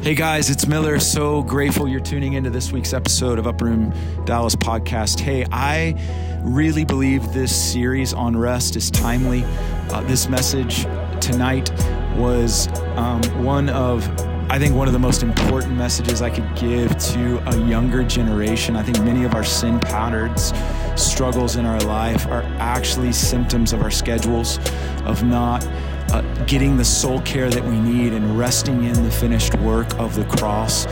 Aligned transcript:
Hey 0.00 0.14
guys, 0.14 0.48
it's 0.48 0.66
Miller. 0.66 1.00
So 1.00 1.42
grateful 1.42 1.88
you're 1.88 1.98
tuning 1.98 2.34
into 2.34 2.50
this 2.50 2.70
week's 2.70 2.92
episode 2.92 3.38
of 3.38 3.48
Upper 3.48 3.64
Room 3.64 3.92
Dallas 4.24 4.54
podcast. 4.54 5.18
Hey, 5.18 5.44
I 5.50 5.96
really 6.42 6.84
believe 6.84 7.32
this 7.32 7.54
series 7.72 8.14
on 8.14 8.36
rest 8.36 8.76
is 8.76 8.92
timely. 8.92 9.42
Uh, 9.90 10.02
this 10.02 10.28
message 10.28 10.84
tonight 11.20 11.70
was 12.16 12.68
um, 12.96 13.20
one 13.44 13.68
of 13.70 14.08
I 14.50 14.58
think 14.58 14.74
one 14.74 14.86
of 14.86 14.94
the 14.94 15.00
most 15.00 15.22
important 15.22 15.76
messages 15.76 16.22
I 16.22 16.30
could 16.30 16.54
give 16.54 16.96
to 16.96 17.38
a 17.50 17.58
younger 17.66 18.02
generation. 18.02 18.76
I 18.76 18.82
think 18.84 19.04
many 19.04 19.24
of 19.24 19.34
our 19.34 19.44
sin 19.44 19.78
patterns, 19.78 20.54
struggles 20.96 21.56
in 21.56 21.66
our 21.66 21.80
life 21.80 22.26
are 22.28 22.44
actually 22.58 23.12
symptoms 23.12 23.74
of 23.74 23.82
our 23.82 23.90
schedules, 23.90 24.58
of 25.04 25.22
not 25.22 25.66
uh, 26.10 26.22
getting 26.44 26.76
the 26.76 26.84
soul 26.84 27.20
care 27.22 27.50
that 27.50 27.64
we 27.64 27.78
need 27.78 28.12
and 28.12 28.38
resting 28.38 28.84
in 28.84 29.02
the 29.02 29.10
finished 29.10 29.54
work 29.58 29.92
of 29.98 30.14
the 30.14 30.24
cross. 30.36 30.86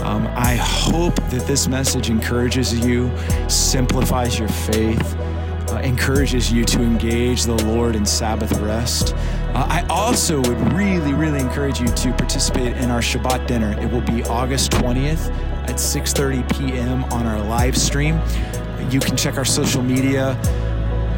Um, 0.00 0.26
I 0.34 0.56
hope 0.56 1.14
that 1.30 1.46
this 1.46 1.68
message 1.68 2.10
encourages 2.10 2.72
you, 2.84 3.10
simplifies 3.48 4.38
your 4.38 4.48
faith, 4.48 5.16
uh, 5.72 5.80
encourages 5.84 6.52
you 6.52 6.64
to 6.64 6.82
engage 6.82 7.44
the 7.44 7.54
Lord 7.64 7.96
in 7.96 8.04
Sabbath 8.04 8.52
rest. 8.60 9.14
Uh, 9.54 9.66
I 9.68 9.86
also 9.88 10.38
would 10.38 10.72
really, 10.72 11.14
really 11.14 11.40
encourage 11.40 11.80
you 11.80 11.86
to 11.86 12.12
participate 12.14 12.76
in 12.76 12.90
our 12.90 13.00
Shabbat 13.00 13.46
dinner. 13.46 13.78
It 13.80 13.90
will 13.90 14.00
be 14.00 14.22
August 14.24 14.72
20th 14.72 15.30
at 15.68 15.76
6:30 15.76 16.58
p.m. 16.58 17.04
on 17.04 17.26
our 17.26 17.40
live 17.40 17.76
stream. 17.76 18.20
You 18.90 19.00
can 19.00 19.16
check 19.16 19.36
our 19.36 19.44
social 19.44 19.82
media 19.82 20.36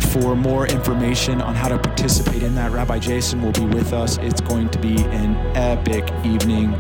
for 0.07 0.37
more 0.37 0.67
information 0.67 1.41
on 1.41 1.55
how 1.55 1.69
to 1.69 1.79
participate 1.79 2.43
in 2.43 2.55
that. 2.55 2.73
Rabbi 2.73 2.99
Jason 2.99 3.43
will 3.43 3.53
be 3.53 3.67
with 3.67 3.93
us. 3.93 4.19
It's 4.19 4.41
going 4.41 4.69
to 4.71 4.79
be 4.79 4.97
an 4.97 5.37
epic 5.57 6.11
evening. 6.25 6.75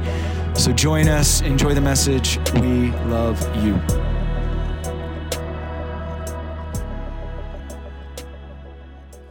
So 0.55 0.73
join 0.73 1.09
us, 1.09 1.41
enjoy 1.43 1.75
the 1.75 1.81
message. 1.81 2.39
We 2.55 2.93
love 3.07 3.41
you. 3.65 3.75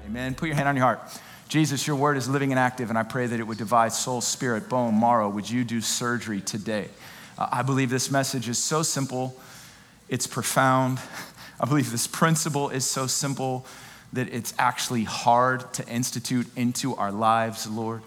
Amen. 0.05 0.35
Put 0.35 0.47
your 0.47 0.55
hand 0.55 0.67
on 0.67 0.75
your 0.75 0.85
heart. 0.85 1.01
Jesus, 1.47 1.85
your 1.85 1.95
word 1.95 2.17
is 2.17 2.27
living 2.27 2.51
and 2.51 2.59
active, 2.59 2.89
and 2.89 2.97
I 2.97 3.03
pray 3.03 3.27
that 3.27 3.39
it 3.39 3.43
would 3.43 3.57
divide 3.57 3.93
soul, 3.93 4.21
spirit, 4.21 4.69
bone, 4.69 4.99
marrow. 4.99 5.29
Would 5.29 5.49
you 5.49 5.63
do 5.63 5.81
surgery 5.81 6.41
today? 6.41 6.89
Uh, 7.37 7.47
I 7.51 7.61
believe 7.61 7.89
this 7.89 8.09
message 8.11 8.49
is 8.49 8.57
so 8.57 8.83
simple, 8.83 9.39
it's 10.09 10.27
profound. 10.27 10.99
I 11.59 11.65
believe 11.65 11.91
this 11.91 12.07
principle 12.07 12.69
is 12.69 12.85
so 12.85 13.07
simple 13.07 13.65
that 14.13 14.33
it's 14.33 14.53
actually 14.57 15.03
hard 15.03 15.73
to 15.73 15.87
institute 15.87 16.47
into 16.55 16.95
our 16.95 17.11
lives, 17.11 17.67
Lord. 17.67 18.01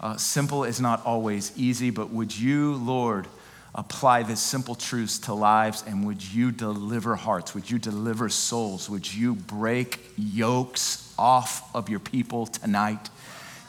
Uh, 0.00 0.16
simple 0.16 0.64
is 0.64 0.80
not 0.80 1.04
always 1.04 1.52
easy, 1.56 1.90
but 1.90 2.10
would 2.10 2.36
you, 2.36 2.74
Lord, 2.74 3.26
apply 3.74 4.22
this 4.22 4.40
simple 4.40 4.74
truths 4.74 5.18
to 5.18 5.34
lives 5.34 5.84
and 5.86 6.06
would 6.06 6.24
you 6.24 6.50
deliver 6.50 7.14
hearts? 7.14 7.54
Would 7.54 7.70
you 7.70 7.78
deliver 7.78 8.28
souls? 8.28 8.88
Would 8.90 9.12
you 9.12 9.34
break 9.34 10.00
yokes 10.16 11.14
off 11.18 11.74
of 11.74 11.88
your 11.88 12.00
people 12.00 12.46
tonight? 12.46 13.10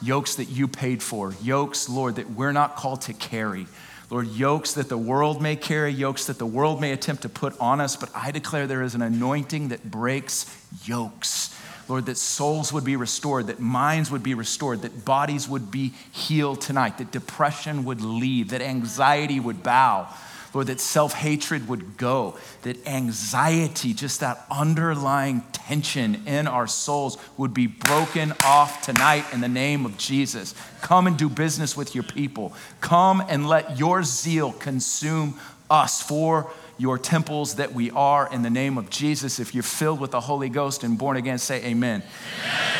Yokes 0.01 0.35
that 0.35 0.45
you 0.45 0.67
paid 0.67 1.03
for, 1.03 1.33
yokes, 1.43 1.87
Lord, 1.87 2.15
that 2.15 2.31
we're 2.31 2.53
not 2.53 2.75
called 2.75 3.01
to 3.01 3.13
carry. 3.13 3.67
Lord, 4.09 4.27
yokes 4.27 4.73
that 4.73 4.89
the 4.89 4.97
world 4.97 5.41
may 5.41 5.55
carry, 5.55 5.91
yokes 5.91 6.25
that 6.25 6.39
the 6.39 6.45
world 6.45 6.81
may 6.81 6.91
attempt 6.91 7.21
to 7.21 7.29
put 7.29 7.57
on 7.59 7.79
us, 7.79 7.95
but 7.95 8.09
I 8.15 8.31
declare 8.31 8.67
there 8.67 8.81
is 8.81 8.95
an 8.95 9.01
anointing 9.01 9.67
that 9.69 9.89
breaks 9.89 10.45
yokes. 10.85 11.55
Lord, 11.87 12.05
that 12.05 12.17
souls 12.17 12.71
would 12.71 12.83
be 12.83 12.95
restored, 12.95 13.47
that 13.47 13.59
minds 13.59 14.11
would 14.11 14.23
be 14.23 14.33
restored, 14.33 14.81
that 14.83 15.05
bodies 15.05 15.47
would 15.47 15.71
be 15.71 15.93
healed 16.11 16.61
tonight, 16.61 16.97
that 16.97 17.11
depression 17.11 17.83
would 17.85 18.01
leave, 18.01 18.49
that 18.49 18.61
anxiety 18.61 19.39
would 19.39 19.63
bow. 19.63 20.07
Lord, 20.53 20.67
that 20.67 20.81
self 20.81 21.13
hatred 21.13 21.67
would 21.69 21.97
go, 21.97 22.37
that 22.63 22.85
anxiety, 22.85 23.93
just 23.93 24.19
that 24.19 24.45
underlying 24.51 25.43
tension 25.53 26.23
in 26.27 26.47
our 26.47 26.67
souls, 26.67 27.17
would 27.37 27.53
be 27.53 27.67
broken 27.67 28.33
off 28.43 28.81
tonight 28.81 29.25
in 29.31 29.39
the 29.39 29.47
name 29.47 29.85
of 29.85 29.97
Jesus. 29.97 30.53
Come 30.81 31.07
and 31.07 31.17
do 31.17 31.29
business 31.29 31.77
with 31.77 31.95
your 31.95 32.03
people. 32.03 32.53
Come 32.81 33.23
and 33.29 33.47
let 33.47 33.79
your 33.79 34.03
zeal 34.03 34.51
consume 34.51 35.39
us 35.69 36.01
for 36.01 36.51
your 36.81 36.97
temples 36.97 37.55
that 37.55 37.73
we 37.73 37.91
are 37.91 38.27
in 38.31 38.41
the 38.41 38.49
name 38.49 38.77
of 38.77 38.89
Jesus. 38.89 39.39
If 39.39 39.53
you're 39.53 39.63
filled 39.63 39.99
with 39.99 40.11
the 40.11 40.21
Holy 40.21 40.49
Ghost 40.49 40.83
and 40.83 40.97
born 40.97 41.15
again, 41.15 41.37
say 41.37 41.63
amen. 41.63 42.01
amen. 42.01 42.03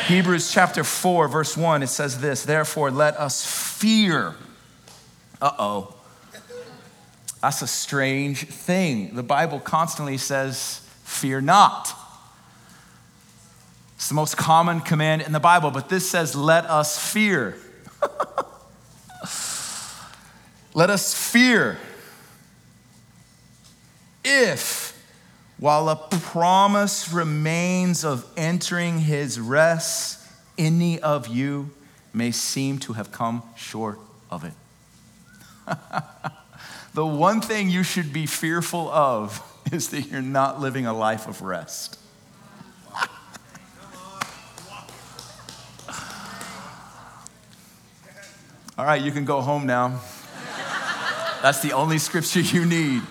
Hebrews 0.06 0.50
chapter 0.50 0.82
4, 0.84 1.28
verse 1.28 1.56
1, 1.56 1.82
it 1.82 1.86
says 1.86 2.20
this 2.20 2.44
Therefore, 2.44 2.90
let 2.90 3.16
us 3.16 3.44
fear. 3.44 4.34
Uh 5.40 5.52
oh 5.58 5.94
that's 7.42 7.60
a 7.60 7.66
strange 7.66 8.46
thing. 8.46 9.16
The 9.16 9.24
Bible 9.24 9.58
constantly 9.58 10.16
says, 10.16 10.78
Fear 11.02 11.40
not. 11.40 11.92
It's 13.96 14.08
the 14.08 14.14
most 14.14 14.36
common 14.36 14.80
command 14.80 15.22
in 15.22 15.32
the 15.32 15.40
Bible, 15.40 15.72
but 15.72 15.88
this 15.88 16.08
says, 16.08 16.36
Let 16.36 16.66
us 16.66 16.96
fear. 16.98 17.56
Let 20.74 20.88
us 20.88 21.12
fear. 21.14 21.78
If, 24.24 24.98
while 25.58 25.88
a 25.88 25.96
promise 25.96 27.12
remains 27.12 28.04
of 28.04 28.24
entering 28.36 29.00
his 29.00 29.40
rest, 29.40 30.20
any 30.56 31.00
of 31.00 31.28
you 31.28 31.70
may 32.14 32.30
seem 32.30 32.78
to 32.78 32.92
have 32.92 33.10
come 33.10 33.42
short 33.56 33.98
of 34.30 34.44
it. 34.44 34.52
the 36.94 37.06
one 37.06 37.40
thing 37.40 37.70
you 37.70 37.82
should 37.82 38.12
be 38.12 38.26
fearful 38.26 38.88
of 38.90 39.42
is 39.72 39.88
that 39.88 40.10
you're 40.10 40.22
not 40.22 40.60
living 40.60 40.86
a 40.86 40.92
life 40.92 41.26
of 41.26 41.42
rest. 41.42 41.98
All 48.78 48.84
right, 48.84 49.02
you 49.02 49.10
can 49.12 49.24
go 49.24 49.40
home 49.40 49.66
now. 49.66 50.00
That's 51.42 51.60
the 51.60 51.72
only 51.72 51.98
scripture 51.98 52.40
you 52.40 52.64
need. 52.64 53.02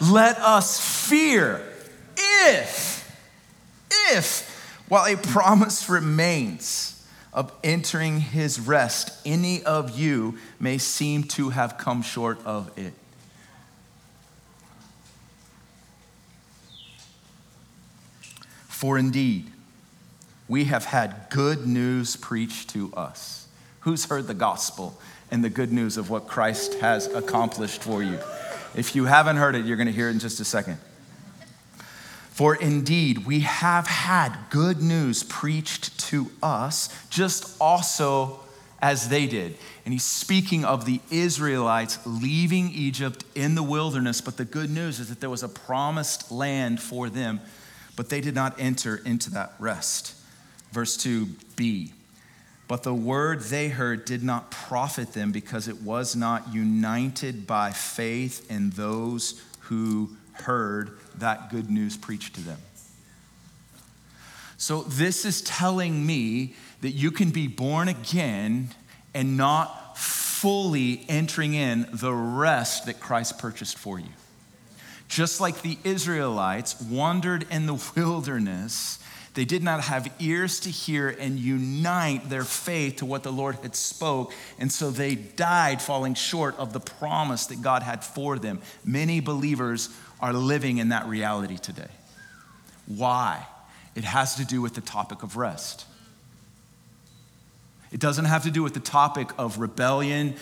Let 0.00 0.38
us 0.38 1.08
fear 1.08 1.62
if, 2.16 3.16
if, 4.12 4.84
while 4.88 5.06
a 5.06 5.16
promise 5.16 5.88
remains, 5.88 6.96
of 7.36 7.52
entering 7.62 8.18
his 8.18 8.58
rest, 8.58 9.12
any 9.26 9.62
of 9.62 9.98
you 9.98 10.38
may 10.58 10.78
seem 10.78 11.22
to 11.22 11.50
have 11.50 11.76
come 11.76 12.00
short 12.00 12.38
of 12.46 12.70
it. 12.78 12.94
For 18.68 18.96
indeed, 18.96 19.52
we 20.48 20.64
have 20.64 20.86
had 20.86 21.26
good 21.28 21.66
news 21.66 22.16
preached 22.16 22.70
to 22.70 22.90
us. 22.94 23.46
Who's 23.80 24.06
heard 24.06 24.28
the 24.28 24.34
gospel 24.34 24.98
and 25.30 25.44
the 25.44 25.50
good 25.50 25.72
news 25.72 25.98
of 25.98 26.08
what 26.08 26.28
Christ 26.28 26.74
has 26.74 27.06
accomplished 27.06 27.82
for 27.82 28.02
you? 28.02 28.18
If 28.76 28.94
you 28.94 29.06
haven't 29.06 29.36
heard 29.36 29.54
it, 29.54 29.64
you're 29.64 29.76
going 29.76 29.86
to 29.86 29.92
hear 29.92 30.08
it 30.08 30.12
in 30.12 30.18
just 30.18 30.38
a 30.38 30.44
second. 30.44 30.78
For 32.30 32.54
indeed, 32.54 33.26
we 33.26 33.40
have 33.40 33.86
had 33.86 34.36
good 34.50 34.82
news 34.82 35.22
preached 35.22 35.98
to 36.10 36.30
us, 36.42 36.90
just 37.08 37.56
also 37.58 38.40
as 38.82 39.08
they 39.08 39.26
did. 39.26 39.56
And 39.84 39.94
he's 39.94 40.04
speaking 40.04 40.62
of 40.62 40.84
the 40.84 41.00
Israelites 41.10 41.98
leaving 42.04 42.70
Egypt 42.72 43.24
in 43.34 43.54
the 43.54 43.62
wilderness, 43.62 44.20
but 44.20 44.36
the 44.36 44.44
good 44.44 44.68
news 44.68 45.00
is 45.00 45.08
that 45.08 45.20
there 45.20 45.30
was 45.30 45.42
a 45.42 45.48
promised 45.48 46.30
land 46.30 46.80
for 46.80 47.08
them, 47.08 47.40
but 47.96 48.10
they 48.10 48.20
did 48.20 48.34
not 48.34 48.60
enter 48.60 48.96
into 48.96 49.30
that 49.30 49.54
rest. 49.58 50.14
Verse 50.72 50.98
2b. 50.98 51.92
But 52.68 52.82
the 52.82 52.94
word 52.94 53.40
they 53.42 53.68
heard 53.68 54.04
did 54.04 54.24
not 54.24 54.50
profit 54.50 55.12
them 55.12 55.30
because 55.30 55.68
it 55.68 55.82
was 55.82 56.16
not 56.16 56.52
united 56.52 57.46
by 57.46 57.70
faith 57.70 58.50
in 58.50 58.70
those 58.70 59.40
who 59.60 60.16
heard 60.32 60.98
that 61.18 61.50
good 61.50 61.70
news 61.70 61.96
preached 61.96 62.34
to 62.34 62.40
them. 62.40 62.58
So, 64.58 64.82
this 64.82 65.24
is 65.24 65.42
telling 65.42 66.04
me 66.06 66.54
that 66.80 66.90
you 66.90 67.10
can 67.10 67.30
be 67.30 67.46
born 67.46 67.88
again 67.88 68.70
and 69.14 69.36
not 69.36 69.98
fully 69.98 71.04
entering 71.08 71.54
in 71.54 71.86
the 71.92 72.12
rest 72.12 72.86
that 72.86 73.00
Christ 73.00 73.38
purchased 73.38 73.78
for 73.78 73.98
you. 73.98 74.08
Just 75.08 75.40
like 75.40 75.62
the 75.62 75.78
Israelites 75.84 76.80
wandered 76.80 77.46
in 77.50 77.66
the 77.66 77.74
wilderness, 77.96 78.98
they 79.36 79.44
did 79.44 79.62
not 79.62 79.82
have 79.82 80.10
ears 80.18 80.60
to 80.60 80.70
hear 80.70 81.10
and 81.10 81.38
unite 81.38 82.30
their 82.30 82.42
faith 82.42 82.96
to 82.96 83.06
what 83.06 83.22
the 83.22 83.30
Lord 83.30 83.56
had 83.56 83.76
spoke, 83.76 84.32
and 84.58 84.72
so 84.72 84.90
they 84.90 85.14
died 85.14 85.82
falling 85.82 86.14
short 86.14 86.56
of 86.56 86.72
the 86.72 86.80
promise 86.80 87.44
that 87.46 87.60
God 87.60 87.82
had 87.82 88.02
for 88.02 88.38
them. 88.38 88.62
Many 88.82 89.20
believers 89.20 89.90
are 90.20 90.32
living 90.32 90.78
in 90.78 90.88
that 90.88 91.06
reality 91.06 91.58
today. 91.58 91.90
Why? 92.86 93.46
It 93.94 94.04
has 94.04 94.36
to 94.36 94.46
do 94.46 94.62
with 94.62 94.72
the 94.72 94.80
topic 94.80 95.22
of 95.22 95.36
rest. 95.36 95.84
It 97.92 98.00
doesn't 98.00 98.24
have 98.24 98.44
to 98.44 98.50
do 98.50 98.62
with 98.62 98.72
the 98.72 98.80
topic 98.80 99.28
of 99.36 99.58
rebellion, 99.58 100.36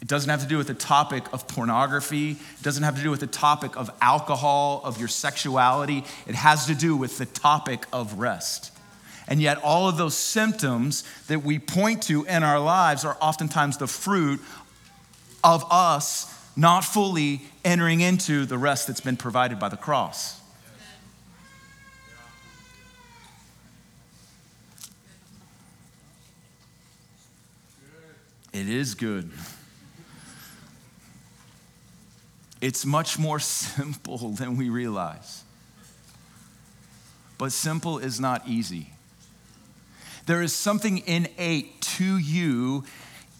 It 0.00 0.06
doesn't 0.06 0.30
have 0.30 0.42
to 0.42 0.48
do 0.48 0.58
with 0.58 0.68
the 0.68 0.74
topic 0.74 1.24
of 1.32 1.48
pornography. 1.48 2.32
It 2.32 2.62
doesn't 2.62 2.84
have 2.84 2.96
to 2.96 3.02
do 3.02 3.10
with 3.10 3.20
the 3.20 3.26
topic 3.26 3.76
of 3.76 3.90
alcohol, 4.00 4.80
of 4.84 4.98
your 4.98 5.08
sexuality. 5.08 6.04
It 6.26 6.36
has 6.36 6.66
to 6.66 6.74
do 6.74 6.96
with 6.96 7.18
the 7.18 7.26
topic 7.26 7.84
of 7.92 8.18
rest. 8.18 8.72
And 9.26 9.42
yet, 9.42 9.58
all 9.62 9.88
of 9.88 9.96
those 9.96 10.16
symptoms 10.16 11.04
that 11.26 11.42
we 11.42 11.58
point 11.58 12.04
to 12.04 12.24
in 12.24 12.42
our 12.42 12.60
lives 12.60 13.04
are 13.04 13.16
oftentimes 13.20 13.76
the 13.76 13.86
fruit 13.86 14.40
of 15.44 15.64
us 15.70 16.34
not 16.56 16.84
fully 16.84 17.42
entering 17.64 18.00
into 18.00 18.46
the 18.46 18.56
rest 18.56 18.86
that's 18.86 19.00
been 19.00 19.16
provided 19.16 19.58
by 19.58 19.68
the 19.68 19.76
cross. 19.76 20.40
It 28.52 28.68
is 28.68 28.94
good. 28.94 29.30
It's 32.60 32.84
much 32.84 33.18
more 33.18 33.38
simple 33.38 34.30
than 34.30 34.56
we 34.56 34.68
realize. 34.68 35.44
But 37.36 37.52
simple 37.52 37.98
is 37.98 38.18
not 38.18 38.48
easy. 38.48 38.90
There 40.26 40.42
is 40.42 40.52
something 40.52 40.98
innate 41.06 41.80
to 41.80 42.18
you 42.18 42.84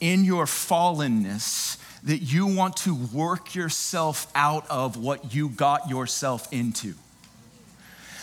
in 0.01 0.25
your 0.25 0.47
fallenness 0.47 1.77
that 2.05 2.19
you 2.19 2.47
want 2.47 2.77
to 2.79 2.95
work 2.95 3.55
yourself 3.55 4.31
out 4.35 4.65
of 4.71 4.97
what 4.97 5.35
you 5.35 5.49
got 5.49 5.91
yourself 5.91 6.51
into. 6.53 6.95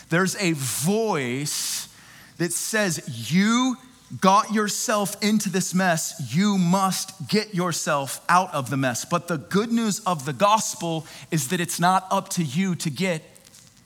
There's 0.09 0.35
a 0.37 0.53
voice 0.53 1.89
that 2.37 2.53
says, 2.53 3.31
You 3.31 3.77
got 4.21 4.53
yourself 4.53 5.21
into 5.23 5.49
this 5.49 5.73
mess, 5.73 6.33
you 6.33 6.57
must 6.57 7.27
get 7.27 7.53
yourself 7.53 8.23
out 8.29 8.53
of 8.53 8.69
the 8.69 8.77
mess. 8.77 9.05
But 9.05 9.27
the 9.27 9.37
good 9.37 9.71
news 9.71 9.99
of 10.01 10.25
the 10.25 10.33
gospel 10.33 11.05
is 11.31 11.49
that 11.49 11.59
it's 11.59 11.79
not 11.79 12.05
up 12.11 12.29
to 12.29 12.43
you 12.43 12.75
to 12.75 12.89
get 12.89 13.23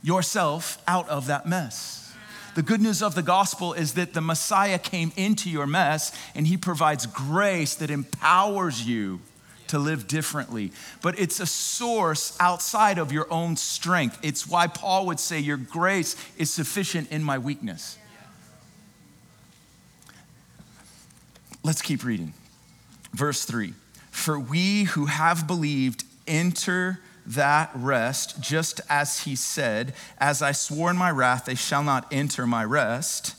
yourself 0.03 0.81
out 0.87 1.07
of 1.09 1.27
that 1.27 1.45
mess. 1.45 2.13
The 2.55 2.63
good 2.63 2.81
news 2.81 3.01
of 3.01 3.15
the 3.15 3.21
gospel 3.21 3.73
is 3.73 3.93
that 3.93 4.13
the 4.13 4.21
Messiah 4.21 4.79
came 4.79 5.11
into 5.15 5.49
your 5.49 5.67
mess 5.67 6.11
and 6.35 6.47
he 6.47 6.57
provides 6.57 7.05
grace 7.05 7.75
that 7.75 7.91
empowers 7.91 8.85
you 8.85 9.21
to 9.67 9.79
live 9.79 10.07
differently. 10.07 10.71
But 11.01 11.19
it's 11.19 11.39
a 11.39 11.45
source 11.45 12.35
outside 12.39 12.97
of 12.97 13.11
your 13.11 13.31
own 13.31 13.55
strength. 13.55 14.19
It's 14.23 14.47
why 14.47 14.67
Paul 14.67 15.05
would 15.05 15.19
say, 15.19 15.39
Your 15.39 15.57
grace 15.57 16.15
is 16.37 16.51
sufficient 16.51 17.11
in 17.11 17.23
my 17.23 17.37
weakness. 17.37 17.97
Let's 21.63 21.81
keep 21.81 22.03
reading. 22.03 22.33
Verse 23.13 23.45
3 23.45 23.73
For 24.11 24.39
we 24.39 24.83
who 24.83 25.07
have 25.07 25.47
believed 25.47 26.03
enter 26.27 26.99
that 27.25 27.71
rest, 27.75 28.41
just 28.41 28.81
as 28.89 29.21
he 29.21 29.35
said, 29.35 29.93
As 30.17 30.41
I 30.41 30.51
swore 30.51 30.89
in 30.89 30.97
my 30.97 31.11
wrath, 31.11 31.45
they 31.45 31.55
shall 31.55 31.83
not 31.83 32.07
enter 32.11 32.47
my 32.47 32.63
rest, 32.63 33.35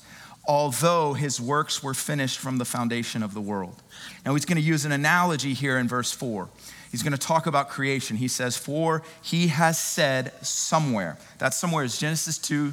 although 0.47 1.15
his 1.15 1.41
works 1.41 1.83
were 1.83 1.95
finished 1.95 2.39
from 2.39 2.59
the 2.59 2.65
foundation 2.65 3.23
of 3.23 3.35
the 3.35 3.41
world. 3.41 3.83
Now 4.25 4.35
he's 4.35 4.45
going 4.45 4.57
to 4.57 4.63
use 4.63 4.85
an 4.85 4.93
analogy 4.93 5.55
here 5.55 5.79
in 5.79 5.89
verse 5.89 6.13
4. 6.13 6.49
He's 6.91 7.03
going 7.03 7.13
to 7.13 7.19
talk 7.19 7.47
about 7.47 7.69
creation. 7.69 8.17
He 8.17 8.29
says, 8.29 8.57
For 8.57 9.03
he 9.23 9.49
has 9.49 9.79
said 9.79 10.33
somewhere. 10.45 11.19
That 11.39 11.55
somewhere 11.55 11.85
is 11.85 11.99
Genesis 11.99 12.37
2, 12.39 12.73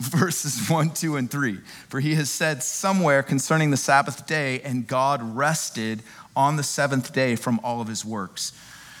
verses 0.08 0.68
1, 0.68 0.90
2, 0.90 1.16
and 1.16 1.30
3. 1.30 1.58
For 1.88 2.00
he 2.00 2.14
has 2.14 2.30
said 2.30 2.62
somewhere 2.62 3.22
concerning 3.22 3.70
the 3.70 3.76
Sabbath 3.76 4.26
day, 4.26 4.60
and 4.60 4.86
God 4.86 5.22
rested 5.22 6.02
on 6.34 6.56
the 6.56 6.62
seventh 6.62 7.12
day 7.12 7.36
from 7.36 7.60
all 7.62 7.82
of 7.82 7.88
his 7.88 8.02
works. 8.02 8.52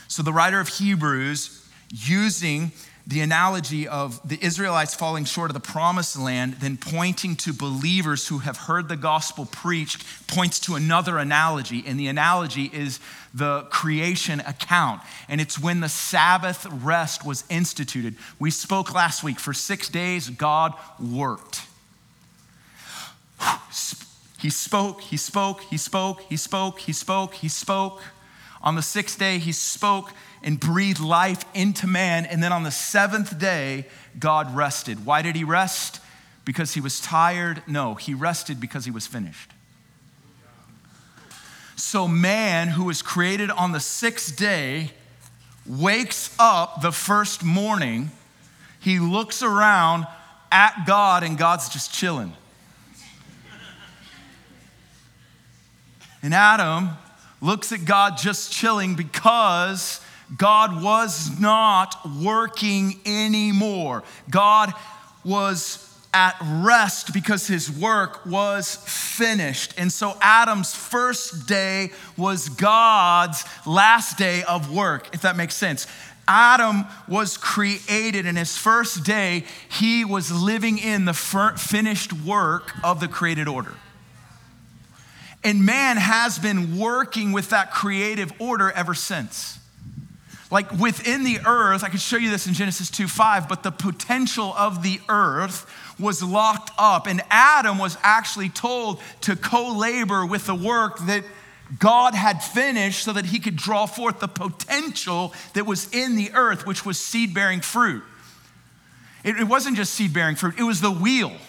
So 0.08 0.22
the 0.22 0.32
writer 0.32 0.60
of 0.60 0.68
Hebrews, 0.68 1.66
using 1.88 2.72
the 3.10 3.20
analogy 3.22 3.88
of 3.88 4.20
the 4.26 4.38
Israelites 4.40 4.94
falling 4.94 5.24
short 5.24 5.50
of 5.50 5.54
the 5.54 5.60
promised 5.60 6.16
land, 6.16 6.54
then 6.54 6.76
pointing 6.76 7.34
to 7.34 7.52
believers 7.52 8.28
who 8.28 8.38
have 8.38 8.56
heard 8.56 8.88
the 8.88 8.96
gospel 8.96 9.46
preached, 9.46 10.04
points 10.28 10.60
to 10.60 10.76
another 10.76 11.18
analogy. 11.18 11.82
And 11.84 11.98
the 11.98 12.06
analogy 12.06 12.70
is 12.72 13.00
the 13.34 13.62
creation 13.62 14.38
account. 14.38 15.00
And 15.28 15.40
it's 15.40 15.58
when 15.58 15.80
the 15.80 15.88
Sabbath 15.88 16.64
rest 16.70 17.26
was 17.26 17.42
instituted. 17.50 18.14
We 18.38 18.52
spoke 18.52 18.94
last 18.94 19.24
week 19.24 19.40
for 19.40 19.52
six 19.52 19.88
days, 19.88 20.30
God 20.30 20.74
worked. 21.00 21.62
He 24.38 24.50
spoke, 24.50 25.00
he 25.00 25.16
spoke, 25.16 25.62
he 25.62 25.76
spoke, 25.76 26.20
he 26.28 26.36
spoke, 26.36 26.78
he 26.78 26.92
spoke, 26.92 27.34
he 27.34 27.48
spoke. 27.48 28.02
On 28.62 28.74
the 28.74 28.82
sixth 28.82 29.18
day, 29.18 29.38
he 29.38 29.52
spoke 29.52 30.12
and 30.42 30.58
breathed 30.58 31.00
life 31.00 31.44
into 31.54 31.86
man. 31.86 32.26
And 32.26 32.42
then 32.42 32.52
on 32.52 32.62
the 32.62 32.70
seventh 32.70 33.38
day, 33.38 33.86
God 34.18 34.54
rested. 34.54 35.06
Why 35.06 35.22
did 35.22 35.36
he 35.36 35.44
rest? 35.44 36.00
Because 36.44 36.74
he 36.74 36.80
was 36.80 37.00
tired? 37.00 37.62
No, 37.66 37.94
he 37.94 38.14
rested 38.14 38.60
because 38.60 38.84
he 38.84 38.90
was 38.90 39.06
finished. 39.06 39.50
So, 41.76 42.06
man 42.06 42.68
who 42.68 42.84
was 42.84 43.00
created 43.00 43.50
on 43.50 43.72
the 43.72 43.80
sixth 43.80 44.36
day 44.36 44.90
wakes 45.66 46.34
up 46.38 46.82
the 46.82 46.92
first 46.92 47.42
morning, 47.42 48.10
he 48.78 48.98
looks 48.98 49.42
around 49.42 50.06
at 50.52 50.84
God, 50.86 51.22
and 51.22 51.38
God's 51.38 51.68
just 51.68 51.92
chilling. 51.92 52.34
And 56.22 56.34
Adam 56.34 56.90
looks 57.40 57.72
at 57.72 57.84
God 57.84 58.16
just 58.18 58.52
chilling 58.52 58.94
because 58.94 60.00
God 60.36 60.82
was 60.82 61.40
not 61.40 61.96
working 62.22 63.00
anymore. 63.04 64.02
God 64.30 64.72
was 65.24 65.86
at 66.12 66.36
rest 66.42 67.12
because 67.12 67.46
his 67.46 67.70
work 67.70 68.26
was 68.26 68.76
finished. 68.86 69.74
And 69.78 69.92
so 69.92 70.16
Adam's 70.20 70.74
first 70.74 71.46
day 71.46 71.90
was 72.16 72.48
God's 72.48 73.44
last 73.66 74.18
day 74.18 74.42
of 74.42 74.72
work, 74.74 75.08
if 75.14 75.22
that 75.22 75.36
makes 75.36 75.54
sense. 75.54 75.86
Adam 76.26 76.84
was 77.08 77.36
created, 77.36 78.24
and 78.24 78.38
his 78.38 78.56
first 78.56 79.04
day, 79.04 79.44
he 79.68 80.04
was 80.04 80.30
living 80.30 80.78
in 80.78 81.04
the 81.04 81.12
finished 81.12 82.12
work 82.12 82.72
of 82.84 83.00
the 83.00 83.08
created 83.08 83.48
order. 83.48 83.74
And 85.42 85.64
man 85.64 85.96
has 85.96 86.38
been 86.38 86.78
working 86.78 87.32
with 87.32 87.50
that 87.50 87.72
creative 87.72 88.32
order 88.38 88.70
ever 88.70 88.94
since. 88.94 89.58
Like 90.50 90.70
within 90.72 91.24
the 91.24 91.38
earth, 91.46 91.84
I 91.84 91.88
could 91.88 92.00
show 92.00 92.16
you 92.16 92.30
this 92.30 92.46
in 92.46 92.54
Genesis 92.54 92.90
2 92.90 93.06
5, 93.06 93.48
but 93.48 93.62
the 93.62 93.70
potential 93.70 94.52
of 94.58 94.82
the 94.82 95.00
earth 95.08 95.66
was 95.98 96.22
locked 96.22 96.70
up. 96.76 97.06
And 97.06 97.22
Adam 97.30 97.78
was 97.78 97.96
actually 98.02 98.48
told 98.48 99.00
to 99.22 99.36
co 99.36 99.76
labor 99.76 100.26
with 100.26 100.46
the 100.46 100.54
work 100.54 100.98
that 101.06 101.24
God 101.78 102.14
had 102.14 102.42
finished 102.42 103.04
so 103.04 103.12
that 103.12 103.26
he 103.26 103.38
could 103.38 103.56
draw 103.56 103.86
forth 103.86 104.18
the 104.18 104.28
potential 104.28 105.32
that 105.54 105.66
was 105.66 105.92
in 105.94 106.16
the 106.16 106.32
earth, 106.34 106.66
which 106.66 106.84
was 106.84 106.98
seed 106.98 107.32
bearing 107.32 107.60
fruit. 107.60 108.02
It, 109.22 109.46
wasn't 109.46 109.76
just 109.76 109.92
seed 109.94 110.12
bearing 110.12 110.34
fruit, 110.34 110.58
it 110.58 110.64
was 110.64 110.80
the 110.80 110.90
wheel. 110.90 111.32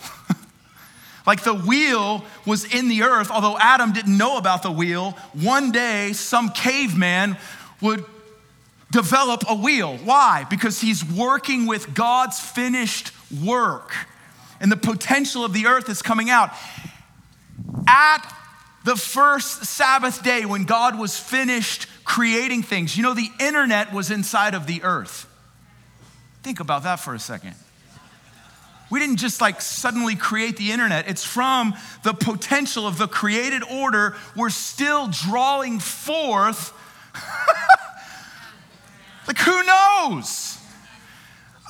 Like 1.26 1.44
the 1.44 1.54
wheel 1.54 2.24
was 2.46 2.66
in 2.66 2.90
the 2.90 3.04
earth, 3.04 3.30
although 3.30 3.58
Adam 3.58 3.94
didn't 3.94 4.18
know 4.18 4.38
about 4.38 4.64
the 4.64 4.72
wheel. 4.72 5.12
One 5.34 5.72
day, 5.72 6.14
some 6.14 6.50
caveman 6.50 7.38
would 7.80 8.06
develop 8.92 9.44
a 9.48 9.56
wheel. 9.56 9.98
Why? 9.98 10.46
Because 10.50 10.82
he's 10.82 11.06
working 11.06 11.66
with 11.68 11.94
God's 11.94 12.40
finished 12.40 13.12
work, 13.44 13.94
and 14.60 14.72
the 14.72 14.78
potential 14.78 15.46
of 15.46 15.54
the 15.54 15.68
earth 15.68 15.90
is 15.90 16.02
coming 16.02 16.30
out. 16.30 16.52
At 17.88 18.22
the 18.84 18.96
first 18.96 19.66
Sabbath 19.66 20.24
day, 20.24 20.46
when 20.46 20.66
God 20.66 20.98
was 20.98 21.18
finished 21.18 21.88
creating 22.04 22.64
things, 22.64 22.98
you 22.98 23.04
know, 23.04 23.14
the 23.14 23.30
internet 23.40 23.94
was 23.94 24.12
inside 24.12 24.54
of 24.54 24.68
the 24.68 24.84
earth. 24.84 25.28
Think 26.44 26.60
about 26.60 26.84
that 26.84 26.98
for 27.00 27.14
a 27.14 27.20
second. 27.20 27.56
We 28.92 29.00
didn't 29.00 29.18
just 29.18 29.40
like 29.40 29.62
suddenly 29.62 30.18
create 30.18 30.58
the 30.58 30.72
internet. 30.72 31.08
It's 31.08 31.24
from 31.24 31.74
the 32.04 32.14
potential 32.14 32.86
of 32.86 32.98
the 32.98 33.08
created 33.08 33.64
order. 33.64 34.18
We're 34.36 34.50
still 34.50 35.08
drawing 35.08 35.80
forth. 35.80 36.74
like, 39.28 39.38
who 39.38 39.64
knows? 39.64 40.58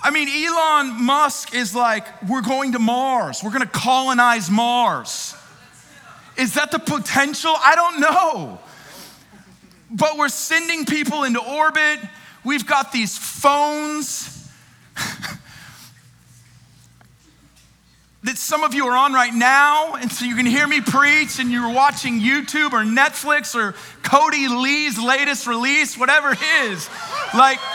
I 0.04 0.10
mean, 0.10 0.28
Elon 0.28 1.04
Musk 1.04 1.54
is 1.54 1.76
like, 1.76 2.08
we're 2.28 2.42
going 2.42 2.72
to 2.72 2.80
Mars, 2.80 3.44
we're 3.44 3.52
going 3.52 3.62
to 3.62 3.68
colonize 3.68 4.50
Mars. 4.50 5.36
Is 6.38 6.56
that 6.56 6.72
the 6.72 6.80
potential? 6.80 7.54
I 7.56 7.76
don't 7.76 8.00
know. 8.00 8.60
But 9.92 10.18
we're 10.18 10.30
sending 10.30 10.86
people 10.86 11.24
into 11.24 11.40
orbit. 11.40 12.00
We've 12.44 12.66
got 12.66 12.92
these 12.92 13.16
phones. 13.16 14.41
That 18.24 18.38
some 18.38 18.64
of 18.64 18.74
you 18.76 18.86
are 18.88 18.96
on 18.96 19.14
right 19.14 19.34
now, 19.34 19.96
and 19.96 20.12
so 20.12 20.26
you 20.26 20.36
can 20.36 20.46
hear 20.46 20.68
me 20.68 20.80
preach, 20.80 21.40
and 21.40 21.52
you're 21.52 21.74
watching 21.74 22.20
YouTube 22.20 22.72
or 22.72 22.84
Netflix 22.84 23.56
or 23.56 23.74
Cody 24.04 24.48
Lee's 24.48 25.00
latest 25.02 25.48
release, 25.48 25.98
whatever 25.98 26.34
it 26.34 26.42
is. 26.64 26.88
Like, 27.34 27.58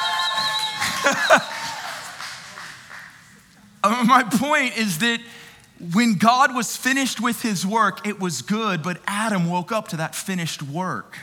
uh, 3.82 4.04
my 4.06 4.22
point 4.22 4.78
is 4.78 4.98
that 4.98 5.20
when 5.92 6.14
God 6.14 6.54
was 6.54 6.76
finished 6.76 7.20
with 7.20 7.42
his 7.42 7.66
work, 7.66 8.06
it 8.06 8.20
was 8.20 8.42
good, 8.42 8.82
but 8.82 9.00
Adam 9.06 9.50
woke 9.50 9.72
up 9.72 9.88
to 9.88 9.96
that 9.96 10.14
finished 10.14 10.62
work. 10.62 11.18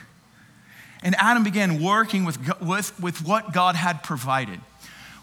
And 1.02 1.16
Adam 1.16 1.44
began 1.44 1.82
working 1.82 2.24
with, 2.26 2.62
with, 2.62 3.00
with 3.00 3.26
what 3.26 3.54
God 3.54 3.76
had 3.76 4.04
provided. 4.04 4.60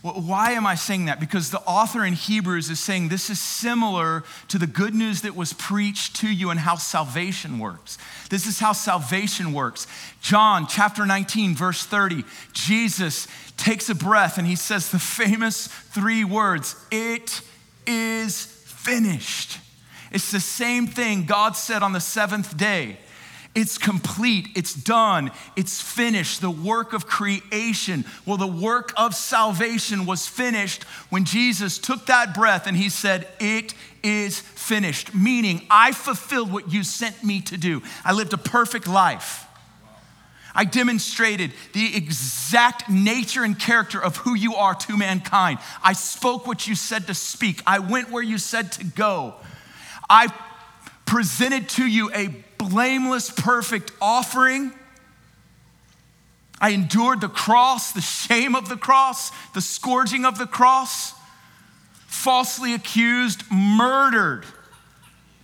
Why 0.02 0.52
am 0.52 0.66
I 0.66 0.76
saying 0.76 1.07
that? 1.07 1.21
Because 1.21 1.50
the 1.50 1.61
author 1.61 2.07
in 2.07 2.14
Hebrews 2.14 2.71
is 2.71 2.80
saying 2.80 3.09
this 3.09 3.28
is 3.28 3.38
similar 3.38 4.25
to 4.49 4.57
the 4.57 4.66
good 4.66 4.95
news 4.95 5.23
that 5.23 5.37
was 5.37 5.52
preached 5.52 6.16
to 6.16 6.28
you 6.28 6.49
and 6.49 6.59
how 6.59 6.76
salvation 6.76 7.59
works. 7.59 7.99
This 8.30 8.47
is 8.47 8.59
how 8.59 8.73
salvation 8.73 9.52
works. 9.52 9.87
John 10.23 10.66
chapter 10.66 11.04
19, 11.04 11.54
verse 11.54 11.85
30, 11.85 12.25
Jesus 12.54 13.28
takes 13.59 13.90
a 13.90 13.95
breath 13.95 14.38
and 14.38 14.47
he 14.47 14.57
says 14.57 14.90
the 14.90 14.99
famous 14.99 15.66
three 15.66 16.25
words 16.25 16.76
It 16.90 17.42
is 17.87 18.47
finished. 18.47 19.59
It's 20.11 20.30
the 20.30 20.40
same 20.40 20.87
thing 20.87 21.26
God 21.26 21.57
said 21.57 21.83
on 21.83 21.92
the 21.92 22.00
seventh 22.00 22.57
day. 22.57 22.97
It's 23.52 23.78
complete, 23.78 24.49
it's 24.54 24.75
done, 24.75 25.33
it's 25.57 25.80
finished. 25.80 26.40
The 26.40 26.50
work 26.50 26.92
of 26.92 27.09
creation, 27.09 28.04
well, 28.25 28.37
the 28.37 28.47
work 28.47 28.92
of 28.97 29.12
salvation 29.12 30.07
was 30.07 30.26
finished 30.28 30.85
when 31.11 31.25
Jesus 31.25 31.78
took 31.78 32.07
that 32.07 32.33
breath 32.33 32.69
and 32.69 32.76
he 32.76 32.88
said, 32.88 33.26
It 33.40 33.75
is 34.04 34.38
finished. 34.38 35.16
Meaning, 35.16 35.66
I 35.69 35.90
fulfilled 35.90 36.52
what 36.52 36.73
you 36.73 36.85
sent 36.85 37.25
me 37.25 37.40
to 37.42 37.57
do. 37.57 37.83
I 38.04 38.12
lived 38.12 38.33
a 38.33 38.38
perfect 38.38 38.87
life. 38.87 39.47
I 40.54 40.64
demonstrated 40.64 41.52
the 41.73 41.97
exact 41.97 42.88
nature 42.88 43.42
and 43.42 43.59
character 43.59 44.02
of 44.02 44.16
who 44.19 44.35
you 44.35 44.54
are 44.54 44.75
to 44.75 44.97
mankind. 44.97 45.59
I 45.83 45.92
spoke 45.92 46.47
what 46.47 46.69
you 46.69 46.76
said 46.76 47.09
to 47.09 47.14
speak. 47.14 47.62
I 47.66 47.80
went 47.80 48.11
where 48.11 48.23
you 48.23 48.38
said 48.38 48.73
to 48.73 48.85
go. 48.85 49.35
I 50.09 50.33
presented 51.04 51.69
to 51.71 51.85
you 51.85 52.12
a 52.14 52.45
blameless, 52.61 53.31
perfect 53.31 53.93
offering. 54.02 54.73
I 56.61 56.71
endured 56.71 57.23
the 57.23 57.29
cross, 57.29 57.93
the 57.93 58.02
shame 58.02 58.55
of 58.55 58.69
the 58.69 58.76
cross, 58.76 59.31
the 59.55 59.62
scourging 59.62 60.26
of 60.26 60.37
the 60.37 60.47
cross, 60.47 61.14
falsely 62.07 62.75
accused, 62.75 63.43
murdered 63.50 64.45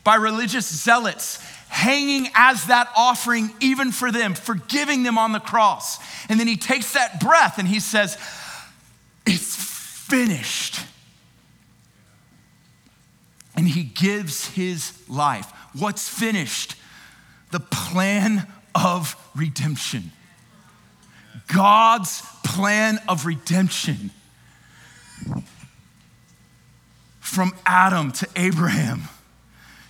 by 0.04 0.16
religious 0.16 0.68
zealots, 0.68 1.40
hanging 1.68 2.28
as 2.34 2.66
that 2.66 2.90
offering 2.94 3.50
even 3.60 3.92
for 3.92 4.12
them, 4.12 4.34
forgiving 4.34 5.02
them 5.02 5.16
on 5.16 5.32
the 5.32 5.40
cross. 5.40 5.98
And 6.28 6.38
then 6.38 6.46
he 6.46 6.56
takes 6.56 6.92
that 6.92 7.18
breath 7.18 7.58
and 7.58 7.66
he 7.66 7.80
says, 7.80 8.18
It's 9.24 9.56
finished. 9.56 10.80
And 13.56 13.66
he 13.66 13.84
gives 13.84 14.50
his 14.50 14.92
life. 15.08 15.50
What's 15.72 16.08
finished? 16.08 16.76
The 17.50 17.60
plan 17.60 18.46
of 18.74 19.16
redemption. 19.34 20.12
God's 21.48 22.22
plan 22.44 22.98
of 23.08 23.26
redemption. 23.26 24.10
From 27.20 27.54
Adam 27.64 28.12
to 28.12 28.28
Abraham, 28.36 29.02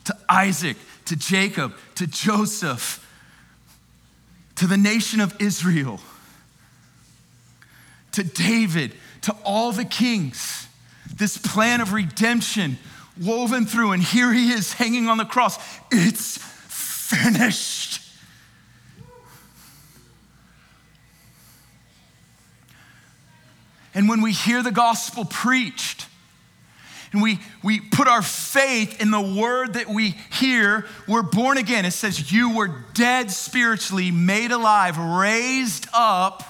to 0.04 0.16
Isaac, 0.28 0.76
to 1.06 1.16
Jacob, 1.16 1.74
to 1.96 2.06
Joseph, 2.06 3.02
to 4.56 4.66
the 4.66 4.76
nation 4.76 5.20
of 5.20 5.34
Israel, 5.40 6.00
to 8.12 8.24
David, 8.24 8.94
to 9.22 9.36
all 9.44 9.72
the 9.72 9.84
kings. 9.84 10.66
This 11.14 11.36
plan 11.36 11.80
of 11.80 11.92
redemption 11.92 12.78
woven 13.20 13.66
through, 13.66 13.92
and 13.92 14.02
here 14.02 14.32
he 14.32 14.50
is 14.50 14.72
hanging 14.72 15.08
on 15.08 15.18
the 15.18 15.24
cross. 15.24 15.58
It's 15.90 16.38
finished. 17.06 18.02
And 23.94 24.08
when 24.08 24.20
we 24.20 24.32
hear 24.32 24.62
the 24.62 24.72
gospel 24.72 25.24
preached, 25.24 26.06
and 27.12 27.22
we, 27.22 27.38
we 27.62 27.80
put 27.80 28.08
our 28.08 28.20
faith 28.20 29.00
in 29.00 29.10
the 29.10 29.20
word 29.20 29.74
that 29.74 29.88
we 29.88 30.16
hear, 30.32 30.84
we're 31.08 31.22
born 31.22 31.56
again. 31.56 31.84
It 31.84 31.92
says, 31.92 32.30
You 32.30 32.54
were 32.54 32.84
dead 32.92 33.30
spiritually, 33.30 34.10
made 34.10 34.50
alive, 34.50 34.98
raised 34.98 35.86
up. 35.94 36.42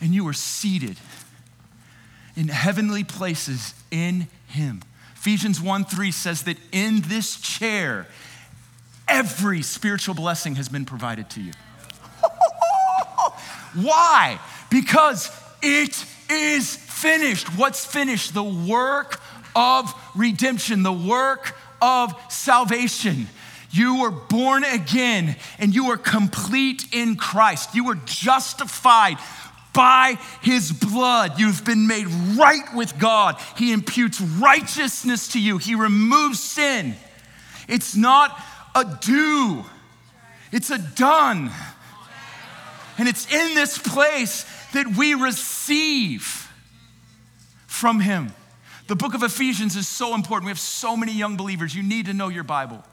And 0.00 0.14
you 0.14 0.24
were 0.24 0.32
seated 0.32 0.96
in 2.34 2.48
heavenly 2.48 3.04
places 3.04 3.74
in 3.90 4.26
Him. 4.48 4.82
Ephesians 5.24 5.58
1 5.58 5.86
3 5.86 6.10
says 6.10 6.42
that 6.42 6.58
in 6.70 7.00
this 7.06 7.40
chair, 7.40 8.06
every 9.08 9.62
spiritual 9.62 10.14
blessing 10.14 10.56
has 10.56 10.68
been 10.68 10.84
provided 10.84 11.30
to 11.30 11.40
you. 11.40 11.52
Why? 13.74 14.38
Because 14.68 15.30
it 15.62 16.04
is 16.28 16.76
finished. 16.76 17.56
What's 17.56 17.86
finished? 17.86 18.34
The 18.34 18.44
work 18.44 19.18
of 19.56 19.94
redemption, 20.14 20.82
the 20.82 20.92
work 20.92 21.56
of 21.80 22.12
salvation. 22.28 23.26
You 23.70 24.02
were 24.02 24.10
born 24.10 24.62
again 24.62 25.36
and 25.58 25.74
you 25.74 25.86
were 25.86 25.96
complete 25.96 26.92
in 26.92 27.16
Christ. 27.16 27.74
You 27.74 27.86
were 27.86 27.98
justified 28.04 29.16
by 29.74 30.16
his 30.40 30.72
blood, 30.72 31.38
you've 31.38 31.64
been 31.64 31.86
made 31.86 32.06
right 32.38 32.74
with 32.74 32.98
God. 32.98 33.36
He 33.56 33.72
imputes 33.72 34.20
righteousness 34.20 35.28
to 35.28 35.40
you, 35.40 35.58
he 35.58 35.74
removes 35.74 36.40
sin. 36.40 36.94
It's 37.68 37.94
not 37.94 38.38
a 38.74 38.84
do, 39.00 39.64
it's 40.52 40.70
a 40.70 40.78
done. 40.78 41.50
And 42.96 43.08
it's 43.08 43.30
in 43.32 43.54
this 43.56 43.76
place 43.76 44.46
that 44.72 44.96
we 44.96 45.14
receive 45.14 46.48
from 47.66 47.98
him. 47.98 48.32
The 48.86 48.94
book 48.94 49.14
of 49.14 49.22
Ephesians 49.22 49.74
is 49.76 49.88
so 49.88 50.14
important. 50.14 50.46
We 50.46 50.50
have 50.50 50.60
so 50.60 50.96
many 50.96 51.12
young 51.12 51.36
believers. 51.36 51.74
You 51.74 51.82
need 51.82 52.06
to 52.06 52.14
know 52.14 52.28
your 52.28 52.44
Bible. 52.44 52.84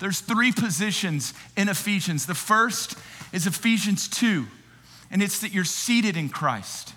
There's 0.00 0.20
three 0.20 0.50
positions 0.50 1.34
in 1.56 1.68
Ephesians. 1.68 2.26
The 2.26 2.34
first 2.34 2.96
is 3.32 3.46
Ephesians 3.46 4.08
2 4.08 4.46
and 5.10 5.22
it's 5.22 5.40
that 5.40 5.52
you're 5.52 5.64
seated 5.64 6.16
in 6.16 6.28
Christ. 6.28 6.94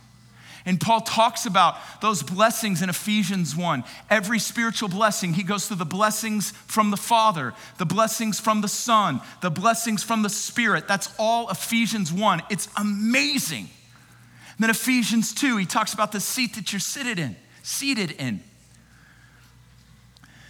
And 0.68 0.82
Paul 0.82 1.00
talks 1.00 1.46
about 1.46 1.78
those 2.02 2.22
blessings 2.22 2.82
in 2.82 2.90
Ephesians 2.90 3.56
1. 3.56 3.86
Every 4.10 4.38
spiritual 4.38 4.90
blessing, 4.90 5.34
he 5.34 5.44
goes 5.44 5.66
through 5.66 5.78
the 5.78 5.86
blessings 5.86 6.52
from 6.52 6.92
the 6.92 6.98
Father, 6.98 7.54
the 7.78 7.86
blessings 7.86 8.38
from 8.42 8.60
the 8.60 8.68
Son, 8.68 9.22
the 9.42 9.50
blessings 9.50 10.04
from 10.04 10.24
the 10.24 10.30
Spirit. 10.30 10.86
That's 10.86 11.10
all 11.18 11.50
Ephesians 11.50 12.12
1. 12.12 12.44
It's 12.50 12.68
amazing. 12.76 13.70
And 14.58 14.60
then 14.60 14.70
Ephesians 14.70 15.34
2, 15.34 15.56
he 15.56 15.66
talks 15.66 15.94
about 15.94 16.12
the 16.12 16.20
seat 16.20 16.56
that 16.56 16.74
you're 16.74 16.82
seated 16.82 17.18
in, 17.18 17.38
seated 17.64 18.12
in. 18.12 18.42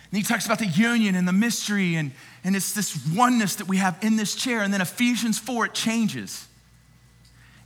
And 0.10 0.18
he 0.18 0.24
talks 0.24 0.48
about 0.48 0.58
the 0.58 0.66
union 0.66 1.14
and 1.14 1.28
the 1.28 1.34
mystery, 1.34 1.94
and, 1.94 2.12
and 2.44 2.56
it's 2.56 2.74
this 2.74 3.06
oneness 3.16 3.58
that 3.58 3.68
we 3.68 3.78
have 3.78 3.96
in 4.02 4.16
this 4.16 4.34
chair. 4.34 4.62
And 4.62 4.74
then 4.74 4.82
Ephesians 4.82 5.38
4, 5.38 5.68
it 5.68 5.74
changes 5.76 6.47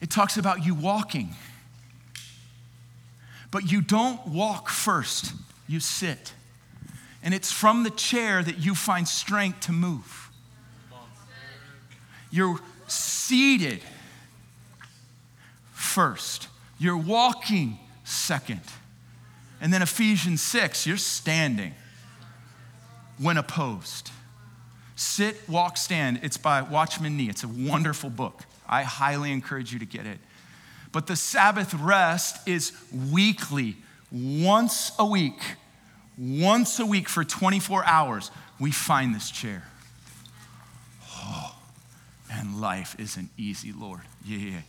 it 0.01 0.09
talks 0.09 0.37
about 0.37 0.65
you 0.65 0.73
walking. 0.73 1.35
But 3.51 3.71
you 3.71 3.81
don't 3.81 4.25
walk 4.27 4.69
first, 4.69 5.33
you 5.67 5.79
sit. 5.79 6.33
And 7.23 7.33
it's 7.33 7.51
from 7.51 7.83
the 7.83 7.91
chair 7.91 8.41
that 8.41 8.57
you 8.57 8.73
find 8.73 9.07
strength 9.07 9.61
to 9.61 9.71
move. 9.71 10.29
You're 12.31 12.59
seated 12.87 13.81
first, 15.73 16.47
you're 16.79 16.97
walking 16.97 17.77
second. 18.03 18.61
And 19.59 19.71
then 19.71 19.83
Ephesians 19.83 20.41
6, 20.41 20.87
you're 20.87 20.97
standing 20.97 21.75
when 23.19 23.37
opposed. 23.37 24.09
Sit, 24.95 25.47
walk, 25.47 25.77
stand. 25.77 26.19
It's 26.23 26.37
by 26.37 26.63
Watchman 26.63 27.15
Nee. 27.17 27.29
It's 27.29 27.43
a 27.43 27.47
wonderful 27.47 28.09
book. 28.09 28.43
I 28.71 28.83
highly 28.83 29.31
encourage 29.31 29.73
you 29.73 29.79
to 29.79 29.85
get 29.85 30.07
it. 30.07 30.17
But 30.93 31.05
the 31.05 31.15
Sabbath 31.15 31.73
rest 31.73 32.47
is 32.47 32.71
weekly, 33.11 33.75
once 34.11 34.91
a 34.97 35.05
week, 35.05 35.39
once 36.17 36.79
a 36.79 36.85
week 36.85 37.07
for 37.07 37.23
24 37.23 37.85
hours, 37.85 38.31
we 38.59 38.71
find 38.71 39.13
this 39.13 39.29
chair. 39.29 39.63
Oh, 41.15 41.55
and 42.31 42.59
life 42.59 42.95
isn't 42.99 43.29
easy, 43.37 43.71
Lord. 43.71 44.01
Yeah, 44.25 44.37
yeah. 44.37 44.61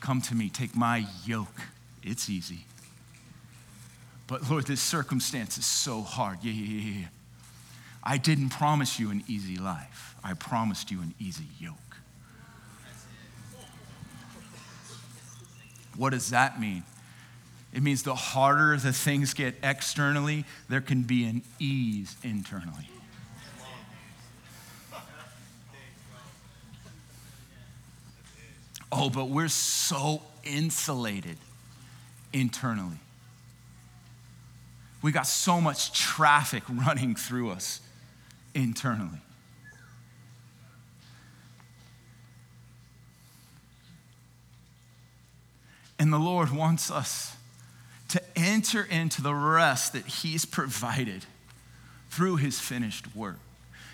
Come 0.00 0.20
to 0.22 0.34
me, 0.34 0.48
take 0.48 0.76
my 0.76 1.06
yoke. 1.24 1.60
it's 2.02 2.28
easy. 2.28 2.66
But 4.26 4.50
Lord, 4.50 4.66
this 4.66 4.80
circumstance 4.80 5.58
is 5.58 5.66
so 5.66 6.02
hard. 6.02 6.38
Yeah, 6.42 6.52
yeah, 6.52 7.00
yeah. 7.00 7.06
I 8.02 8.18
didn't 8.18 8.50
promise 8.50 8.98
you 8.98 9.10
an 9.10 9.24
easy 9.26 9.56
life, 9.56 10.14
I 10.22 10.34
promised 10.34 10.90
you 10.90 11.00
an 11.00 11.14
easy 11.18 11.46
yoke. 11.58 11.83
What 15.96 16.10
does 16.10 16.30
that 16.30 16.60
mean? 16.60 16.84
It 17.72 17.82
means 17.82 18.04
the 18.04 18.14
harder 18.14 18.76
the 18.76 18.92
things 18.92 19.34
get 19.34 19.56
externally, 19.62 20.44
there 20.68 20.80
can 20.80 21.02
be 21.02 21.24
an 21.24 21.42
ease 21.58 22.16
internally. 22.22 22.88
Oh, 28.96 29.10
but 29.10 29.28
we're 29.28 29.48
so 29.48 30.22
insulated 30.44 31.36
internally. 32.32 32.98
We 35.02 35.10
got 35.10 35.26
so 35.26 35.60
much 35.60 35.92
traffic 35.92 36.62
running 36.72 37.16
through 37.16 37.50
us 37.50 37.80
internally. 38.54 39.23
And 45.98 46.12
the 46.12 46.18
Lord 46.18 46.50
wants 46.50 46.90
us 46.90 47.36
to 48.08 48.22
enter 48.36 48.82
into 48.82 49.22
the 49.22 49.34
rest 49.34 49.92
that 49.92 50.06
He's 50.06 50.44
provided 50.44 51.24
through 52.10 52.36
His 52.36 52.60
finished 52.60 53.14
work. 53.14 53.38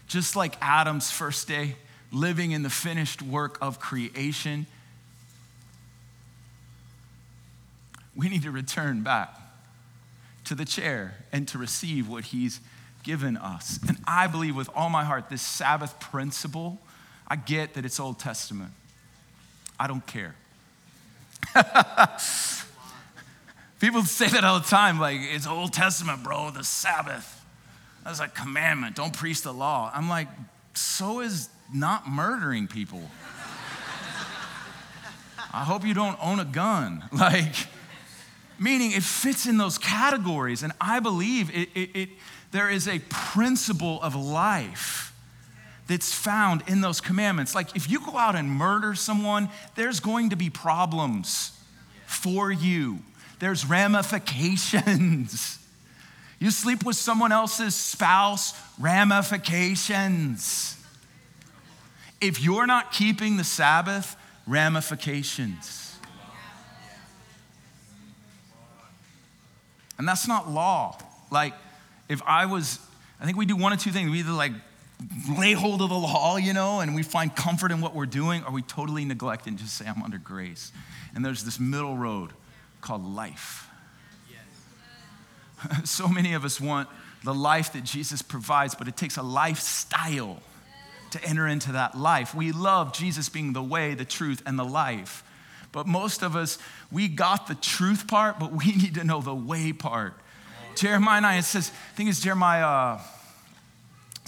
Just 0.07 0.35
like 0.37 0.57
Adam's 0.61 1.11
first 1.11 1.47
day, 1.47 1.76
living 2.12 2.50
in 2.50 2.62
the 2.62 2.71
finished 2.71 3.23
work 3.23 3.59
of 3.61 3.78
creation, 3.78 4.66
we 8.16 8.28
need 8.28 8.42
to 8.42 8.50
return 8.50 9.02
back 9.02 9.35
to 10.45 10.54
the 10.54 10.64
chair 10.64 11.14
and 11.33 11.47
to 11.49 11.59
receive 11.59 12.09
what 12.09 12.25
He's 12.25 12.61
given 13.02 13.37
us. 13.37 13.78
And 13.87 13.99
I 14.07 14.26
believe 14.26 14.57
with 14.57 14.69
all 14.75 14.90
my 14.90 15.04
heart, 15.04 15.30
this 15.30 15.42
Sabbath 15.42 15.99
principle, 16.00 16.78
I 17.26 17.37
get 17.37 17.75
that 17.75 17.85
it's 17.85 18.00
Old 18.00 18.19
Testament. 18.19 18.73
I 19.78 19.87
don't 19.87 20.07
care. 20.07 20.35
People 23.80 24.02
say 24.02 24.28
that 24.28 24.45
all 24.45 24.61
the 24.61 24.66
time, 24.66 24.99
like, 24.99 25.21
it's 25.21 25.47
Old 25.47 25.73
Testament, 25.73 26.23
bro, 26.23 26.50
the 26.50 26.64
Sabbath. 26.64 27.45
That's 28.04 28.21
a 28.21 28.28
commandment. 28.28 28.97
Don't 28.97 29.12
preach 29.12 29.42
the 29.42 29.52
law. 29.52 29.90
I'm 29.95 30.09
like, 30.09 30.28
so 30.75 31.21
is 31.21 31.49
not 31.73 32.09
murdering 32.09 32.66
people. 32.66 33.02
I 35.52 35.64
hope 35.64 35.85
you 35.85 35.95
don't 35.95 36.19
own 36.23 36.40
a 36.40 36.45
gun. 36.45 37.04
Like, 37.12 37.54
meaning 38.59 38.92
it 38.92 39.02
fits 39.02 39.47
in 39.47 39.57
those 39.57 39.78
categories. 39.78 40.62
And 40.62 40.73
I 40.80 41.00
believe 41.00 41.50
it, 41.50 41.71
it, 41.75 41.90
it 41.95 42.09
there 42.50 42.69
is 42.69 42.87
a 42.87 42.99
principle 43.09 44.02
of 44.02 44.14
life 44.14 45.10
that's 45.90 46.14
found 46.14 46.62
in 46.68 46.80
those 46.80 47.00
commandments. 47.00 47.52
Like 47.52 47.75
if 47.75 47.90
you 47.90 47.99
go 47.99 48.16
out 48.16 48.37
and 48.37 48.49
murder 48.49 48.94
someone, 48.94 49.49
there's 49.75 49.99
going 49.99 50.30
to 50.30 50.37
be 50.37 50.49
problems 50.49 51.50
for 52.06 52.52
you, 52.52 53.00
there's 53.40 53.66
ramifications. 53.66 55.59
You 56.42 56.50
sleep 56.50 56.87
with 56.87 56.97
someone 56.97 57.32
else's 57.32 57.75
spouse, 57.75 58.54
ramifications. 58.78 60.75
If 62.18 62.40
you're 62.40 62.66
not 62.66 62.92
keeping 62.92 63.37
the 63.37 63.44
Sabbath, 63.44 64.16
ramifications. 64.47 65.99
And 69.99 70.09
that's 70.09 70.26
not 70.26 70.50
law. 70.50 70.97
Like, 71.30 71.52
if 72.09 72.23
I 72.26 72.47
was, 72.47 72.78
I 73.20 73.26
think 73.26 73.37
we 73.37 73.44
do 73.44 73.54
one 73.54 73.75
of 73.75 73.78
two 73.78 73.90
things. 73.90 74.11
We 74.11 74.20
either 74.20 74.32
like 74.32 74.52
lay 75.38 75.52
hold 75.52 75.83
of 75.83 75.88
the 75.88 75.95
law, 75.95 76.37
you 76.37 76.52
know, 76.52 76.80
and 76.80 76.95
we 76.95 77.02
find 77.02 77.35
comfort 77.35 77.73
in 77.73 77.80
what 77.80 77.95
we're 77.95 78.07
doing, 78.07 78.45
or 78.45 78.52
we 78.52 78.62
totally 78.62 79.04
neglect 79.04 79.47
and 79.47 79.59
just 79.59 79.76
say, 79.76 79.87
I'm 79.87 80.02
under 80.02 80.19
grace. 80.19 80.73
And 81.14 81.24
there's 81.24 81.44
this 81.44 81.59
middle 81.59 81.96
road 81.96 82.33
called 82.81 83.05
life. 83.05 83.68
Yes. 84.31 85.90
so 85.90 86.09
many 86.09 86.35
of 86.35 86.44
us 86.44 86.61
want 86.61 86.88
the 87.24 87.35
life 87.35 87.72
that 87.72 87.85
Jesus 87.85 88.22
provides, 88.22 88.74
but 88.74 88.88
it 88.88 88.96
takes 88.96 89.16
a 89.16 89.22
lifestyle 89.22 90.42
to 91.11 91.24
enter 91.24 91.46
into 91.46 91.72
that 91.72 91.96
life. 91.96 92.35
We 92.35 92.53
love 92.53 92.92
Jesus 92.92 93.29
being 93.29 93.53
the 93.53 93.62
way, 93.62 93.94
the 93.94 94.05
truth, 94.05 94.42
and 94.46 94.59
the 94.59 94.64
life. 94.64 95.24
But 95.72 95.87
most 95.87 96.22
of 96.22 96.37
us, 96.37 96.59
we 96.90 97.09
got 97.09 97.46
the 97.46 97.55
truth 97.55 98.07
part, 98.07 98.38
but 98.38 98.53
we 98.53 98.66
need 98.77 98.94
to 98.94 99.05
know 99.05 99.20
the 99.20 99.35
way 99.35 99.72
part. 99.72 100.14
Jeremiah 100.77 101.20
9, 101.20 101.38
it 101.38 101.42
says, 101.42 101.70
I 101.92 101.96
think 101.96 102.11
it's 102.11 102.20
Jeremiah 102.20 103.01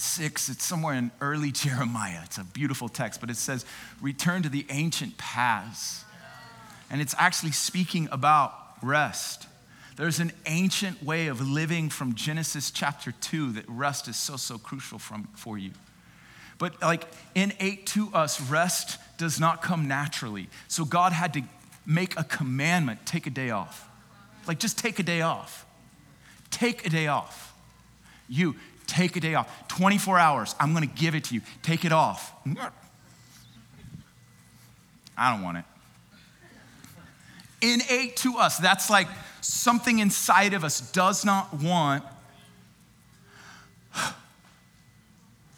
6, 0.03 0.49
it's 0.49 0.65
somewhere 0.65 0.95
in 0.95 1.11
early 1.21 1.51
Jeremiah. 1.53 2.19
It's 2.23 2.37
a 2.37 2.43
beautiful 2.43 2.89
text, 2.89 3.21
but 3.21 3.29
it 3.29 3.37
says, 3.37 3.65
return 4.01 4.43
to 4.43 4.49
the 4.49 4.65
ancient 4.69 5.17
paths. 5.17 6.03
And 6.89 7.01
it's 7.01 7.15
actually 7.17 7.53
speaking 7.53 8.07
about 8.11 8.53
rest. 8.81 9.47
There's 9.95 10.19
an 10.19 10.31
ancient 10.45 11.03
way 11.03 11.27
of 11.27 11.41
living 11.41 11.89
from 11.89 12.15
Genesis 12.15 12.71
chapter 12.71 13.11
2 13.11 13.53
that 13.53 13.65
rest 13.67 14.07
is 14.07 14.15
so, 14.15 14.37
so 14.37 14.57
crucial 14.57 14.99
from, 14.99 15.27
for 15.35 15.57
you. 15.57 15.71
But 16.57 16.81
like 16.81 17.07
innate 17.35 17.85
to 17.87 18.09
us, 18.13 18.41
rest 18.41 18.99
does 19.17 19.39
not 19.39 19.61
come 19.61 19.87
naturally. 19.87 20.49
So 20.67 20.85
God 20.85 21.13
had 21.13 21.33
to 21.33 21.43
make 21.85 22.17
a 22.17 22.23
commandment 22.23 23.05
take 23.05 23.27
a 23.27 23.29
day 23.29 23.49
off. 23.49 23.89
Like, 24.47 24.59
just 24.59 24.77
take 24.77 24.99
a 24.99 25.03
day 25.03 25.21
off. 25.21 25.65
Take 26.51 26.85
a 26.85 26.89
day 26.89 27.07
off. 27.07 27.53
You, 28.27 28.55
take 28.93 29.15
a 29.15 29.19
day 29.19 29.35
off. 29.35 29.67
24 29.69 30.19
hours, 30.19 30.55
I'm 30.59 30.73
gonna 30.73 30.85
give 30.85 31.15
it 31.15 31.25
to 31.25 31.35
you. 31.35 31.41
Take 31.61 31.85
it 31.85 31.91
off. 31.91 32.33
I 35.17 35.31
don't 35.31 35.43
want 35.43 35.57
it. 35.57 35.65
Innate 37.61 38.17
to 38.17 38.37
us, 38.37 38.57
that's 38.57 38.89
like 38.89 39.07
something 39.41 39.99
inside 39.99 40.53
of 40.53 40.63
us 40.63 40.79
does 40.91 41.23
not 41.23 41.53
want 41.53 42.03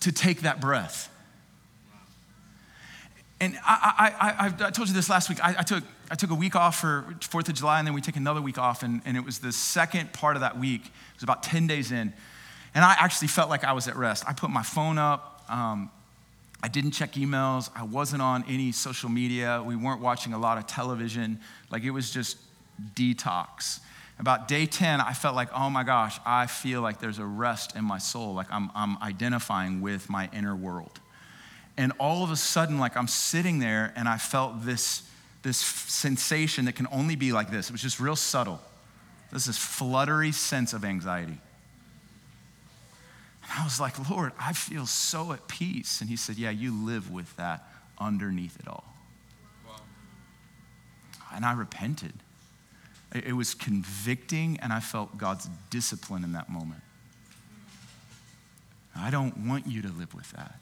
to 0.02 0.12
take 0.12 0.42
that 0.42 0.62
breath. 0.62 1.10
And 3.42 3.58
I, 3.66 4.14
I, 4.20 4.46
I, 4.46 4.68
I 4.68 4.72
told 4.72 4.88
you 4.88 4.94
this 4.94 5.10
last 5.10 5.30
week. 5.30 5.44
I, 5.44 5.56
I, 5.60 5.64
took, 5.64 5.84
I 6.10 6.16
took 6.16 6.30
a 6.30 6.36
week 6.36 6.56
off 6.56 6.80
for 6.80 7.06
4th 7.20 7.50
of 7.50 7.56
July, 7.56 7.80
and 7.80 7.88
then 7.88 7.94
we 7.94 8.02
take 8.02 8.16
another 8.16 8.42
week 8.42 8.58
off. 8.58 8.82
And, 8.82 9.02
and 9.04 9.18
it 9.18 9.26
was 9.26 9.40
the 9.40 9.52
second 9.52 10.14
part 10.14 10.38
of 10.38 10.42
that 10.42 10.58
week. 10.58 10.86
It 10.86 11.16
was 11.16 11.24
about 11.24 11.44
10 11.44 11.68
days 11.68 11.92
in. 11.92 12.14
And 12.76 12.84
I 12.84 12.96
actually 13.00 13.30
felt 13.30 13.50
like 13.50 13.64
I 13.64 13.72
was 13.72 13.88
at 13.88 13.96
rest. 13.96 14.26
I 14.28 14.34
put 14.34 14.50
my 14.50 14.62
phone 14.62 14.98
up. 14.98 15.44
Um, 15.50 15.90
I 16.62 16.68
didn't 16.68 16.92
check 16.92 17.14
emails. 17.14 17.70
I 17.74 17.84
wasn't 17.84 18.22
on 18.22 18.44
any 18.50 18.74
social 18.74 19.10
media. 19.10 19.64
We 19.66 19.78
weren't 19.78 20.02
watching 20.02 20.34
a 20.34 20.38
lot 20.38 20.58
of 20.58 20.68
television. 20.68 21.40
Like 21.72 21.84
it 21.84 21.92
was 21.92 22.12
just 22.12 22.38
detox. 22.94 23.80
About 24.20 24.48
day 24.50 24.66
10, 24.66 25.00
I 25.00 25.14
felt 25.14 25.36
like, 25.36 25.50
oh 25.54 25.70
my 25.70 25.84
gosh, 25.84 26.20
I 26.26 26.48
feel 26.48 26.82
like 26.82 27.00
there's 27.00 27.20
a 27.20 27.26
rest 27.26 27.76
in 27.78 27.86
my 27.86 27.98
soul. 27.98 28.34
Like 28.34 28.48
I'm, 28.52 28.70
I'm 28.76 29.02
identifying 29.02 29.82
with 29.82 30.10
my 30.10 30.30
inner 30.34 30.56
world. 30.56 31.00
And 31.78 31.94
all 32.00 32.24
of 32.24 32.32
a 32.32 32.36
sudden, 32.36 32.78
like 32.78 32.98
I'm 32.98 33.08
sitting 33.08 33.60
there 33.60 33.94
and 33.96 34.08
I 34.08 34.18
felt 34.18 34.66
this, 34.66 35.10
this 35.44 35.58
sensation 35.58 36.66
that 36.66 36.76
can 36.76 36.88
only 36.92 37.16
be 37.16 37.32
like 37.32 37.52
this. 37.52 37.70
It 37.70 37.72
was 37.74 37.82
just 37.82 38.02
real 38.02 38.16
subtle. 38.16 38.62
This 39.32 39.48
is 39.48 39.58
fluttery 39.58 40.32
sense 40.32 40.74
of 40.74 40.84
anxiety. 40.84 41.38
And 43.46 43.62
I 43.62 43.64
was 43.64 43.80
like, 43.80 44.10
Lord, 44.10 44.32
I 44.40 44.54
feel 44.54 44.86
so 44.86 45.32
at 45.32 45.48
peace. 45.48 46.02
And 46.02 46.10
he 46.10 46.16
said, 46.16 46.38
Yeah, 46.38 46.50
you 46.50 46.74
live 46.74 47.12
with 47.12 47.36
that 47.38 47.64
underneath 48.00 48.60
it 48.60 48.68
all. 48.68 48.84
Wow. 49.68 49.76
And 51.34 51.46
I 51.46 51.54
repented. 51.54 52.14
It 53.14 53.34
was 53.34 53.54
convicting, 53.54 54.60
and 54.62 54.74
I 54.74 54.82
felt 54.82 55.18
God's 55.18 55.48
discipline 55.70 56.26
in 56.26 56.34
that 56.34 56.50
moment. 56.50 56.82
I 58.94 59.10
don't 59.10 59.38
want 59.48 59.68
you 59.68 59.82
to 59.84 59.90
live 59.90 60.14
with 60.14 60.30
that. 60.32 60.60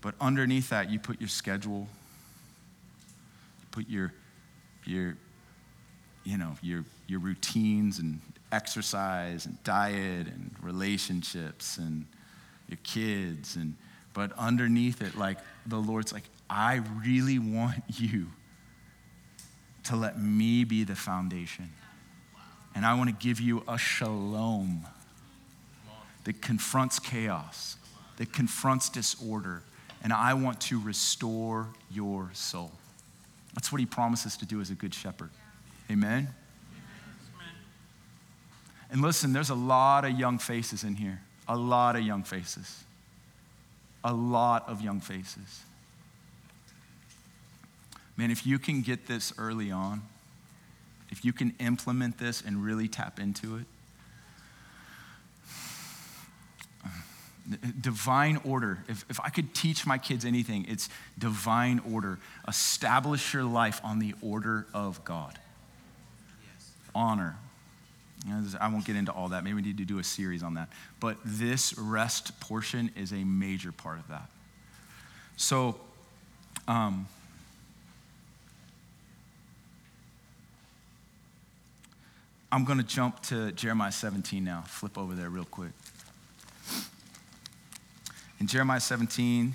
But 0.00 0.14
underneath 0.20 0.70
that, 0.70 0.90
you 0.90 0.98
put 0.98 1.20
your 1.20 1.28
schedule, 1.28 1.88
you 3.60 3.66
put 3.70 3.88
your, 3.88 4.12
your, 4.84 5.16
you 6.24 6.38
know, 6.38 6.56
your, 6.62 6.84
your 7.06 7.20
routines 7.20 7.98
and 7.98 8.20
exercise 8.52 9.46
and 9.46 9.62
diet 9.64 10.26
and 10.26 10.54
relationships 10.62 11.78
and 11.78 12.06
your 12.68 12.78
kids 12.82 13.56
and 13.56 13.74
but 14.14 14.32
underneath 14.38 15.02
it 15.02 15.16
like 15.16 15.38
the 15.66 15.76
lord's 15.76 16.12
like 16.12 16.24
i 16.48 16.80
really 17.04 17.38
want 17.38 17.76
you 17.94 18.26
to 19.84 19.96
let 19.96 20.18
me 20.20 20.64
be 20.64 20.84
the 20.84 20.96
foundation 20.96 21.70
and 22.74 22.86
i 22.86 22.94
want 22.94 23.08
to 23.08 23.26
give 23.26 23.40
you 23.40 23.62
a 23.68 23.76
shalom 23.76 24.86
that 26.24 26.40
confronts 26.40 26.98
chaos 26.98 27.76
that 28.16 28.32
confronts 28.32 28.88
disorder 28.88 29.62
and 30.02 30.12
I 30.12 30.34
want 30.34 30.60
to 30.62 30.80
restore 30.80 31.68
your 31.90 32.30
soul. 32.32 32.70
That's 33.54 33.72
what 33.72 33.80
he 33.80 33.86
promises 33.86 34.36
to 34.38 34.46
do 34.46 34.60
as 34.60 34.70
a 34.70 34.74
good 34.74 34.94
shepherd. 34.94 35.30
Amen? 35.90 36.28
And 38.90 39.02
listen, 39.02 39.32
there's 39.32 39.50
a 39.50 39.54
lot 39.54 40.04
of 40.04 40.18
young 40.18 40.38
faces 40.38 40.84
in 40.84 40.94
here, 40.96 41.20
a 41.46 41.56
lot 41.56 41.96
of 41.96 42.02
young 42.02 42.22
faces, 42.22 42.84
a 44.02 44.12
lot 44.12 44.68
of 44.68 44.80
young 44.80 45.00
faces. 45.00 45.62
Man, 48.16 48.30
if 48.30 48.46
you 48.46 48.58
can 48.58 48.82
get 48.82 49.06
this 49.06 49.32
early 49.38 49.70
on, 49.70 50.02
if 51.10 51.24
you 51.24 51.32
can 51.32 51.54
implement 51.60 52.18
this 52.18 52.42
and 52.42 52.64
really 52.64 52.88
tap 52.88 53.20
into 53.20 53.56
it, 53.56 53.64
divine 57.80 58.40
order. 58.44 58.78
If, 58.88 59.04
if 59.08 59.20
I 59.20 59.30
could 59.30 59.54
teach 59.54 59.86
my 59.86 59.98
kids 59.98 60.24
anything, 60.24 60.66
it's 60.68 60.88
divine 61.18 61.80
order. 61.90 62.18
Establish 62.46 63.32
your 63.32 63.44
life 63.44 63.80
on 63.84 63.98
the 63.98 64.14
order 64.20 64.66
of 64.74 65.02
God. 65.04 65.38
Yes. 66.42 66.70
Honor. 66.94 67.36
I 68.60 68.68
won't 68.68 68.84
get 68.84 68.96
into 68.96 69.12
all 69.12 69.28
that. 69.28 69.44
Maybe 69.44 69.54
we 69.54 69.62
need 69.62 69.78
to 69.78 69.84
do 69.84 69.98
a 69.98 70.04
series 70.04 70.42
on 70.42 70.54
that. 70.54 70.68
But 71.00 71.18
this 71.24 71.76
rest 71.78 72.38
portion 72.40 72.90
is 72.96 73.12
a 73.12 73.24
major 73.24 73.72
part 73.72 73.98
of 73.98 74.08
that. 74.08 74.28
So, 75.36 75.76
um, 76.66 77.06
I'm 82.50 82.64
going 82.64 82.78
to 82.78 82.84
jump 82.84 83.20
to 83.24 83.52
Jeremiah 83.52 83.92
17 83.92 84.42
now. 84.42 84.62
Flip 84.66 84.96
over 84.96 85.14
there 85.14 85.28
real 85.28 85.44
quick. 85.44 85.72
In 88.40 88.46
Jeremiah 88.46 88.80
17, 88.80 89.54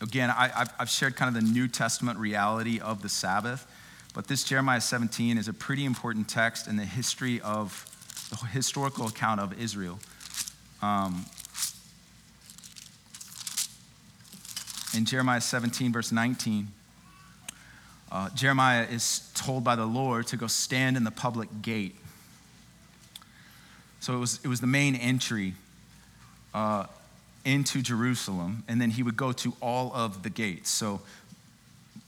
again, 0.00 0.30
I, 0.30 0.66
have 0.78 0.90
shared 0.90 1.16
kind 1.16 1.34
of 1.34 1.42
the 1.42 1.48
New 1.48 1.68
Testament 1.68 2.18
reality 2.18 2.80
of 2.80 3.02
the 3.02 3.08
Sabbath, 3.08 3.66
but 4.14 4.28
this 4.28 4.44
Jeremiah 4.44 4.80
17 4.80 5.38
is 5.38 5.48
a 5.48 5.52
pretty 5.52 5.84
important 5.84 6.28
text 6.28 6.68
in 6.68 6.76
the 6.76 6.84
history 6.84 7.40
of 7.40 7.86
the 8.30 8.36
historical 8.46 9.06
account 9.06 9.40
of 9.40 9.58
Israel. 9.60 9.98
Um, 10.82 11.26
in 14.96 15.04
Jeremiah 15.04 15.40
17, 15.40 15.92
verse 15.92 16.12
19, 16.12 16.68
uh, 18.10 18.28
Jeremiah 18.30 18.86
is 18.90 19.30
told 19.34 19.64
by 19.64 19.76
the 19.76 19.86
Lord 19.86 20.26
to 20.28 20.36
go 20.36 20.46
stand 20.46 20.96
in 20.96 21.04
the 21.04 21.10
public 21.10 21.48
gate 21.62 21.96
so 24.02 24.14
it 24.14 24.18
was, 24.18 24.40
it 24.42 24.48
was 24.48 24.60
the 24.60 24.66
main 24.66 24.96
entry 24.96 25.54
uh, 26.52 26.86
into 27.44 27.82
Jerusalem, 27.82 28.64
and 28.66 28.80
then 28.80 28.90
he 28.90 29.04
would 29.04 29.16
go 29.16 29.30
to 29.30 29.54
all 29.62 29.92
of 29.94 30.24
the 30.24 30.28
gates. 30.28 30.70
So, 30.70 31.02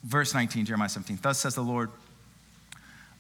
verse 0.04 0.34
19, 0.34 0.66
Jeremiah 0.66 0.88
17, 0.88 1.18
Thus 1.22 1.38
says 1.38 1.54
the 1.54 1.62
Lord 1.62 1.90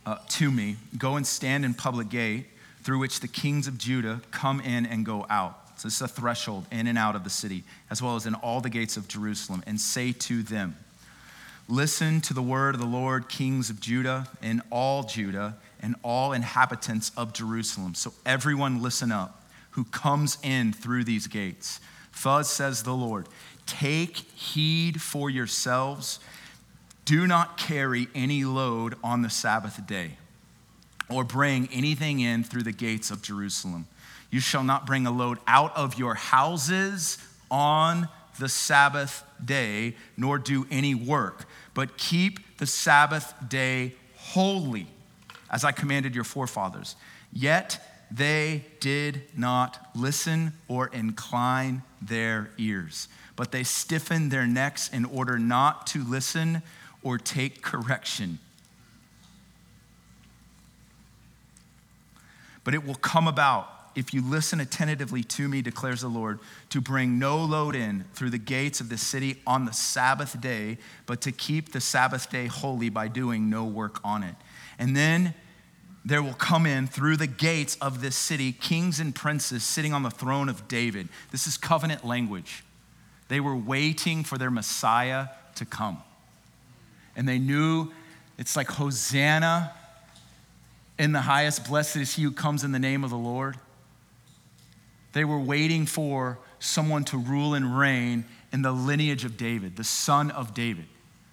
uh, 0.06 0.18
to 0.28 0.50
me, 0.50 0.76
Go 0.96 1.16
and 1.16 1.26
stand 1.26 1.64
in 1.64 1.74
public 1.74 2.08
gate 2.08 2.46
through 2.82 2.98
which 2.98 3.20
the 3.20 3.28
kings 3.28 3.66
of 3.66 3.78
Judah 3.78 4.20
come 4.30 4.60
in 4.60 4.86
and 4.86 5.04
go 5.04 5.26
out. 5.30 5.58
So, 5.76 5.88
this 5.88 5.96
is 5.96 6.02
a 6.02 6.08
threshold 6.08 6.66
in 6.70 6.86
and 6.86 6.96
out 6.96 7.16
of 7.16 7.24
the 7.24 7.30
city, 7.30 7.64
as 7.90 8.00
well 8.00 8.14
as 8.14 8.26
in 8.26 8.34
all 8.34 8.60
the 8.60 8.70
gates 8.70 8.96
of 8.96 9.08
Jerusalem, 9.08 9.64
and 9.66 9.80
say 9.80 10.12
to 10.12 10.42
them, 10.42 10.76
Listen 11.68 12.20
to 12.20 12.34
the 12.34 12.42
word 12.42 12.74
of 12.74 12.80
the 12.80 12.86
Lord, 12.86 13.28
kings 13.28 13.70
of 13.70 13.80
Judah 13.80 14.28
and 14.42 14.60
all 14.70 15.02
Judah 15.02 15.56
and 15.80 15.96
all 16.02 16.32
inhabitants 16.32 17.10
of 17.16 17.32
Jerusalem. 17.32 17.94
So 17.94 18.12
everyone 18.26 18.82
listen 18.82 19.10
up 19.10 19.42
who 19.70 19.84
comes 19.84 20.36
in 20.42 20.74
through 20.74 21.04
these 21.04 21.26
gates. 21.26 21.80
Thus 22.22 22.50
says 22.50 22.82
the 22.82 22.94
Lord 22.94 23.26
Take 23.66 24.16
heed 24.16 25.00
for 25.00 25.30
yourselves. 25.30 26.20
Do 27.04 27.26
not 27.26 27.58
carry 27.58 28.08
any 28.14 28.44
load 28.44 28.94
on 29.04 29.22
the 29.22 29.30
Sabbath 29.30 29.86
day, 29.86 30.12
or 31.08 31.24
bring 31.24 31.68
anything 31.72 32.20
in 32.20 32.44
through 32.44 32.62
the 32.62 32.72
gates 32.72 33.10
of 33.10 33.20
Jerusalem. 33.22 33.86
You 34.30 34.40
shall 34.40 34.64
not 34.64 34.86
bring 34.86 35.06
a 35.06 35.10
load 35.10 35.38
out 35.46 35.76
of 35.76 35.98
your 35.98 36.14
houses 36.14 37.18
on 37.50 38.08
the 38.38 38.48
Sabbath 38.48 39.22
day, 39.44 39.94
nor 40.16 40.38
do 40.38 40.66
any 40.70 40.94
work, 40.94 41.46
but 41.74 41.96
keep 41.98 42.56
the 42.58 42.66
Sabbath 42.66 43.34
day 43.46 43.94
holy 44.16 44.86
as 45.50 45.64
I 45.64 45.72
commanded 45.72 46.14
your 46.14 46.24
forefathers. 46.24 46.96
Yet 47.32 47.80
they 48.10 48.64
did 48.80 49.22
not 49.36 49.90
listen 49.94 50.52
or 50.68 50.88
incline 50.88 51.82
their 52.00 52.50
ears, 52.58 53.08
but 53.36 53.52
they 53.52 53.62
stiffened 53.62 54.30
their 54.30 54.46
necks 54.46 54.88
in 54.88 55.04
order 55.04 55.38
not 55.38 55.86
to 55.88 56.02
listen 56.02 56.62
or 57.04 57.18
take 57.18 57.62
correction. 57.62 58.40
But 62.64 62.74
it 62.74 62.84
will 62.84 62.94
come 62.96 63.28
about 63.28 63.68
if 63.94 64.12
you 64.12 64.22
listen 64.22 64.60
attentively 64.60 65.22
to 65.22 65.48
me, 65.48 65.62
declares 65.62 66.00
the 66.00 66.08
Lord, 66.08 66.40
to 66.70 66.80
bring 66.80 67.18
no 67.18 67.38
load 67.44 67.76
in 67.76 68.04
through 68.14 68.30
the 68.30 68.38
gates 68.38 68.80
of 68.80 68.88
the 68.88 68.98
city 68.98 69.40
on 69.46 69.66
the 69.66 69.72
Sabbath 69.72 70.40
day, 70.40 70.78
but 71.06 71.20
to 71.20 71.32
keep 71.32 71.72
the 71.72 71.80
Sabbath 71.80 72.30
day 72.30 72.46
holy 72.46 72.88
by 72.88 73.08
doing 73.08 73.48
no 73.48 73.64
work 73.64 74.00
on 74.02 74.22
it. 74.22 74.34
And 74.78 74.96
then 74.96 75.34
there 76.04 76.22
will 76.22 76.34
come 76.34 76.66
in 76.66 76.86
through 76.86 77.16
the 77.16 77.26
gates 77.26 77.76
of 77.80 78.00
this 78.00 78.16
city 78.16 78.52
kings 78.52 79.00
and 79.00 79.14
princes 79.14 79.62
sitting 79.62 79.92
on 79.92 80.02
the 80.02 80.10
throne 80.10 80.48
of 80.48 80.66
David. 80.68 81.08
This 81.30 81.46
is 81.46 81.56
covenant 81.56 82.04
language. 82.04 82.64
They 83.28 83.40
were 83.40 83.56
waiting 83.56 84.24
for 84.24 84.36
their 84.36 84.50
Messiah 84.50 85.28
to 85.54 85.64
come. 85.64 86.02
And 87.16 87.28
they 87.28 87.38
knew 87.38 87.90
it's 88.38 88.56
like 88.56 88.68
Hosanna 88.68 89.72
in 90.98 91.12
the 91.12 91.20
highest, 91.20 91.66
blessed 91.66 91.96
is 91.96 92.14
he 92.14 92.22
who 92.22 92.30
comes 92.30 92.62
in 92.62 92.72
the 92.72 92.78
name 92.78 93.02
of 93.02 93.10
the 93.10 93.16
Lord. 93.16 93.56
They 95.12 95.24
were 95.24 95.38
waiting 95.38 95.86
for 95.86 96.38
someone 96.58 97.04
to 97.04 97.18
rule 97.18 97.54
and 97.54 97.76
reign 97.76 98.24
in 98.52 98.62
the 98.62 98.72
lineage 98.72 99.24
of 99.24 99.36
David, 99.36 99.76
the 99.76 99.84
son 99.84 100.30
of 100.30 100.54
David. 100.54 100.86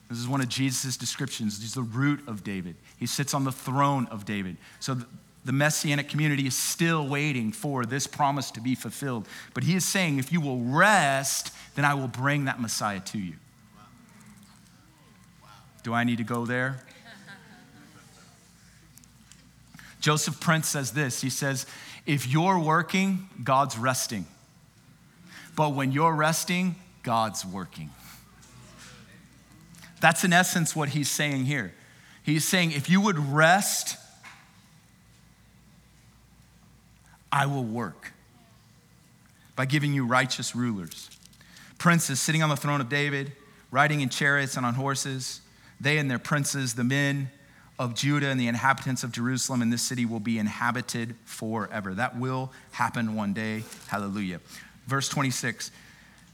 This 0.10 0.20
is 0.20 0.28
one 0.28 0.42
of 0.42 0.50
Jesus' 0.50 0.98
descriptions. 0.98 1.62
He's 1.62 1.74
the 1.74 1.84
root 1.84 2.28
of 2.28 2.44
David. 2.44 2.76
He 2.98 3.06
sits 3.06 3.34
on 3.34 3.44
the 3.44 3.52
throne 3.52 4.08
of 4.08 4.26
David. 4.26 4.58
So 4.80 4.98
the 5.46 5.52
messianic 5.52 6.10
community 6.10 6.46
is 6.48 6.56
still 6.56 7.08
waiting 7.08 7.52
for 7.52 7.86
this 7.86 8.08
promise 8.08 8.52
to 8.52 8.62
be 8.62 8.76
fulfilled. 8.76 9.28
But 9.54 9.64
he 9.64 9.76
is 9.76 9.86
saying, 9.86 10.18
if 10.18 10.32
you 10.32 10.42
will 10.42 10.60
rest, 10.60 11.54
then 11.76 11.86
I 11.86 11.94
will 11.94 12.08
bring 12.08 12.46
that 12.46 12.60
Messiah 12.60 13.00
to 13.00 13.18
you. 13.18 13.36
Do 15.84 15.94
I 15.94 16.04
need 16.04 16.18
to 16.18 16.24
go 16.24 16.46
there? 16.46 16.84
Joseph 20.00 20.40
Prince 20.40 20.68
says 20.68 20.92
this 20.92 21.22
He 21.22 21.30
says, 21.30 21.66
If 22.06 22.28
you're 22.28 22.60
working, 22.60 23.30
God's 23.44 23.78
resting. 23.78 24.26
But 25.56 25.74
when 25.74 25.92
you're 25.92 26.16
resting, 26.16 26.76
God's 27.04 27.46
working. 27.46 27.90
That's 30.00 30.24
in 30.24 30.34
essence 30.34 30.76
what 30.76 30.90
he's 30.90 31.10
saying 31.10 31.46
here. 31.46 31.74
He's 32.24 32.46
saying, 32.46 32.72
if 32.72 32.90
you 32.90 33.02
would 33.02 33.20
rest, 33.20 33.98
I 37.32 37.46
will 37.46 37.64
work 37.64 38.12
by 39.56 39.66
giving 39.66 39.94
you 39.94 40.06
righteous 40.06 40.56
rulers. 40.56 41.10
Princes 41.78 42.20
sitting 42.20 42.44
on 42.44 42.50
the 42.50 42.56
throne 42.56 42.82
of 42.82 42.90
David, 42.90 43.34
riding 43.72 44.02
in 44.02 44.10
chariots 44.10 44.58
and 44.58 44.66
on 44.66 44.76
horses, 44.76 45.42
they 45.82 45.98
and 45.98 46.10
their 46.10 46.20
princes, 46.20 46.76
the 46.76 46.84
men 46.84 47.30
of 47.80 47.96
Judah 47.96 48.28
and 48.28 48.40
the 48.40 48.48
inhabitants 48.48 49.04
of 49.04 49.12
Jerusalem 49.12 49.64
and 49.64 49.74
this 49.74 49.82
city 49.82 50.06
will 50.06 50.20
be 50.20 50.38
inhabited 50.38 51.16
forever. 51.26 51.96
That 51.96 52.20
will 52.20 52.52
happen 52.72 53.16
one 53.16 53.34
day. 53.34 53.64
Hallelujah. 53.88 54.40
Verse 54.86 55.10
26 55.10 55.72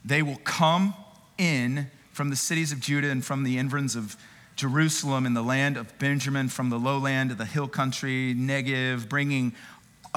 They 0.04 0.22
will 0.22 0.40
come 0.44 0.94
in 1.38 1.90
from 2.12 2.30
the 2.30 2.36
cities 2.36 2.72
of 2.74 2.82
Judah 2.82 3.10
and 3.10 3.24
from 3.24 3.44
the 3.44 3.58
environs 3.58 3.96
of 3.96 4.18
Jerusalem 4.58 5.26
and 5.26 5.38
the 5.38 5.44
land 5.44 5.78
of 5.78 5.98
Benjamin, 6.00 6.50
from 6.50 6.70
the 6.70 6.80
lowland 6.80 7.30
to 7.30 7.36
the 7.36 7.46
hill 7.46 7.68
country, 7.68 8.36
Negev, 8.36 9.08
bringing 9.08 9.54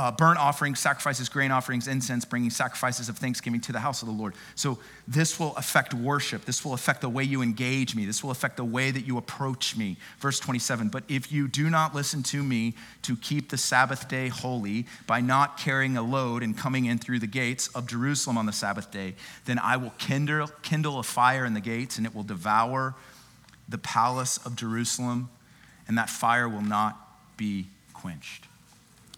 uh, 0.00 0.10
burnt 0.10 0.38
offerings, 0.38 0.80
sacrifices, 0.80 1.28
grain 1.28 1.50
offerings, 1.50 1.86
incense, 1.86 2.24
bringing 2.24 2.48
sacrifices 2.48 3.10
of 3.10 3.18
thanksgiving 3.18 3.60
to 3.60 3.70
the 3.70 3.80
house 3.80 4.00
of 4.00 4.08
the 4.08 4.14
Lord. 4.14 4.32
So, 4.54 4.78
this 5.06 5.38
will 5.38 5.54
affect 5.56 5.92
worship. 5.92 6.46
This 6.46 6.64
will 6.64 6.72
affect 6.72 7.02
the 7.02 7.08
way 7.10 7.22
you 7.22 7.42
engage 7.42 7.94
me. 7.94 8.06
This 8.06 8.24
will 8.24 8.30
affect 8.30 8.56
the 8.56 8.64
way 8.64 8.90
that 8.90 9.06
you 9.06 9.18
approach 9.18 9.76
me. 9.76 9.98
Verse 10.18 10.40
27 10.40 10.88
But 10.88 11.04
if 11.08 11.30
you 11.30 11.48
do 11.48 11.68
not 11.68 11.94
listen 11.94 12.22
to 12.24 12.42
me 12.42 12.76
to 13.02 13.14
keep 13.14 13.50
the 13.50 13.58
Sabbath 13.58 14.08
day 14.08 14.28
holy 14.28 14.86
by 15.06 15.20
not 15.20 15.58
carrying 15.58 15.98
a 15.98 16.02
load 16.02 16.42
and 16.42 16.56
coming 16.56 16.86
in 16.86 16.96
through 16.96 17.18
the 17.18 17.26
gates 17.26 17.68
of 17.68 17.86
Jerusalem 17.86 18.38
on 18.38 18.46
the 18.46 18.52
Sabbath 18.52 18.90
day, 18.90 19.16
then 19.44 19.58
I 19.58 19.76
will 19.76 19.92
kindle, 19.98 20.48
kindle 20.62 20.98
a 20.98 21.02
fire 21.02 21.44
in 21.44 21.52
the 21.52 21.60
gates 21.60 21.98
and 21.98 22.06
it 22.06 22.14
will 22.14 22.22
devour 22.22 22.94
the 23.68 23.78
palace 23.78 24.38
of 24.46 24.56
Jerusalem, 24.56 25.28
and 25.86 25.98
that 25.98 26.08
fire 26.08 26.48
will 26.48 26.62
not 26.62 27.36
be 27.36 27.66
quenched. 27.92 28.46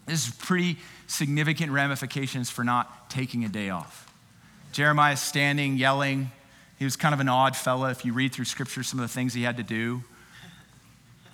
This 0.05 0.27
is 0.27 0.33
pretty 0.35 0.77
significant 1.07 1.71
ramifications 1.71 2.49
for 2.49 2.63
not 2.63 3.09
taking 3.09 3.45
a 3.45 3.49
day 3.49 3.69
off. 3.69 4.11
Jeremiah 4.71 5.15
standing, 5.15 5.77
yelling. 5.77 6.31
He 6.77 6.85
was 6.85 6.95
kind 6.95 7.13
of 7.13 7.19
an 7.19 7.29
odd 7.29 7.55
fella 7.55 7.91
if 7.91 8.03
you 8.03 8.13
read 8.13 8.33
through 8.33 8.45
scripture, 8.45 8.83
some 8.83 8.99
of 8.99 9.03
the 9.07 9.13
things 9.13 9.33
he 9.33 9.43
had 9.43 9.57
to 9.57 9.63
do. 9.63 10.03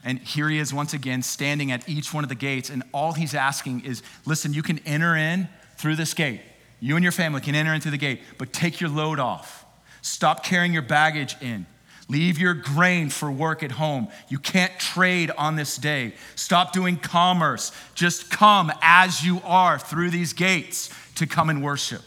And 0.03 0.19
here 0.19 0.49
he 0.49 0.59
is 0.59 0.73
once 0.73 0.93
again 0.93 1.21
standing 1.23 1.71
at 1.71 1.87
each 1.89 2.13
one 2.13 2.23
of 2.23 2.29
the 2.29 2.35
gates. 2.35 2.69
And 2.69 2.83
all 2.93 3.13
he's 3.13 3.33
asking 3.33 3.85
is 3.85 4.03
listen, 4.25 4.53
you 4.53 4.63
can 4.63 4.79
enter 4.79 5.15
in 5.15 5.49
through 5.77 5.95
this 5.95 6.13
gate. 6.13 6.41
You 6.79 6.95
and 6.95 7.03
your 7.03 7.11
family 7.11 7.41
can 7.41 7.55
enter 7.55 7.73
in 7.73 7.81
through 7.81 7.91
the 7.91 7.97
gate, 7.97 8.21
but 8.37 8.53
take 8.53 8.79
your 8.79 8.89
load 8.89 9.19
off. 9.19 9.65
Stop 10.01 10.43
carrying 10.43 10.71
your 10.73 10.81
baggage 10.81 11.35
in. 11.41 11.65
Leave 12.09 12.39
your 12.39 12.55
grain 12.55 13.09
for 13.09 13.31
work 13.31 13.61
at 13.61 13.71
home. 13.71 14.07
You 14.29 14.39
can't 14.39 14.77
trade 14.79 15.29
on 15.37 15.55
this 15.55 15.77
day. 15.77 16.13
Stop 16.35 16.73
doing 16.73 16.97
commerce. 16.97 17.71
Just 17.93 18.31
come 18.31 18.71
as 18.81 19.23
you 19.23 19.41
are 19.45 19.77
through 19.77 20.09
these 20.09 20.33
gates 20.33 20.89
to 21.15 21.27
come 21.27 21.51
and 21.51 21.63
worship. 21.63 22.01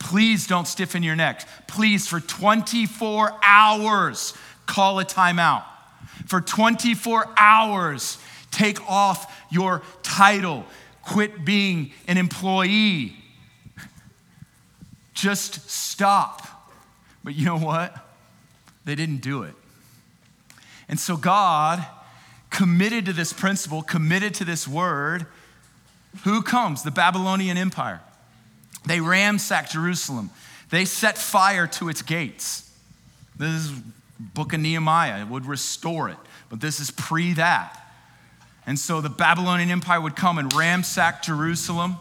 Please 0.00 0.48
don't 0.48 0.66
stiffen 0.66 1.04
your 1.04 1.14
neck. 1.14 1.46
Please, 1.68 2.08
for 2.08 2.18
24 2.18 3.38
hours, 3.42 4.34
call 4.66 4.98
a 4.98 5.04
timeout. 5.04 5.62
For 6.26 6.40
24 6.40 7.26
hours, 7.36 8.18
take 8.50 8.80
off 8.90 9.46
your 9.48 9.82
title. 10.02 10.64
Quit 11.02 11.44
being 11.44 11.92
an 12.08 12.18
employee. 12.18 13.14
Just 15.14 15.70
stop. 15.70 16.72
But 17.22 17.36
you 17.36 17.44
know 17.44 17.58
what? 17.58 18.05
They 18.86 18.94
didn't 18.94 19.18
do 19.18 19.42
it. 19.42 19.54
And 20.88 20.98
so 20.98 21.16
God 21.16 21.84
committed 22.48 23.04
to 23.06 23.12
this 23.12 23.32
principle, 23.34 23.82
committed 23.82 24.32
to 24.34 24.44
this 24.44 24.66
word. 24.66 25.26
Who 26.24 26.40
comes? 26.40 26.82
The 26.82 26.90
Babylonian 26.90 27.58
Empire. 27.58 28.00
They 28.86 29.00
ransacked 29.00 29.72
Jerusalem. 29.72 30.30
They 30.70 30.84
set 30.84 31.18
fire 31.18 31.66
to 31.66 31.88
its 31.88 32.00
gates. 32.00 32.70
This 33.36 33.66
is 33.66 33.72
book 34.18 34.52
of 34.52 34.60
Nehemiah. 34.60 35.22
It 35.22 35.28
would 35.28 35.44
restore 35.44 36.08
it, 36.08 36.16
but 36.48 36.60
this 36.60 36.80
is 36.80 36.90
pre 36.90 37.34
that. 37.34 37.82
And 38.66 38.78
so 38.78 39.00
the 39.00 39.10
Babylonian 39.10 39.70
Empire 39.70 40.00
would 40.00 40.16
come 40.16 40.38
and 40.38 40.52
ransack 40.54 41.22
Jerusalem. 41.22 41.96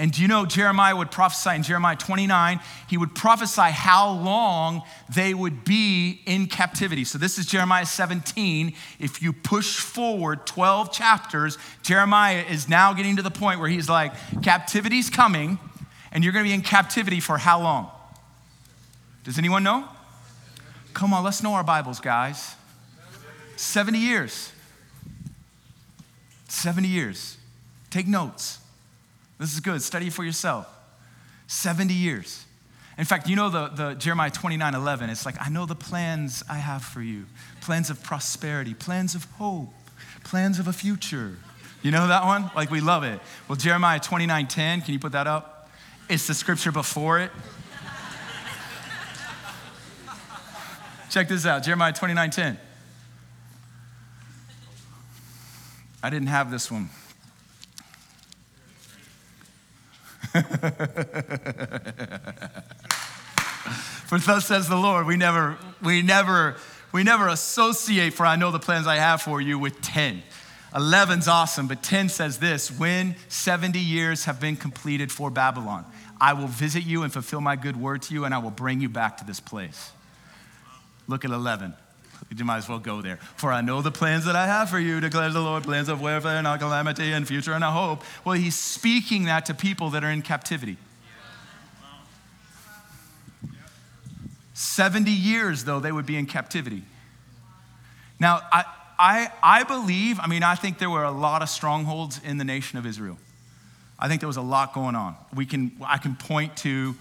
And 0.00 0.12
do 0.12 0.22
you 0.22 0.28
know 0.28 0.46
Jeremiah 0.46 0.96
would 0.96 1.10
prophesy 1.10 1.54
in 1.54 1.62
Jeremiah 1.62 1.94
29? 1.94 2.60
He 2.88 2.96
would 2.96 3.14
prophesy 3.14 3.70
how 3.70 4.10
long 4.10 4.80
they 5.14 5.34
would 5.34 5.62
be 5.62 6.22
in 6.24 6.46
captivity. 6.46 7.04
So 7.04 7.18
this 7.18 7.36
is 7.36 7.44
Jeremiah 7.44 7.84
17. 7.84 8.72
If 8.98 9.20
you 9.20 9.34
push 9.34 9.78
forward 9.78 10.46
12 10.46 10.90
chapters, 10.90 11.58
Jeremiah 11.82 12.42
is 12.48 12.66
now 12.66 12.94
getting 12.94 13.16
to 13.16 13.22
the 13.22 13.30
point 13.30 13.60
where 13.60 13.68
he's 13.68 13.90
like, 13.90 14.14
captivity's 14.40 15.10
coming, 15.10 15.58
and 16.12 16.24
you're 16.24 16.32
going 16.32 16.46
to 16.46 16.48
be 16.48 16.54
in 16.54 16.62
captivity 16.62 17.20
for 17.20 17.36
how 17.36 17.60
long? 17.60 17.90
Does 19.24 19.36
anyone 19.36 19.62
know? 19.62 19.86
Come 20.94 21.12
on, 21.12 21.22
let's 21.22 21.42
know 21.42 21.52
our 21.52 21.62
Bibles, 21.62 22.00
guys. 22.00 22.54
70 23.56 23.98
years. 23.98 24.50
70 26.48 26.88
years. 26.88 27.36
Take 27.90 28.06
notes. 28.06 28.59
This 29.40 29.54
is 29.54 29.60
good. 29.60 29.80
Study 29.80 30.10
for 30.10 30.22
yourself. 30.22 30.68
70 31.46 31.94
years. 31.94 32.44
In 32.98 33.06
fact, 33.06 33.26
you 33.26 33.34
know 33.34 33.48
the, 33.48 33.68
the 33.68 33.94
Jeremiah 33.94 34.30
29 34.30 34.74
11, 34.74 35.08
it's 35.08 35.24
like, 35.24 35.36
I 35.40 35.48
know 35.48 35.64
the 35.64 35.74
plans 35.74 36.44
I 36.48 36.58
have 36.58 36.84
for 36.84 37.00
you 37.00 37.24
plans 37.62 37.88
of 37.88 38.02
prosperity, 38.02 38.74
plans 38.74 39.14
of 39.14 39.24
hope, 39.32 39.72
plans 40.22 40.58
of 40.58 40.68
a 40.68 40.72
future. 40.72 41.38
You 41.82 41.90
know 41.90 42.06
that 42.08 42.26
one? 42.26 42.50
Like, 42.54 42.70
we 42.70 42.82
love 42.82 43.02
it. 43.02 43.18
Well, 43.48 43.56
Jeremiah 43.56 43.98
29 43.98 44.46
10, 44.46 44.82
can 44.82 44.92
you 44.92 45.00
put 45.00 45.12
that 45.12 45.26
up? 45.26 45.70
It's 46.10 46.26
the 46.26 46.34
scripture 46.34 46.72
before 46.72 47.20
it. 47.20 47.30
Check 51.10 51.28
this 51.28 51.46
out 51.46 51.62
Jeremiah 51.62 51.94
29 51.94 52.30
10. 52.30 52.58
I 56.02 56.10
didn't 56.10 56.28
have 56.28 56.50
this 56.50 56.70
one. 56.70 56.90
for 64.06 64.18
thus 64.18 64.46
says 64.46 64.68
the 64.68 64.76
Lord, 64.76 65.06
we 65.06 65.16
never, 65.16 65.58
we 65.82 66.02
never, 66.02 66.56
we 66.92 67.02
never 67.02 67.28
associate, 67.28 68.14
for 68.14 68.24
I 68.24 68.36
know 68.36 68.50
the 68.50 68.60
plans 68.60 68.86
I 68.86 68.96
have 68.96 69.22
for 69.22 69.40
you 69.40 69.58
with 69.58 69.80
10. 69.80 70.22
11's 70.74 71.26
awesome, 71.26 71.66
but 71.66 71.82
10 71.82 72.08
says 72.08 72.38
this 72.38 72.70
when 72.70 73.16
70 73.28 73.80
years 73.80 74.26
have 74.26 74.40
been 74.40 74.56
completed 74.56 75.10
for 75.10 75.30
Babylon, 75.30 75.84
I 76.20 76.34
will 76.34 76.46
visit 76.46 76.84
you 76.84 77.02
and 77.02 77.12
fulfill 77.12 77.40
my 77.40 77.56
good 77.56 77.76
word 77.76 78.02
to 78.02 78.14
you, 78.14 78.24
and 78.24 78.32
I 78.32 78.38
will 78.38 78.50
bring 78.50 78.80
you 78.80 78.88
back 78.88 79.16
to 79.16 79.24
this 79.24 79.40
place. 79.40 79.90
Look 81.08 81.24
at 81.24 81.32
11. 81.32 81.74
You 82.34 82.44
might 82.44 82.58
as 82.58 82.68
well 82.68 82.78
go 82.78 83.02
there. 83.02 83.16
For 83.36 83.52
I 83.52 83.60
know 83.60 83.82
the 83.82 83.90
plans 83.90 84.24
that 84.26 84.36
I 84.36 84.46
have 84.46 84.70
for 84.70 84.78
you, 84.78 85.00
declares 85.00 85.34
the 85.34 85.40
Lord, 85.40 85.64
plans 85.64 85.88
of 85.88 86.00
welfare 86.00 86.36
and 86.36 86.44
not 86.44 86.60
calamity 86.60 87.12
and 87.12 87.26
future 87.26 87.52
and 87.52 87.64
a 87.64 87.70
hope. 87.70 88.02
Well, 88.24 88.34
he's 88.34 88.54
speaking 88.54 89.24
that 89.24 89.46
to 89.46 89.54
people 89.54 89.90
that 89.90 90.04
are 90.04 90.10
in 90.10 90.22
captivity. 90.22 90.76
70 94.54 95.10
years, 95.10 95.64
though, 95.64 95.80
they 95.80 95.90
would 95.90 96.06
be 96.06 96.16
in 96.16 96.26
captivity. 96.26 96.82
Now, 98.18 98.40
I, 98.52 98.64
I, 98.98 99.32
I 99.42 99.64
believe, 99.64 100.20
I 100.20 100.26
mean, 100.26 100.42
I 100.42 100.54
think 100.54 100.78
there 100.78 100.90
were 100.90 101.04
a 101.04 101.10
lot 101.10 101.40
of 101.40 101.48
strongholds 101.48 102.20
in 102.22 102.36
the 102.36 102.44
nation 102.44 102.78
of 102.78 102.84
Israel. 102.84 103.16
I 103.98 104.08
think 104.08 104.20
there 104.20 104.28
was 104.28 104.36
a 104.36 104.42
lot 104.42 104.74
going 104.74 104.94
on. 104.94 105.16
We 105.34 105.46
can, 105.46 105.72
I 105.82 105.96
can 105.96 106.14
point 106.14 106.56
to 106.58 106.94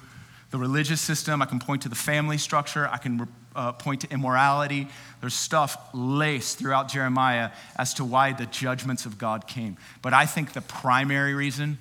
the 0.52 0.58
religious 0.58 1.02
system, 1.02 1.42
I 1.42 1.46
can 1.46 1.60
point 1.60 1.82
to 1.82 1.90
the 1.90 1.96
family 1.96 2.38
structure, 2.38 2.88
I 2.88 2.98
can 2.98 3.28
uh, 3.56 3.72
point 3.74 4.02
to 4.02 4.12
immorality. 4.12 4.88
There's 5.22 5.34
stuff 5.34 5.78
laced 5.94 6.60
throughout 6.60 6.90
Jeremiah 6.90 7.52
as 7.78 7.94
to 7.96 8.06
why 8.06 8.34
the 8.34 8.46
judgments 8.46 9.06
of 9.06 9.18
God 9.18 9.48
came. 9.48 9.78
But 10.02 10.14
I 10.14 10.26
think 10.26 10.54
the 10.54 10.62
primary 10.62 11.34
reason 11.34 11.78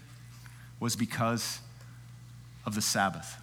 was 0.81 0.97
because 0.97 1.61
of 2.65 2.75
the 2.75 2.83
Sabbath. 2.83 3.37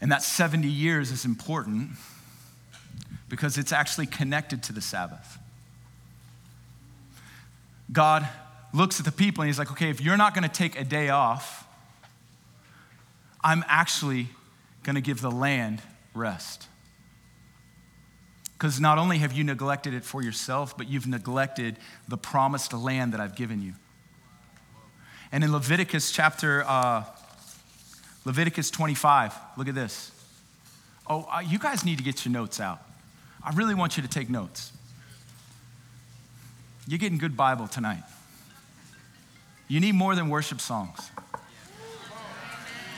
And 0.00 0.12
that 0.12 0.22
70 0.22 0.68
years 0.68 1.10
is 1.10 1.24
important 1.24 1.90
because 3.28 3.58
it's 3.58 3.72
actually 3.72 4.06
connected 4.06 4.62
to 4.64 4.72
the 4.72 4.80
Sabbath. 4.80 5.38
God 7.90 8.28
looks 8.76 8.98
at 8.98 9.06
the 9.06 9.12
people 9.12 9.42
and 9.42 9.48
he's 9.48 9.58
like, 9.58 9.70
okay, 9.72 9.90
if 9.90 10.00
you're 10.00 10.16
not 10.16 10.34
going 10.34 10.48
to 10.48 10.54
take 10.54 10.78
a 10.78 10.84
day 10.84 11.08
off, 11.08 11.66
I'm 13.42 13.64
actually 13.66 14.28
going 14.82 14.96
to 14.96 15.00
give 15.00 15.20
the 15.20 15.30
land 15.30 15.80
rest. 16.14 16.66
Because 18.52 18.80
not 18.80 18.98
only 18.98 19.18
have 19.18 19.32
you 19.32 19.44
neglected 19.44 19.94
it 19.94 20.04
for 20.04 20.22
yourself, 20.22 20.76
but 20.76 20.88
you've 20.88 21.06
neglected 21.06 21.76
the 22.08 22.16
promised 22.16 22.72
land 22.72 23.12
that 23.12 23.20
I've 23.20 23.36
given 23.36 23.62
you. 23.62 23.74
And 25.32 25.44
in 25.44 25.52
Leviticus 25.52 26.12
chapter, 26.12 26.64
uh, 26.66 27.04
Leviticus 28.24 28.70
25, 28.70 29.34
look 29.56 29.68
at 29.68 29.74
this. 29.74 30.10
Oh, 31.06 31.28
uh, 31.30 31.40
you 31.40 31.58
guys 31.58 31.84
need 31.84 31.98
to 31.98 32.04
get 32.04 32.24
your 32.24 32.32
notes 32.32 32.60
out. 32.60 32.80
I 33.42 33.52
really 33.52 33.74
want 33.74 33.96
you 33.96 34.02
to 34.02 34.08
take 34.08 34.28
notes. 34.28 34.72
You're 36.88 36.98
getting 36.98 37.18
good 37.18 37.36
Bible 37.36 37.68
tonight. 37.68 38.02
You 39.68 39.80
need 39.80 39.92
more 39.92 40.14
than 40.14 40.28
worship 40.28 40.60
songs. 40.60 41.10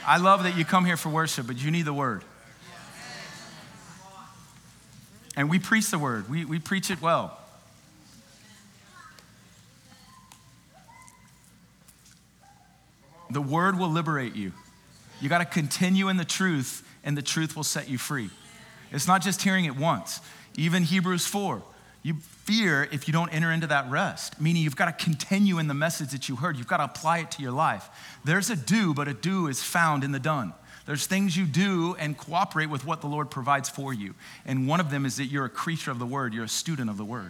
I 0.05 0.17
love 0.17 0.43
that 0.43 0.57
you 0.57 0.65
come 0.65 0.85
here 0.85 0.97
for 0.97 1.09
worship, 1.09 1.47
but 1.47 1.57
you 1.57 1.71
need 1.71 1.83
the 1.83 1.93
word. 1.93 2.23
And 5.35 5.49
we 5.49 5.59
preach 5.59 5.89
the 5.89 5.99
word, 5.99 6.29
we, 6.29 6.45
we 6.45 6.59
preach 6.59 6.91
it 6.91 7.01
well. 7.01 7.37
The 13.31 13.41
word 13.41 13.77
will 13.77 13.89
liberate 13.89 14.35
you. 14.35 14.53
You 15.21 15.29
got 15.29 15.37
to 15.37 15.45
continue 15.45 16.09
in 16.09 16.17
the 16.17 16.25
truth, 16.25 16.83
and 17.03 17.15
the 17.15 17.21
truth 17.21 17.55
will 17.55 17.63
set 17.63 17.87
you 17.87 17.99
free. 17.99 18.31
It's 18.91 19.07
not 19.07 19.21
just 19.21 19.43
hearing 19.43 19.65
it 19.65 19.75
once. 19.75 20.19
Even 20.55 20.83
Hebrews 20.83 21.27
4 21.27 21.61
you 22.03 22.15
fear 22.49 22.89
if 22.91 23.07
you 23.07 23.11
don't 23.11 23.29
enter 23.29 23.51
into 23.51 23.67
that 23.67 23.87
rest, 23.91 24.41
meaning 24.41 24.63
you've 24.63 24.75
got 24.75 24.97
to 24.97 25.05
continue 25.05 25.59
in 25.59 25.67
the 25.67 25.73
message 25.75 26.09
that 26.09 26.27
you 26.27 26.35
heard. 26.35 26.57
You've 26.57 26.67
got 26.67 26.77
to 26.77 26.85
apply 26.85 27.19
it 27.19 27.29
to 27.31 27.43
your 27.43 27.51
life. 27.51 27.87
There's 28.25 28.49
a 28.49 28.55
do, 28.55 28.91
but 28.95 29.07
a 29.07 29.13
do 29.13 29.45
is 29.45 29.61
found 29.61 30.03
in 30.03 30.11
the 30.13 30.19
done. 30.19 30.53
There's 30.87 31.05
things 31.05 31.37
you 31.37 31.45
do 31.45 31.95
and 31.99 32.17
cooperate 32.17 32.65
with 32.65 32.87
what 32.87 33.01
the 33.01 33.07
Lord 33.07 33.29
provides 33.29 33.69
for 33.69 33.93
you. 33.93 34.15
And 34.47 34.67
one 34.67 34.79
of 34.79 34.89
them 34.89 35.05
is 35.05 35.17
that 35.17 35.25
you're 35.25 35.45
a 35.45 35.49
creature 35.49 35.91
of 35.91 35.99
the 35.99 36.07
word, 36.07 36.33
you're 36.33 36.45
a 36.45 36.49
student 36.49 36.89
of 36.89 36.97
the 36.97 37.05
word. 37.05 37.29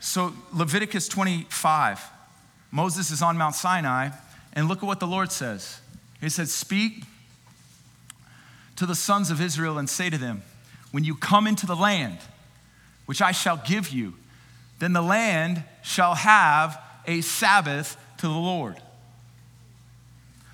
So, 0.00 0.32
Leviticus 0.52 1.06
25, 1.06 2.02
Moses 2.72 3.12
is 3.12 3.22
on 3.22 3.38
Mount 3.38 3.54
Sinai, 3.54 4.08
and 4.54 4.66
look 4.66 4.78
at 4.78 4.86
what 4.86 4.98
the 4.98 5.06
Lord 5.06 5.30
says. 5.30 5.80
He 6.20 6.30
says, 6.30 6.52
Speak 6.52 7.04
to 8.74 8.86
the 8.86 8.96
sons 8.96 9.30
of 9.30 9.40
Israel 9.40 9.78
and 9.78 9.88
say 9.88 10.10
to 10.10 10.18
them, 10.18 10.42
When 10.90 11.04
you 11.04 11.14
come 11.14 11.46
into 11.46 11.64
the 11.64 11.76
land, 11.76 12.18
which 13.10 13.20
I 13.20 13.32
shall 13.32 13.56
give 13.56 13.88
you, 13.88 14.14
then 14.78 14.92
the 14.92 15.02
land 15.02 15.64
shall 15.82 16.14
have 16.14 16.80
a 17.08 17.22
Sabbath 17.22 17.96
to 18.18 18.28
the 18.28 18.32
Lord. 18.32 18.76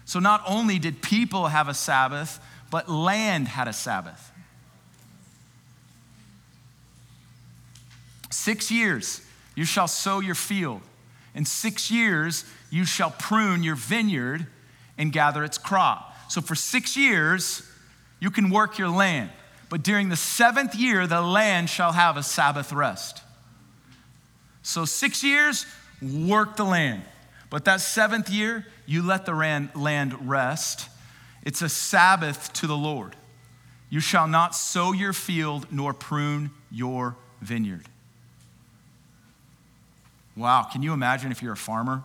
So 0.07 0.21
not 0.21 0.43
only 0.49 0.79
did 0.79 1.03
people 1.03 1.49
have 1.49 1.69
a 1.69 1.75
Sabbath, 1.75 2.41
but 2.71 2.89
land 2.89 3.47
had 3.47 3.69
a 3.69 3.75
Sabbath. 3.75 4.33
Six 8.31 8.71
years 8.71 9.21
you 9.55 9.67
shall 9.67 9.87
sow 9.87 10.21
your 10.21 10.35
field. 10.35 10.81
and 11.35 11.47
six 11.47 11.91
years 11.91 12.47
you 12.71 12.87
shall 12.87 13.11
prune 13.11 13.65
your 13.65 13.77
vineyard 13.77 14.47
and 14.97 15.13
gather 15.13 15.45
its 15.45 15.59
crop. 15.59 16.17
So 16.33 16.41
for 16.41 16.55
six 16.55 16.97
years 16.97 17.71
you 18.19 18.31
can 18.31 18.49
work 18.49 18.79
your 18.79 18.89
land. 18.89 19.29
But 19.69 19.83
during 19.83 20.09
the 20.09 20.17
seventh 20.17 20.75
year, 20.75 21.07
the 21.07 21.21
land 21.21 21.69
shall 21.69 21.93
have 21.93 22.17
a 22.17 22.23
Sabbath 22.23 22.73
rest. 22.73 23.23
So, 24.63 24.85
six 24.85 25.23
years, 25.25 25.67
work 26.01 26.57
the 26.57 26.65
land. 26.65 27.03
But 27.51 27.65
that 27.65 27.81
seventh 27.81 28.29
year, 28.29 28.67
you 28.87 29.03
let 29.03 29.27
the 29.27 29.33
land 29.75 30.29
rest. 30.29 30.89
It's 31.45 31.63
a 31.63 31.69
Sabbath 31.69 32.53
to 32.55 32.67
the 32.67 32.77
Lord. 32.77 33.15
You 33.89 34.01
shall 34.01 34.27
not 34.27 34.55
sow 34.55 34.93
your 34.93 35.13
field 35.13 35.67
nor 35.71 35.95
prune 35.95 36.51
your 36.71 37.17
vineyard. 37.41 37.87
Wow, 40.37 40.65
can 40.65 40.83
you 40.83 40.93
imagine 40.93 41.31
if 41.31 41.43
you're 41.43 41.55
a 41.55 41.57
farmer? 41.57 42.03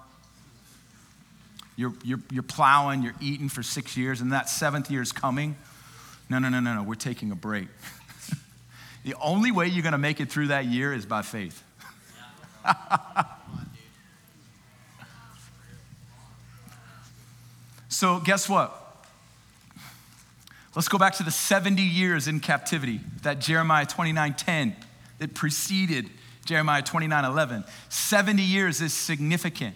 You're, 1.76 1.94
you're, 2.04 2.22
you're 2.32 2.44
plowing, 2.44 3.02
you're 3.02 3.16
eating 3.20 3.50
for 3.50 3.64
six 3.64 3.98
years, 3.98 4.22
and 4.22 4.32
that 4.32 4.50
seventh 4.50 4.92
year 4.92 5.02
is 5.02 5.12
coming 5.12 5.56
no, 6.32 6.40
no, 6.40 6.48
no, 6.48 6.62
no, 6.62 6.76
no, 6.76 6.84
we're 6.84 6.96
taking 6.96 7.32
a 7.32 7.36
break. 7.36 7.68
the 9.04 9.14
only 9.22 9.52
way 9.52 9.68
you're 9.68 9.84
going 9.84 9.92
to 9.92 9.98
make 9.98 10.22
it 10.22 10.32
through 10.32 10.48
that 10.48 10.64
year 10.66 10.94
is 10.94 11.06
by 11.06 11.22
faith. 11.24 11.62
so, 17.90 18.22
guess 18.22 18.48
what? 18.48 18.78
Let's 20.74 20.88
go 20.88 20.98
back 20.98 21.16
to 21.16 21.24
the 21.24 21.32
70 21.32 21.82
years 21.82 22.30
in 22.30 22.40
captivity 22.40 23.02
that 23.24 23.40
Jeremiah 23.40 23.86
29:10 23.86 24.74
that 25.18 25.34
preceded 25.34 26.10
Jeremiah 26.46 26.82
29:11. 26.82 27.68
70 27.90 28.42
years 28.42 28.80
is 28.80 28.94
significant. 28.94 29.76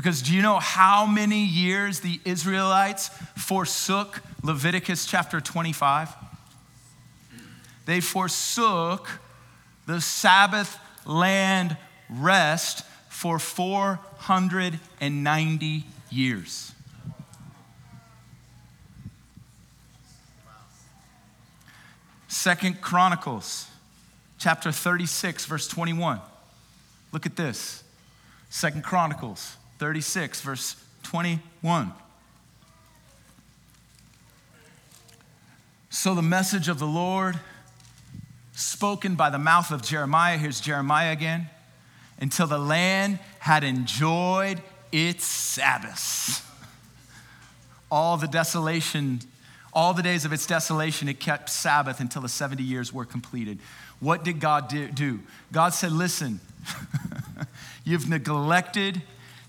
Because 0.00 0.22
do 0.22 0.34
you 0.34 0.40
know 0.40 0.58
how 0.58 1.04
many 1.04 1.44
years 1.44 2.00
the 2.00 2.18
Israelites 2.24 3.10
forsook 3.36 4.22
Leviticus 4.42 5.04
chapter 5.04 5.42
25? 5.42 6.08
They 7.84 8.00
forsook 8.00 9.10
the 9.84 10.00
Sabbath 10.00 10.78
land 11.04 11.76
rest 12.08 12.86
for 13.10 13.38
490 13.38 15.84
years. 16.08 16.72
Second 22.26 22.80
Chronicles 22.80 23.68
chapter 24.38 24.72
36 24.72 25.44
verse 25.44 25.68
21. 25.68 26.20
Look 27.12 27.26
at 27.26 27.36
this. 27.36 27.84
Second 28.48 28.82
Chronicles 28.82 29.58
36, 29.80 30.42
verse 30.42 30.76
21. 31.04 31.90
So 35.88 36.14
the 36.14 36.20
message 36.20 36.68
of 36.68 36.78
the 36.78 36.86
Lord, 36.86 37.40
spoken 38.52 39.14
by 39.14 39.30
the 39.30 39.38
mouth 39.38 39.70
of 39.70 39.80
Jeremiah, 39.80 40.36
here's 40.36 40.60
Jeremiah 40.60 41.12
again, 41.12 41.48
until 42.20 42.46
the 42.46 42.58
land 42.58 43.20
had 43.38 43.64
enjoyed 43.64 44.60
its 44.92 45.24
Sabbaths. 45.24 46.42
All 47.90 48.18
the 48.18 48.28
desolation, 48.28 49.20
all 49.72 49.94
the 49.94 50.02
days 50.02 50.26
of 50.26 50.32
its 50.34 50.46
desolation, 50.46 51.08
it 51.08 51.20
kept 51.20 51.48
Sabbath 51.48 52.00
until 52.00 52.20
the 52.20 52.28
70 52.28 52.62
years 52.62 52.92
were 52.92 53.06
completed. 53.06 53.58
What 53.98 54.24
did 54.24 54.40
God 54.40 54.68
do? 54.68 55.20
God 55.50 55.70
said, 55.70 55.90
Listen, 55.90 56.40
you've 57.84 58.10
neglected 58.10 59.00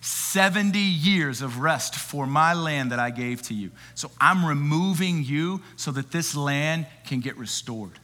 70 0.02 0.80
years 0.80 1.44
of 1.44 1.60
rest 1.60 1.96
for 1.96 2.26
my 2.26 2.54
land 2.54 2.92
that 2.92 3.00
I 3.00 3.12
gave 3.12 3.44
to 3.44 3.54
you. 3.54 3.70
So 3.94 4.10
I'm 4.20 4.44
removing 4.44 5.24
you 5.24 5.62
so 5.76 5.92
that 5.92 6.12
this 6.12 6.36
land 6.36 6.88
can 7.06 7.20
get 7.20 7.38
restored. 7.38 8.00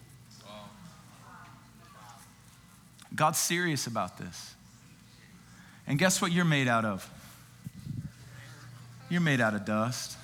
God's 3.16 3.40
serious 3.40 3.88
about 3.88 4.20
this. 4.20 4.54
And 5.88 5.98
guess 5.98 6.22
what 6.22 6.32
you're 6.32 6.46
made 6.46 6.68
out 6.68 6.86
of? 6.86 7.10
You're 9.10 9.22
made 9.22 9.42
out 9.42 9.56
of 9.56 9.66
dust. 9.66 10.18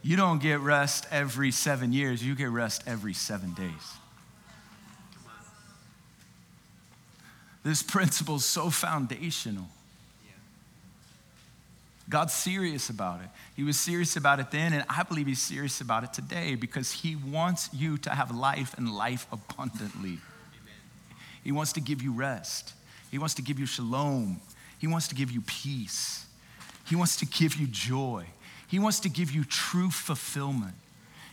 You 0.00 0.16
don't 0.16 0.40
get 0.40 0.60
rest 0.60 1.06
every 1.10 1.50
seven 1.50 1.92
years, 1.92 2.24
you 2.24 2.34
get 2.34 2.48
rest 2.48 2.82
every 2.86 3.14
seven 3.14 3.52
days. 3.52 4.01
This 7.62 7.82
principle 7.82 8.36
is 8.36 8.44
so 8.44 8.70
foundational. 8.70 9.66
God's 12.08 12.34
serious 12.34 12.90
about 12.90 13.20
it. 13.20 13.28
He 13.56 13.62
was 13.62 13.78
serious 13.78 14.16
about 14.16 14.40
it 14.40 14.50
then, 14.50 14.72
and 14.72 14.84
I 14.88 15.02
believe 15.02 15.26
He's 15.26 15.40
serious 15.40 15.80
about 15.80 16.04
it 16.04 16.12
today 16.12 16.56
because 16.56 16.90
He 16.90 17.16
wants 17.16 17.70
you 17.72 17.96
to 17.98 18.10
have 18.10 18.30
life 18.30 18.74
and 18.76 18.92
life 18.92 19.26
abundantly. 19.32 20.10
Amen. 20.10 21.18
He 21.44 21.52
wants 21.52 21.72
to 21.74 21.80
give 21.80 22.02
you 22.02 22.12
rest, 22.12 22.74
He 23.10 23.18
wants 23.18 23.34
to 23.34 23.42
give 23.42 23.58
you 23.58 23.66
shalom, 23.66 24.40
He 24.78 24.86
wants 24.86 25.08
to 25.08 25.14
give 25.14 25.30
you 25.30 25.42
peace, 25.42 26.26
He 26.86 26.96
wants 26.96 27.16
to 27.16 27.26
give 27.26 27.54
you 27.54 27.66
joy, 27.68 28.26
He 28.66 28.78
wants 28.78 29.00
to 29.00 29.08
give 29.08 29.30
you 29.30 29.44
true 29.44 29.90
fulfillment, 29.90 30.74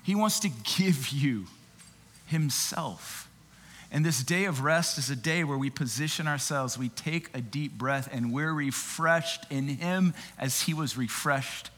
He 0.03 0.13
wants 0.13 0.39
to 0.41 0.49
give 0.77 1.09
you 1.09 1.47
Himself. 2.27 3.28
And 3.91 4.05
this 4.05 4.23
day 4.23 4.45
of 4.45 4.61
rest 4.61 4.97
is 4.99 5.09
a 5.09 5.15
day 5.15 5.43
where 5.43 5.57
we 5.57 5.69
position 5.69 6.27
ourselves, 6.27 6.77
we 6.77 6.89
take 6.89 7.29
a 7.33 7.41
deep 7.41 7.77
breath, 7.77 8.07
and 8.11 8.31
we're 8.31 8.53
refreshed 8.53 9.45
in 9.49 9.67
Him 9.67 10.13
as 10.37 10.61
He 10.61 10.73
was 10.75 10.95
refreshed 10.95 11.71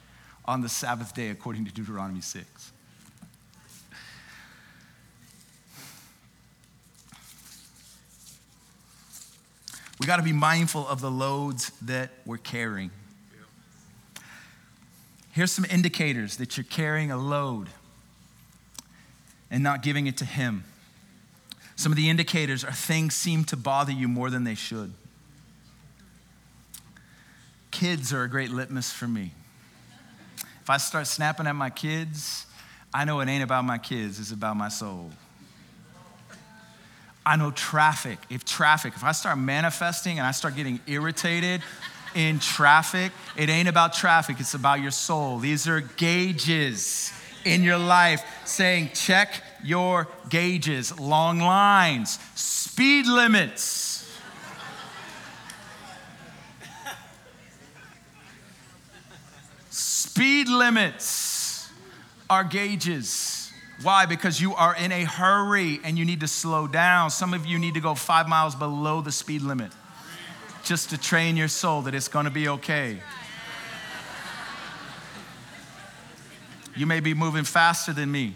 on 0.43 0.62
the 0.62 0.69
Sabbath 0.69 1.15
day, 1.15 1.30
according 1.30 1.65
to 1.65 1.71
Deuteronomy 1.71 2.21
6. 2.21 2.71
We 10.02 10.08
got 10.08 10.17
to 10.17 10.24
be 10.24 10.34
mindful 10.34 10.88
of 10.88 11.00
the 11.00 11.12
loads 11.12 11.69
that 11.84 12.10
we're 12.26 12.38
carrying. 12.38 12.89
Here's 15.32 15.52
some 15.52 15.65
indicators 15.69 16.38
that 16.38 16.58
you're 16.58 16.63
carrying 16.65 17.12
a 17.12 17.17
load 17.17 17.69
and 19.50 19.63
not 19.63 19.82
giving 19.84 20.08
it 20.08 20.17
to 20.17 20.26
Him. 20.26 20.63
Some 21.82 21.91
of 21.91 21.96
the 21.96 22.12
indicators 22.12 22.63
are 22.63 22.72
things 22.72 23.15
seem 23.15 23.44
to 23.46 23.58
bother 23.58 23.91
you 23.91 24.08
more 24.08 24.30
than 24.30 24.44
they 24.44 24.54
should. 24.54 24.94
Kids 27.72 28.13
are 28.13 28.22
a 28.22 28.30
great 28.30 28.52
litmus 28.52 28.91
for 28.91 29.08
me. 29.08 29.32
If 30.62 30.70
I 30.70 30.78
start 30.78 31.08
snapping 31.08 31.48
at 31.48 31.56
my 31.56 31.72
kids, 31.72 32.46
I 32.94 33.04
know 33.04 33.20
it 33.22 33.28
ain't 33.28 33.44
about 33.44 33.65
my 33.65 33.80
kids, 33.80 34.20
it's 34.20 34.32
about 34.32 34.58
my 34.58 34.70
soul. 34.70 35.10
I 37.26 37.36
know 37.36 37.50
traffic. 37.50 38.20
If 38.30 38.46
traffic, 38.46 38.94
if 38.96 39.04
I 39.04 39.12
start 39.12 39.39
manifesting 39.39 40.20
and 40.20 40.28
I 40.28 40.34
start 40.34 40.56
getting 40.56 40.80
irritated 40.86 41.63
in 42.13 42.38
traffic, 42.38 43.12
it 43.36 43.50
ain't 43.50 43.67
about 43.67 43.94
traffic, 43.94 44.39
it's 44.39 44.54
about 44.54 44.82
your 44.82 44.91
soul. 44.91 45.39
These 45.39 45.67
are 45.67 45.82
gauges 45.82 47.12
in 47.44 47.63
your 47.63 47.80
life 47.80 48.24
saying, 48.46 48.91
check 48.94 49.41
your 49.63 50.08
gauges, 50.30 50.97
long 51.00 51.39
lines, 51.39 52.19
speed 52.36 53.08
limits. 53.08 53.89
speed 59.70 60.49
limits 60.49 61.70
are 62.30 62.43
gauges. 62.43 63.51
Why? 63.82 64.05
Because 64.05 64.39
you 64.39 64.53
are 64.53 64.76
in 64.76 64.91
a 64.91 65.03
hurry 65.03 65.80
and 65.84 65.97
you 65.97 66.05
need 66.05 66.20
to 66.20 66.28
slow 66.28 66.68
down. 66.68 67.09
Some 67.09 67.34
of 67.34 67.45
you 67.45 67.57
need 67.57 67.74
to 67.74 67.80
go 67.80 67.95
five 67.95 68.28
miles 68.28 68.55
below 68.55 69.01
the 69.01 69.12
speed 69.12 69.41
limit 69.41 69.72
just 70.64 70.91
to 70.91 70.97
train 70.97 71.36
your 71.36 71.47
soul 71.47 71.82
that 71.84 71.95
it's 71.95 72.07
going 72.07 72.26
to 72.26 72.32
be 72.32 72.47
okay. 72.47 72.97
You 76.76 76.86
may 76.86 76.99
be 76.99 77.14
moving 77.14 77.43
faster 77.43 77.91
than 77.91 78.12
me, 78.12 78.36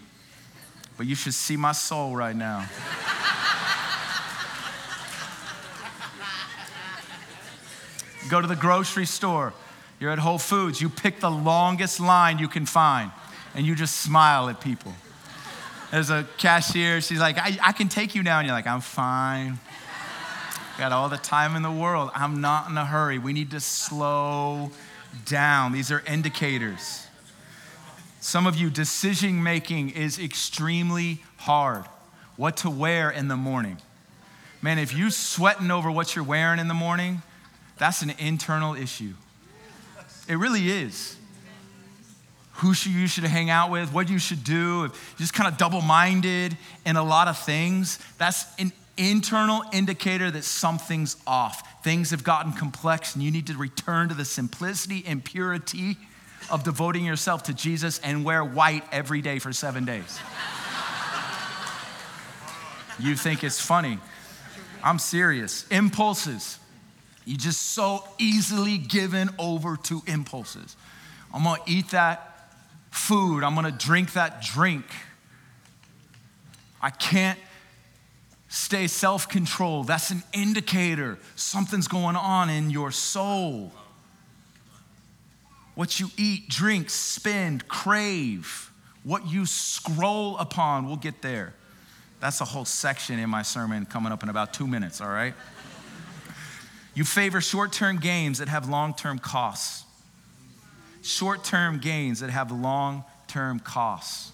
but 0.98 1.06
you 1.06 1.16
should 1.16 1.34
see 1.34 1.58
my 1.58 1.72
soul 1.72 2.16
right 2.16 2.36
now. 2.36 2.66
Go 8.30 8.42
to 8.42 8.48
the 8.48 8.56
grocery 8.56 9.06
store. 9.06 9.54
You're 10.00 10.12
at 10.12 10.20
Whole 10.20 10.40
Foods. 10.40 10.82
You 10.82 10.90
pick 10.90 11.20
the 11.20 11.30
longest 11.32 12.00
line 12.00 12.40
you 12.40 12.48
can 12.48 12.66
find, 12.66 13.12
and 13.54 13.66
you 13.66 13.76
just 13.76 13.98
smile 13.98 14.50
at 14.50 14.60
people. 14.60 14.94
There's 15.92 16.10
a 16.10 16.28
cashier. 16.38 17.02
She's 17.02 17.20
like, 17.20 17.38
I, 17.38 17.58
I 17.64 17.72
can 17.72 17.88
take 17.88 18.16
you 18.16 18.24
now. 18.24 18.40
And 18.40 18.48
you're 18.48 18.56
like, 18.56 18.68
I'm 18.68 18.82
fine. 18.82 19.60
Got 20.78 20.92
all 20.92 21.08
the 21.08 21.18
time 21.18 21.56
in 21.56 21.62
the 21.62 21.72
world. 21.72 22.10
I'm 22.14 22.42
not 22.42 22.70
in 22.70 22.78
a 22.78 22.86
hurry. 22.86 23.18
We 23.18 23.32
need 23.32 23.52
to 23.52 23.62
slow 23.62 24.72
down. 25.26 25.72
These 25.72 25.92
are 25.92 26.04
indicators. 26.06 27.05
Some 28.26 28.48
of 28.48 28.56
you, 28.56 28.72
decision 28.72 29.44
making 29.44 29.92
is 29.92 30.18
extremely 30.18 31.22
hard. 31.38 31.86
What 32.38 32.58
to 32.58 32.72
wear 32.72 33.12
in 33.12 33.28
the 33.28 33.36
morning. 33.36 33.78
Man, 34.64 34.80
if 34.80 34.96
you 34.96 35.12
sweating 35.12 35.70
over 35.70 35.92
what 35.92 36.16
you're 36.16 36.26
wearing 36.26 36.58
in 36.58 36.68
the 36.68 36.74
morning, 36.74 37.22
that's 37.78 38.02
an 38.02 38.14
internal 38.18 38.74
issue. 38.74 39.14
It 40.28 40.38
really 40.38 40.72
is. 40.72 41.16
Who 42.54 42.74
should 42.74 42.94
you 42.94 43.06
should 43.06 43.26
hang 43.26 43.52
out 43.52 43.70
with, 43.70 43.94
what 43.94 44.10
you 44.10 44.18
should 44.18 44.44
do, 44.44 44.86
if 44.86 44.92
you're 45.12 45.20
just 45.20 45.36
kind 45.36 45.48
of 45.48 45.60
double-minded 45.60 46.58
in 46.84 46.96
a 46.96 47.04
lot 47.04 47.28
of 47.28 47.38
things, 47.38 48.00
that's 48.18 48.44
an 48.58 48.72
internal 48.98 49.62
indicator 49.72 50.32
that 50.32 50.46
something's 50.46 51.16
off. 51.28 51.84
Things 51.84 52.10
have 52.10 52.24
gotten 52.24 52.54
complex 52.54 53.14
and 53.14 53.24
you 53.24 53.30
need 53.30 53.46
to 53.46 53.54
return 53.56 54.10
to 54.10 54.16
the 54.16 54.26
simplicity 54.26 55.04
and 55.06 55.24
purity 55.24 55.98
of 56.50 56.64
devoting 56.64 57.06
yourself 57.06 57.44
to 57.44 57.54
Jesus 57.54 58.00
and 58.00 58.24
wear 58.24 58.44
white 58.44 58.84
every 58.92 59.22
day 59.22 59.40
for 59.40 59.54
seven 59.54 59.86
days. 59.86 60.20
you 63.00 63.16
think 63.16 63.44
it's 63.44 63.60
funny. 63.60 64.00
I'm 64.84 65.00
serious. 65.00 65.68
Impulses. 65.70 66.60
You 67.26 67.38
just 67.38 67.62
so 67.72 68.04
easily 68.20 68.78
given 68.78 69.30
over 69.40 69.78
to 69.84 70.02
impulses. 70.06 70.76
I'm 71.34 71.44
gonna 71.44 71.62
eat 71.66 71.90
that 71.90 72.54
food, 72.92 73.44
I'm 73.44 73.56
gonna 73.56 73.72
drink 73.72 74.14
that 74.14 74.42
drink. 74.42 74.86
I 76.82 76.92
can't 76.92 77.40
stay 78.48 78.88
self 78.88 79.28
controlled. 79.28 79.88
That's 79.88 80.12
an 80.12 80.24
indicator 80.34 81.18
something's 81.36 81.88
going 81.88 82.16
on 82.16 82.50
in 82.50 82.70
your 82.70 82.92
soul. 82.92 83.72
What 85.76 86.00
you 86.00 86.10
eat, 86.18 86.50
drink, 86.50 86.90
spend, 86.90 87.68
crave, 87.68 88.72
what 89.04 89.28
you 89.28 89.46
scroll 89.46 90.38
upon, 90.38 90.88
we'll 90.88 90.96
get 90.96 91.22
there. 91.22 91.54
That's 92.20 92.42
a 92.42 92.46
whole 92.46 92.66
section 92.66 93.20
in 93.20 93.30
my 93.30 93.44
sermon 93.44 93.86
coming 93.86 94.12
up 94.12 94.24
in 94.24 94.30
about 94.30 94.54
two 94.54 94.66
minutes, 94.66 95.02
all 95.02 95.10
right? 95.10 95.34
You 96.96 97.04
favor 97.04 97.42
short 97.42 97.74
term 97.74 98.00
gains 98.00 98.40
that 98.40 98.48
have 98.48 98.70
long 98.70 98.94
term 98.94 99.20
costs. 99.20 99.84
Short 101.02 101.44
term 101.44 101.80
gains 101.80 102.22
that 102.22 102.30
have 102.30 102.52
long 102.52 103.04
term 103.28 103.60
costs. 103.60 104.32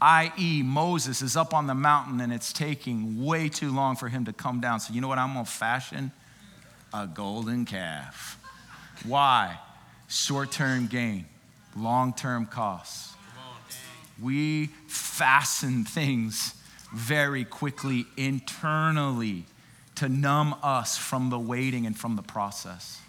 I.e., 0.00 0.62
Moses 0.62 1.22
is 1.22 1.36
up 1.36 1.54
on 1.54 1.66
the 1.66 1.74
mountain 1.74 2.20
and 2.20 2.32
it's 2.32 2.52
taking 2.52 3.24
way 3.24 3.48
too 3.48 3.72
long 3.72 3.96
for 3.96 4.08
him 4.08 4.24
to 4.26 4.32
come 4.32 4.60
down. 4.60 4.80
So, 4.80 4.92
you 4.92 5.00
know 5.00 5.08
what 5.08 5.18
I'm 5.18 5.32
gonna 5.32 5.46
fashion? 5.46 6.10
A 6.92 7.06
golden 7.06 7.64
calf. 7.64 8.38
Why? 9.06 9.58
Short 10.08 10.52
term 10.52 10.86
gain, 10.86 11.26
long 11.76 12.12
term 12.12 12.46
costs. 12.46 13.14
We 14.20 14.66
fasten 14.86 15.84
things 15.84 16.54
very 16.92 17.44
quickly 17.44 18.06
internally 18.16 19.44
to 19.96 20.08
numb 20.08 20.54
us 20.62 20.96
from 20.96 21.30
the 21.30 21.38
waiting 21.38 21.86
and 21.86 21.98
from 21.98 22.16
the 22.16 22.22
process. 22.22 23.00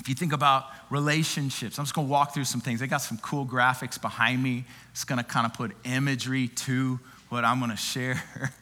If 0.00 0.08
you 0.08 0.14
think 0.14 0.32
about 0.32 0.64
relationships, 0.88 1.78
I'm 1.78 1.84
just 1.84 1.94
gonna 1.94 2.08
walk 2.08 2.32
through 2.32 2.44
some 2.44 2.62
things. 2.62 2.80
They 2.80 2.86
got 2.86 2.98
some 2.98 3.18
cool 3.18 3.44
graphics 3.44 4.00
behind 4.00 4.42
me. 4.42 4.64
It's 4.92 5.04
gonna 5.04 5.22
kind 5.22 5.44
of 5.44 5.52
put 5.52 5.76
imagery 5.84 6.48
to 6.48 6.98
what 7.28 7.44
I'm 7.44 7.60
gonna 7.60 7.76
share. 7.76 8.22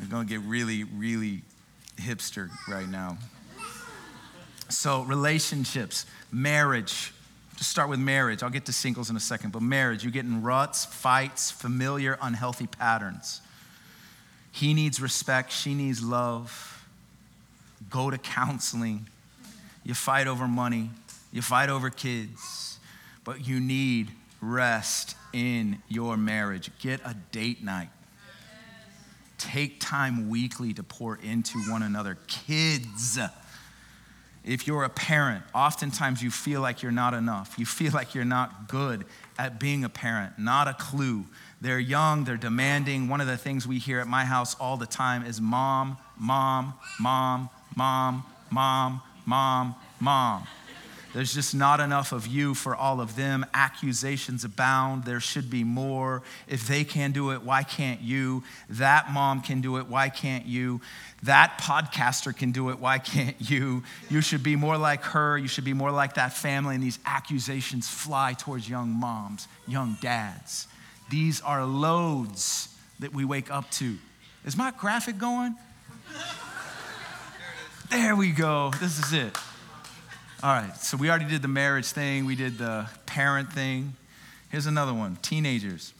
We're 0.00 0.06
gonna 0.06 0.24
get 0.24 0.40
really, 0.40 0.84
really 0.84 1.42
hipster 1.96 2.50
right 2.68 2.88
now. 2.88 3.18
So, 4.68 5.02
relationships, 5.02 6.06
marriage, 6.32 7.12
just 7.56 7.70
start 7.70 7.88
with 7.88 8.00
marriage. 8.00 8.42
I'll 8.42 8.50
get 8.50 8.66
to 8.66 8.72
singles 8.72 9.10
in 9.10 9.16
a 9.16 9.20
second, 9.20 9.52
but 9.52 9.62
marriage, 9.62 10.04
you 10.04 10.10
get 10.10 10.24
in 10.24 10.42
ruts, 10.42 10.84
fights, 10.84 11.50
familiar, 11.50 12.18
unhealthy 12.20 12.66
patterns. 12.66 13.40
He 14.50 14.74
needs 14.74 15.00
respect, 15.00 15.52
she 15.52 15.74
needs 15.74 16.02
love. 16.02 16.84
Go 17.90 18.10
to 18.10 18.18
counseling. 18.18 19.06
You 19.84 19.94
fight 19.94 20.26
over 20.26 20.48
money, 20.48 20.90
you 21.32 21.42
fight 21.42 21.68
over 21.68 21.90
kids, 21.90 22.78
but 23.22 23.46
you 23.46 23.60
need 23.60 24.10
rest 24.40 25.16
in 25.32 25.82
your 25.88 26.16
marriage. 26.16 26.70
Get 26.80 27.00
a 27.04 27.14
date 27.32 27.62
night. 27.62 27.90
Take 29.38 29.80
time 29.80 30.28
weekly 30.28 30.72
to 30.74 30.82
pour 30.82 31.16
into 31.16 31.58
one 31.70 31.82
another. 31.82 32.18
Kids, 32.26 33.18
if 34.44 34.66
you're 34.66 34.84
a 34.84 34.90
parent, 34.90 35.42
oftentimes 35.54 36.22
you 36.22 36.30
feel 36.30 36.60
like 36.60 36.82
you're 36.82 36.92
not 36.92 37.14
enough. 37.14 37.58
You 37.58 37.64
feel 37.64 37.92
like 37.92 38.14
you're 38.14 38.24
not 38.24 38.68
good 38.68 39.04
at 39.38 39.58
being 39.58 39.84
a 39.84 39.88
parent, 39.88 40.38
not 40.38 40.68
a 40.68 40.74
clue. 40.74 41.24
They're 41.60 41.78
young, 41.78 42.24
they're 42.24 42.36
demanding. 42.36 43.08
One 43.08 43.20
of 43.20 43.26
the 43.26 43.38
things 43.38 43.66
we 43.66 43.78
hear 43.78 44.00
at 44.00 44.06
my 44.06 44.24
house 44.24 44.54
all 44.56 44.76
the 44.76 44.86
time 44.86 45.24
is 45.24 45.40
mom, 45.40 45.96
mom, 46.18 46.74
mom, 47.00 47.48
mom, 47.74 48.24
mom, 48.50 49.02
mom, 49.24 49.74
mom. 49.98 50.46
There's 51.14 51.32
just 51.32 51.54
not 51.54 51.78
enough 51.78 52.10
of 52.10 52.26
you 52.26 52.54
for 52.54 52.74
all 52.74 53.00
of 53.00 53.14
them. 53.14 53.46
Accusations 53.54 54.42
abound. 54.42 55.04
There 55.04 55.20
should 55.20 55.48
be 55.48 55.62
more. 55.62 56.24
If 56.48 56.66
they 56.66 56.82
can 56.82 57.12
do 57.12 57.30
it, 57.30 57.44
why 57.44 57.62
can't 57.62 58.00
you? 58.00 58.42
That 58.68 59.12
mom 59.12 59.40
can 59.40 59.60
do 59.60 59.76
it. 59.76 59.86
Why 59.86 60.08
can't 60.08 60.44
you? 60.44 60.80
That 61.22 61.60
podcaster 61.60 62.36
can 62.36 62.50
do 62.50 62.70
it. 62.70 62.80
Why 62.80 62.98
can't 62.98 63.36
you? 63.38 63.84
You 64.10 64.22
should 64.22 64.42
be 64.42 64.56
more 64.56 64.76
like 64.76 65.04
her. 65.04 65.38
You 65.38 65.46
should 65.46 65.64
be 65.64 65.72
more 65.72 65.92
like 65.92 66.14
that 66.14 66.32
family. 66.32 66.74
And 66.74 66.82
these 66.82 66.98
accusations 67.06 67.88
fly 67.88 68.34
towards 68.36 68.68
young 68.68 68.88
moms, 68.88 69.46
young 69.68 69.96
dads. 70.00 70.66
These 71.10 71.40
are 71.42 71.64
loads 71.64 72.76
that 72.98 73.14
we 73.14 73.24
wake 73.24 73.52
up 73.52 73.70
to. 73.72 73.98
Is 74.44 74.56
my 74.56 74.72
graphic 74.72 75.18
going? 75.18 75.54
There 77.88 78.16
we 78.16 78.32
go. 78.32 78.72
This 78.80 78.98
is 78.98 79.12
it. 79.12 79.38
All 80.44 80.50
right, 80.50 80.76
so 80.76 80.98
we 80.98 81.08
already 81.08 81.24
did 81.24 81.40
the 81.40 81.48
marriage 81.48 81.86
thing, 81.86 82.26
we 82.26 82.36
did 82.36 82.58
the 82.58 82.86
parent 83.06 83.50
thing. 83.50 83.94
Here's 84.50 84.66
another 84.66 84.92
one 84.92 85.16
teenagers. 85.22 85.94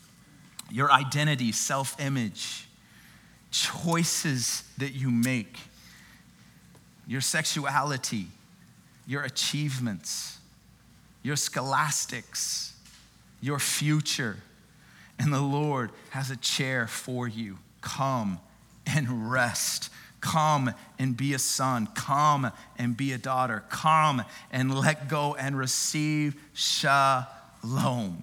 Your 0.71 0.93
identity, 0.93 1.51
self 1.51 1.99
image, 1.99 2.69
choices 3.51 4.63
that 4.77 4.93
you 4.93 5.11
make, 5.11 5.57
your 7.07 7.23
sexuality, 7.23 8.27
your 9.07 9.23
achievements, 9.23 10.37
your 11.23 11.37
scholastics, 11.37 12.77
your 13.41 13.59
future. 13.59 14.37
And 15.19 15.33
the 15.33 15.41
Lord 15.41 15.91
has 16.11 16.31
a 16.31 16.37
chair 16.37 16.87
for 16.87 17.27
you. 17.27 17.57
Come 17.81 18.41
and 18.85 19.31
rest 19.33 19.89
Come 20.25 20.73
and 20.99 21.15
be 21.15 21.35
a 21.35 21.39
son. 21.39 21.87
Come 21.95 22.51
and 22.79 22.97
be 22.97 23.13
a 23.13 23.19
daughter. 23.19 23.63
Come 23.69 24.25
and 24.51 24.75
let 24.75 25.07
go 25.07 25.35
and 25.35 25.57
receive 25.57 26.35
shalom. 26.55 28.23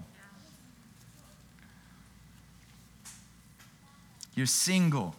You're 4.34 4.48
single. 4.48 5.16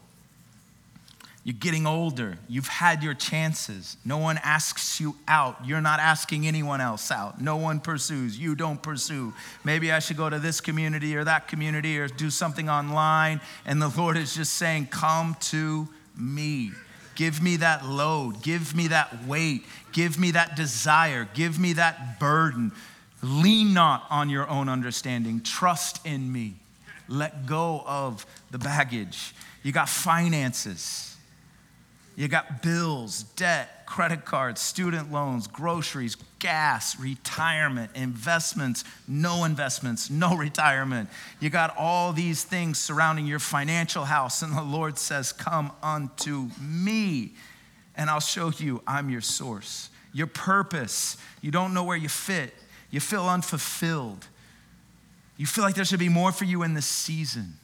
You're 1.45 1.55
getting 1.55 1.87
older. 1.87 2.37
You've 2.49 2.67
had 2.67 3.05
your 3.05 3.15
chances. 3.15 3.97
No 4.05 4.19
one 4.19 4.41
asks 4.43 4.99
you 4.99 5.15
out. 5.29 5.65
You're 5.65 5.81
not 5.81 6.01
asking 6.01 6.49
anyone 6.49 6.81
else 6.81 7.13
out. 7.13 7.41
No 7.41 7.57
one 7.59 7.79
pursues. 7.79 8.37
You 8.37 8.57
don't 8.57 8.83
pursue. 8.83 9.33
Maybe 9.63 9.93
I 9.93 10.01
should 10.01 10.17
go 10.17 10.29
to 10.29 10.41
this 10.41 10.61
community 10.61 11.15
or 11.15 11.23
that 11.23 11.47
community 11.47 11.97
or 12.01 12.09
do 12.09 12.29
something 12.29 12.69
online. 12.69 13.41
And 13.65 13.81
the 13.81 13.89
Lord 13.89 14.17
is 14.17 14.35
just 14.35 14.55
saying, 14.55 14.87
Come 14.87 15.37
to 15.43 15.89
me. 16.17 16.73
Give 17.15 17.43
me 17.43 17.57
that 17.57 17.85
load. 17.85 18.43
Give 18.43 18.75
me 18.75 18.89
that 18.89 19.27
weight. 19.27 19.65
Give 19.93 20.19
me 20.19 20.33
that 20.33 20.57
desire. 20.57 21.29
Give 21.35 21.59
me 21.59 21.75
that 21.75 22.19
burden. 22.19 22.73
Lean 23.23 23.75
not 23.75 24.07
on 24.11 24.31
your 24.31 24.49
own 24.49 24.69
understanding. 24.69 25.41
Trust 25.43 26.05
in 26.07 26.33
me. 26.33 26.55
Let 27.09 27.47
go 27.47 27.83
of 27.87 28.27
the 28.51 28.59
baggage. 28.59 29.35
You 29.63 29.73
got 29.73 29.89
finances. 29.89 31.17
You 32.17 32.29
got 32.29 32.63
bills, 32.63 33.23
debt, 33.37 33.82
credit 33.93 34.25
cards, 34.25 34.59
student 34.59 35.13
loans, 35.13 35.47
groceries, 35.47 36.17
gas, 36.39 36.99
retirement, 36.99 37.91
investments, 37.95 38.85
no 39.07 39.45
investments, 39.45 40.09
no 40.09 40.35
retirement. 40.49 41.11
You 41.41 41.51
got 41.51 41.77
all 41.77 42.15
these 42.15 42.43
things 42.43 42.79
surrounding 42.79 43.27
your 43.27 43.39
financial 43.39 44.07
house, 44.07 44.41
and 44.41 44.57
the 44.57 44.63
Lord 44.63 44.97
says, 44.97 45.31
Come 45.31 45.73
unto 45.83 46.49
me, 46.59 47.35
and 47.95 48.09
I'll 48.09 48.19
show 48.19 48.51
you 48.51 48.81
I'm 48.87 49.11
your 49.11 49.21
source. 49.21 49.91
Your 50.15 50.27
purpose, 50.27 51.19
you 51.43 51.51
don't 51.51 51.75
know 51.75 51.85
where 51.85 51.99
you 51.99 52.09
fit, 52.09 52.55
you 52.91 52.99
feel 52.99 53.29
unfulfilled. 53.29 54.27
You 55.37 55.45
feel 55.45 55.65
like 55.65 55.75
there 55.75 55.85
should 55.85 55.99
be 55.99 56.09
more 56.09 56.33
for 56.33 56.47
you 56.47 56.63
in 56.63 56.73
this 56.73 56.87
season. 56.87 57.59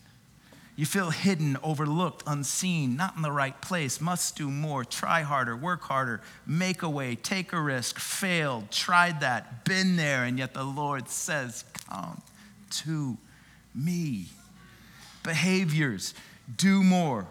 You 0.79 0.87
feel 0.87 1.11
hidden, 1.11 1.59
overlooked, 1.61 2.23
unseen, 2.25 2.95
not 2.95 3.17
in 3.17 3.23
the 3.23 3.33
right 3.33 3.61
place, 3.61 4.01
must 4.01 4.37
do 4.37 4.49
more, 4.49 4.85
try 4.85 5.23
harder, 5.23 5.57
work 5.57 5.83
harder, 5.83 6.21
make 6.47 6.83
a 6.85 6.89
way, 6.89 7.17
take 7.17 7.53
a 7.53 7.61
risk, 7.61 7.99
failed, 7.99 8.71
tried 8.71 9.19
that, 9.19 9.65
been 9.65 9.97
there, 9.97 10.23
and 10.23 10.39
yet 10.39 10.55
the 10.55 10.63
Lord 10.63 11.09
says, 11.09 11.65
Come 11.91 12.23
to 12.85 13.19
me. 13.75 14.27
Behaviors, 15.25 16.15
do 16.57 16.85
more, 16.85 17.27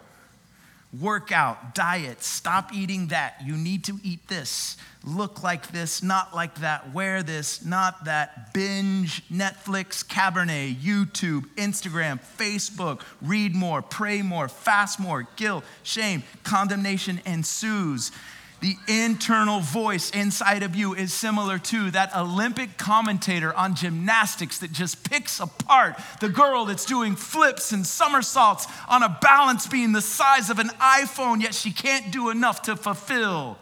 workout, 0.99 1.75
diet, 1.75 2.21
stop 2.23 2.73
eating 2.73 3.07
that. 3.07 3.35
You 3.43 3.55
need 3.55 3.83
to 3.85 3.99
eat 4.03 4.27
this. 4.27 4.77
Look 5.03 5.43
like 5.43 5.71
this, 5.71 6.03
not 6.03 6.35
like 6.35 6.55
that. 6.55 6.93
Wear 6.93 7.23
this, 7.23 7.63
not 7.63 8.05
that. 8.05 8.53
Binge, 8.53 9.27
Netflix, 9.29 10.05
Cabernet, 10.05 10.75
YouTube, 10.75 11.45
Instagram, 11.55 12.19
Facebook. 12.37 13.01
Read 13.21 13.55
more, 13.55 13.81
pray 13.81 14.21
more, 14.21 14.47
fast 14.47 14.99
more. 14.99 15.27
Guilt, 15.35 15.63
shame, 15.83 16.23
condemnation 16.43 17.21
ensues 17.25 18.11
the 18.59 18.75
internal 18.87 19.59
voice 19.59 20.09
inside 20.11 20.63
of 20.63 20.75
you 20.75 20.95
is 20.95 21.13
similar 21.13 21.59
to 21.59 21.91
that 21.91 22.15
Olympic 22.15 22.77
commentator 22.77 23.53
on 23.53 23.75
gymnastics 23.75 24.57
that 24.59 24.71
just 24.71 25.07
picks 25.07 25.39
apart 25.39 25.99
the 26.21 26.29
girl 26.29 26.65
that's 26.65 26.85
doing 26.85 27.15
flips 27.15 27.71
and 27.71 27.85
somersaults 27.85 28.67
on 28.87 29.03
a 29.03 29.17
balance 29.21 29.67
beam 29.67 29.91
the 29.91 30.01
size 30.01 30.49
of 30.49 30.57
an 30.57 30.69
iPhone, 30.79 31.41
yet 31.41 31.53
she 31.53 31.71
can't 31.71 32.11
do 32.11 32.29
enough 32.29 32.63
to 32.63 32.75
fulfill 32.75 33.57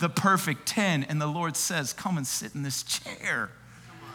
the 0.00 0.08
perfect 0.08 0.66
10. 0.66 1.04
And 1.04 1.20
the 1.20 1.26
Lord 1.26 1.56
says, 1.56 1.92
Come 1.92 2.16
and 2.16 2.26
sit 2.26 2.54
in 2.54 2.62
this 2.62 2.84
chair. 2.84 3.50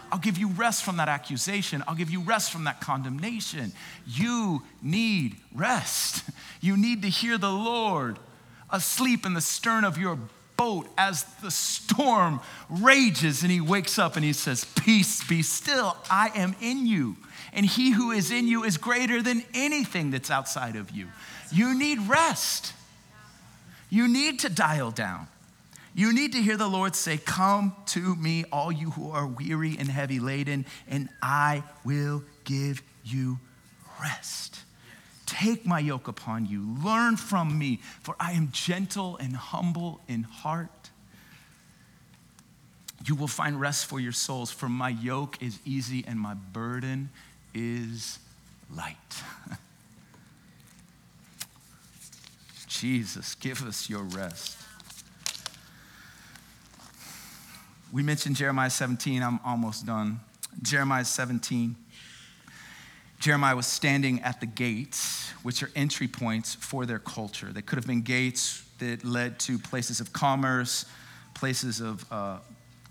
I'll 0.09 0.19
give 0.19 0.37
you 0.37 0.47
rest 0.47 0.85
from 0.85 0.97
that 0.97 1.09
accusation. 1.09 1.83
I'll 1.85 1.95
give 1.95 2.09
you 2.09 2.21
rest 2.21 2.51
from 2.51 2.63
that 2.63 2.79
condemnation. 2.79 3.73
You 4.05 4.63
need 4.81 5.35
rest. 5.53 6.23
You 6.59 6.75
need 6.75 7.03
to 7.03 7.07
hear 7.07 7.37
the 7.37 7.51
Lord 7.51 8.17
asleep 8.71 9.25
in 9.25 9.33
the 9.33 9.41
stern 9.41 9.83
of 9.83 9.97
your 9.97 10.17
boat 10.57 10.87
as 10.97 11.23
the 11.41 11.51
storm 11.51 12.41
rages 12.69 13.43
and 13.43 13.51
he 13.51 13.61
wakes 13.61 13.97
up 13.99 14.15
and 14.15 14.25
he 14.25 14.33
says, 14.33 14.65
Peace, 14.65 15.23
be 15.23 15.41
still. 15.43 15.95
I 16.09 16.31
am 16.35 16.55
in 16.59 16.85
you. 16.85 17.15
And 17.53 17.65
he 17.65 17.91
who 17.91 18.11
is 18.11 18.31
in 18.31 18.47
you 18.47 18.63
is 18.63 18.77
greater 18.77 19.21
than 19.21 19.43
anything 19.53 20.11
that's 20.11 20.29
outside 20.29 20.75
of 20.75 20.91
you. 20.91 21.07
You 21.51 21.77
need 21.77 21.99
rest. 22.07 22.73
You 23.89 24.07
need 24.07 24.39
to 24.39 24.49
dial 24.49 24.91
down. 24.91 25.27
You 25.95 26.13
need 26.13 26.33
to 26.33 26.41
hear 26.41 26.57
the 26.57 26.67
Lord 26.67 26.95
say, 26.95 27.17
Come 27.17 27.75
to 27.87 28.15
me, 28.15 28.45
all 28.51 28.71
you 28.71 28.91
who 28.91 29.09
are 29.11 29.25
weary 29.25 29.77
and 29.79 29.89
heavy 29.89 30.19
laden, 30.19 30.65
and 30.87 31.09
I 31.23 31.63
will 31.83 32.23
give 32.43 32.83
you 33.03 33.39
rest. 34.01 34.59
Take 35.27 35.65
my 35.65 35.79
yoke 35.79 36.07
upon 36.07 36.45
you. 36.47 36.65
Learn 36.83 37.17
from 37.17 37.59
me, 37.59 37.81
for 38.01 38.15
I 38.19 38.31
am 38.31 38.49
gentle 38.51 39.17
and 39.17 39.35
humble 39.35 39.99
in 40.07 40.23
heart. 40.23 40.89
You 43.05 43.13
will 43.13 43.27
find 43.27 43.59
rest 43.59 43.85
for 43.85 43.99
your 43.99 44.13
souls, 44.13 44.49
for 44.49 44.69
my 44.69 44.89
yoke 44.89 45.37
is 45.41 45.59
easy 45.65 46.03
and 46.07 46.19
my 46.19 46.33
burden 46.33 47.09
is 47.53 48.19
light. 48.73 48.95
Jesus, 52.67 53.35
give 53.35 53.63
us 53.65 53.89
your 53.89 54.03
rest. 54.03 54.57
We 57.91 58.01
mentioned 58.01 58.37
Jeremiah 58.37 58.69
17. 58.69 59.21
I'm 59.21 59.39
almost 59.45 59.85
done. 59.85 60.21
Jeremiah 60.61 61.05
17. 61.05 61.75
Jeremiah 63.19 63.55
was 63.55 63.65
standing 63.65 64.21
at 64.21 64.39
the 64.39 64.45
gates, 64.45 65.31
which 65.43 65.63
are 65.63 65.71
entry 65.75 66.07
points 66.07 66.55
for 66.55 66.85
their 66.85 66.99
culture. 66.99 67.51
They 67.51 67.61
could 67.61 67.77
have 67.77 67.87
been 67.87 68.03
gates 68.03 68.63
that 68.79 69.03
led 69.03 69.39
to 69.39 69.57
places 69.57 69.99
of 69.99 70.13
commerce, 70.13 70.85
places 71.33 71.81
of, 71.81 72.05
uh, 72.11 72.37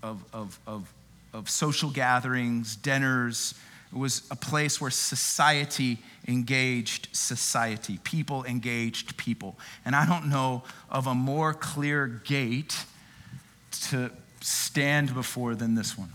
of, 0.03 0.23
of, 0.33 0.59
of, 0.67 0.93
of 1.33 1.49
social 1.49 1.89
gatherings, 1.89 2.75
dinners. 2.75 3.53
It 3.93 3.97
was 3.97 4.27
a 4.29 4.35
place 4.35 4.81
where 4.81 4.91
society 4.91 5.99
engaged 6.27 7.07
society, 7.13 7.99
people 8.03 8.43
engaged 8.43 9.15
people. 9.15 9.57
And 9.85 9.95
I 9.95 10.05
don't 10.05 10.29
know 10.29 10.63
of 10.89 11.07
a 11.07 11.15
more 11.15 11.53
clear 11.53 12.05
gate 12.05 12.83
to 13.89 14.11
stand 14.41 15.13
before 15.13 15.55
than 15.55 15.75
this 15.75 15.97
one. 15.97 16.11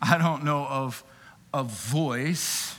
I 0.00 0.18
don't 0.18 0.44
know 0.44 0.66
of 0.66 1.02
a 1.54 1.64
voice 1.64 2.76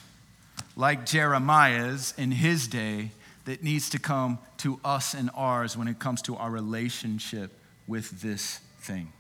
like 0.76 1.05
Jeremiah's 1.05 2.13
in 2.18 2.32
his 2.32 2.68
day 2.68 3.11
that 3.45 3.63
needs 3.63 3.89
to 3.89 3.99
come 3.99 4.39
to 4.57 4.80
us 4.84 5.13
and 5.13 5.30
ours 5.34 5.76
when 5.76 5.88
it 5.88 5.99
comes 5.99 6.22
to 6.24 6.36
our 6.36 6.51
relationship 6.51 7.51
with 7.88 8.22
this 8.22 8.59
thing. 8.80 9.11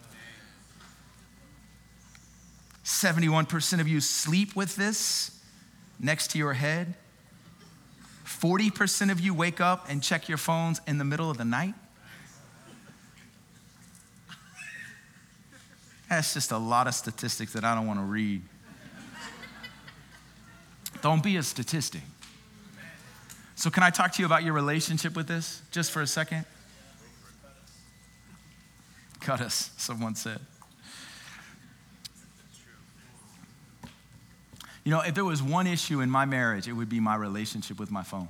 71% 2.85 3.81
of 3.81 3.89
you 3.89 4.01
sleep 4.01 4.55
with 4.55 4.77
this 4.77 5.41
next 5.99 6.33
to 6.33 6.39
your 6.39 6.53
head. 6.53 6.95
40% 8.27 9.11
of 9.11 9.21
you 9.21 9.33
wake 9.33 9.61
up 9.61 9.87
and 9.89 10.03
check 10.03 10.29
your 10.29 10.39
phones 10.39 10.81
in 10.87 10.99
the 10.99 11.05
middle 11.05 11.31
of 11.31 11.39
the 11.39 11.45
night. 11.45 11.75
That's 16.11 16.35
just 16.35 16.51
a 16.51 16.59
lot 16.59 16.89
of 16.89 16.95
statistics 16.95 17.53
that 17.53 17.65
I 17.65 17.73
don't 17.77 17.87
want 17.87 18.01
to 18.01 18.05
read. 18.05 18.43
Don't 21.03 21.23
be 21.23 21.37
a 21.37 21.43
statistic. 21.43 22.03
So, 23.55 23.71
can 23.71 23.85
I 23.85 23.91
talk 23.91 24.13
to 24.15 24.23
you 24.23 24.27
about 24.27 24.43
your 24.43 24.53
relationship 24.53 25.15
with 25.15 25.29
this 25.29 25.63
just 25.71 25.93
for 25.93 26.03
a 26.03 26.07
second? 26.07 26.45
Cut 29.21 29.41
us, 29.41 29.71
someone 29.77 30.17
said. 30.17 30.41
You 34.83 34.91
know, 34.91 35.03
if 35.03 35.15
there 35.15 35.25
was 35.25 35.43
one 35.43 35.69
issue 35.69 36.01
in 36.01 36.11
my 36.11 36.25
marriage, 36.25 36.67
it 36.67 36.73
would 36.73 36.89
be 36.89 36.99
my 36.99 37.15
relationship 37.15 37.79
with 37.79 37.93
my 37.93 38.03
phone. 38.03 38.29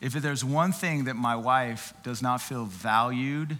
If 0.00 0.14
there's 0.14 0.44
one 0.44 0.72
thing 0.72 1.04
that 1.04 1.16
my 1.16 1.36
wife 1.36 1.92
does 2.02 2.22
not 2.22 2.40
feel 2.40 2.64
valued 2.64 3.58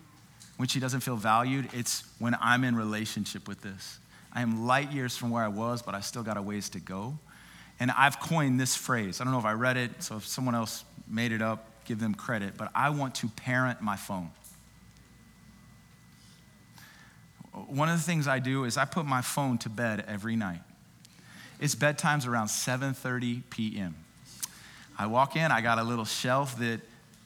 when 0.57 0.69
she 0.69 0.81
doesn't 0.81 1.01
feel 1.01 1.17
valued, 1.17 1.69
it's 1.73 2.05
when 2.19 2.37
I'm 2.41 2.65
in 2.65 2.77
relationship 2.77 3.49
with 3.49 3.63
this. 3.63 3.99
I 4.33 4.43
am 4.43 4.67
light 4.67 4.93
years 4.93 5.17
from 5.17 5.31
where 5.31 5.43
I 5.43 5.49
was, 5.49 5.83
but 5.83 5.95
I 5.95 6.01
still 6.01 6.23
got 6.23 6.37
a 6.37 6.43
ways 6.43 6.69
to 6.71 6.81
go. 6.81 7.19
And 7.81 7.91
I've 7.91 8.21
coined 8.21 8.61
this 8.61 8.77
phrase. 8.77 9.21
I 9.21 9.25
don't 9.25 9.33
know 9.33 9.39
if 9.39 9.45
I 9.45 9.53
read 9.53 9.77
it, 9.77 10.03
so 10.03 10.17
if 10.17 10.27
someone 10.27 10.55
else 10.55 10.85
made 11.09 11.33
it 11.33 11.43
up, 11.43 11.67
give 11.85 11.99
them 11.99 12.15
credit, 12.15 12.55
but 12.57 12.71
I 12.75 12.91
want 12.91 13.15
to 13.17 13.29
parent 13.29 13.81
my 13.81 13.97
phone. 13.97 14.31
One 17.67 17.89
of 17.89 17.99
the 17.99 18.05
things 18.05 18.27
I 18.27 18.39
do 18.39 18.65
is 18.65 18.77
I 18.77 18.85
put 18.85 19.05
my 19.05 19.21
phone 19.21 19.59
to 19.59 19.69
bed 19.69 20.05
every 20.09 20.37
night. 20.37 20.63
Its 21.61 21.75
bedtime's 21.75 22.27
around 22.27 22.47
7:30 22.47 23.43
p.m. 23.51 23.95
I 24.99 25.07
walk 25.07 25.37
in, 25.37 25.51
I 25.51 25.61
got 25.61 25.79
a 25.79 25.83
little 25.83 26.05
shelf 26.05 26.59
that 26.59 26.81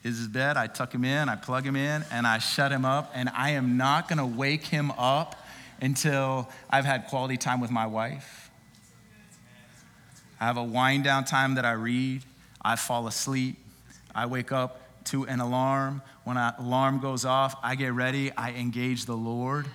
is 0.07 0.19
his 0.19 0.29
bed. 0.29 0.57
I 0.57 0.69
tuck 0.69 0.95
him 0.95 1.05
in, 1.05 1.29
I 1.29 1.35
plug 1.35 1.67
him 1.67 1.75
in, 1.75 2.05
and 2.13 2.27
I 2.27 2.39
shut 2.39 2.71
him 2.71 2.85
up. 2.85 3.11
And 3.15 3.29
I 3.31 3.51
am 3.51 3.77
not 3.77 4.09
going 4.09 4.19
to 4.19 4.27
wake 4.27 4.65
him 4.65 4.93
up 4.93 5.35
until 5.81 6.49
I've 6.71 6.85
had 6.85 7.09
quality 7.09 7.37
time 7.37 7.61
with 7.61 7.71
my 7.71 7.87
wife. 7.87 8.51
I 10.41 10.45
have 10.45 10.59
a 10.59 10.63
wind 10.63 11.05
down 11.05 11.25
time 11.25 11.57
that 11.57 11.65
I 11.65 11.73
read. 11.73 12.23
I 12.63 12.77
fall 12.77 13.07
asleep. 13.09 13.57
I 14.15 14.27
wake 14.27 14.53
up 14.53 14.81
to 15.07 15.25
an 15.25 15.41
alarm. 15.41 16.03
When 16.25 16.37
an 16.37 16.55
alarm 16.59 17.01
goes 17.01 17.25
off, 17.25 17.57
I 17.63 17.75
get 17.75 17.93
ready. 17.93 18.31
I 18.37 18.53
engage 18.53 19.07
the 19.07 19.17
Lord. 19.17 19.67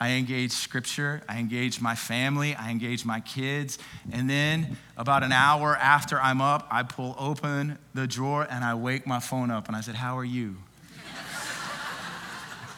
I 0.00 0.10
engage 0.10 0.52
scripture, 0.52 1.22
I 1.28 1.38
engage 1.38 1.80
my 1.80 1.96
family, 1.96 2.54
I 2.54 2.70
engage 2.70 3.04
my 3.04 3.18
kids. 3.20 3.78
And 4.12 4.30
then 4.30 4.76
about 4.96 5.24
an 5.24 5.32
hour 5.32 5.76
after 5.76 6.20
I'm 6.20 6.40
up, 6.40 6.68
I 6.70 6.84
pull 6.84 7.16
open 7.18 7.78
the 7.94 8.06
drawer 8.06 8.46
and 8.48 8.64
I 8.64 8.74
wake 8.74 9.06
my 9.06 9.18
phone 9.18 9.50
up 9.50 9.66
and 9.66 9.76
I 9.76 9.80
said, 9.80 9.96
How 9.96 10.16
are 10.16 10.24
you? 10.24 10.56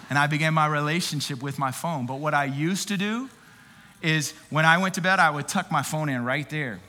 and 0.08 0.18
I 0.18 0.26
began 0.26 0.54
my 0.54 0.66
relationship 0.66 1.42
with 1.42 1.58
my 1.58 1.70
phone. 1.70 2.06
But 2.06 2.20
what 2.20 2.32
I 2.32 2.46
used 2.46 2.88
to 2.88 2.96
do 2.96 3.28
is 4.02 4.32
when 4.48 4.64
I 4.64 4.78
went 4.78 4.94
to 4.94 5.02
bed, 5.02 5.20
I 5.20 5.30
would 5.30 5.46
tuck 5.46 5.70
my 5.70 5.82
phone 5.82 6.08
in 6.08 6.24
right 6.24 6.48
there. 6.48 6.80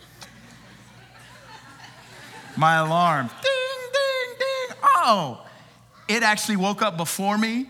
My 2.56 2.76
alarm, 2.76 3.28
ding, 3.28 3.92
ding, 3.94 4.38
ding. 4.40 4.78
Oh, 4.84 5.46
it 6.08 6.24
actually 6.24 6.56
woke 6.56 6.82
up 6.82 6.96
before 6.96 7.38
me 7.38 7.68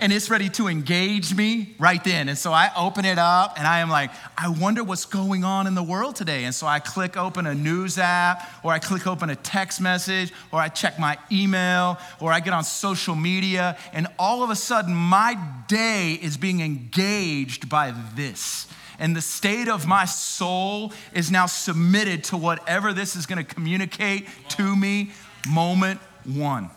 and 0.00 0.12
it's 0.12 0.30
ready 0.30 0.48
to 0.50 0.68
engage 0.68 1.34
me 1.34 1.74
right 1.78 2.02
then. 2.02 2.28
And 2.28 2.36
so 2.36 2.52
I 2.52 2.70
open 2.76 3.04
it 3.04 3.18
up 3.18 3.58
and 3.58 3.66
I 3.66 3.80
am 3.80 3.88
like, 3.88 4.10
I 4.36 4.48
wonder 4.48 4.84
what's 4.84 5.04
going 5.04 5.44
on 5.44 5.66
in 5.66 5.74
the 5.74 5.82
world 5.82 6.16
today. 6.16 6.44
And 6.44 6.54
so 6.54 6.66
I 6.66 6.78
click 6.80 7.16
open 7.16 7.46
a 7.46 7.54
news 7.54 7.98
app 7.98 8.48
or 8.64 8.72
I 8.72 8.78
click 8.78 9.06
open 9.06 9.30
a 9.30 9.36
text 9.36 9.80
message 9.80 10.32
or 10.52 10.60
I 10.60 10.68
check 10.68 10.98
my 10.98 11.18
email 11.30 11.98
or 12.20 12.32
I 12.32 12.40
get 12.40 12.52
on 12.52 12.64
social 12.64 13.14
media 13.14 13.76
and 13.92 14.06
all 14.18 14.42
of 14.42 14.50
a 14.50 14.56
sudden 14.56 14.94
my 14.94 15.38
day 15.68 16.18
is 16.20 16.36
being 16.36 16.60
engaged 16.60 17.68
by 17.68 17.94
this. 18.14 18.66
And 18.98 19.16
the 19.16 19.22
state 19.22 19.68
of 19.68 19.86
my 19.86 20.04
soul 20.04 20.92
is 21.12 21.30
now 21.30 21.46
submitted 21.46 22.24
to 22.24 22.36
whatever 22.36 22.92
this 22.92 23.16
is 23.16 23.26
going 23.26 23.44
to 23.44 23.54
communicate 23.54 24.28
to 24.50 24.76
me 24.76 25.10
moment 25.48 26.00
one. 26.24 26.70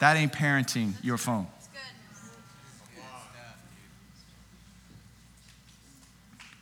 That 0.00 0.16
ain't 0.16 0.32
parenting 0.32 0.92
your 1.04 1.18
phone. 1.18 1.46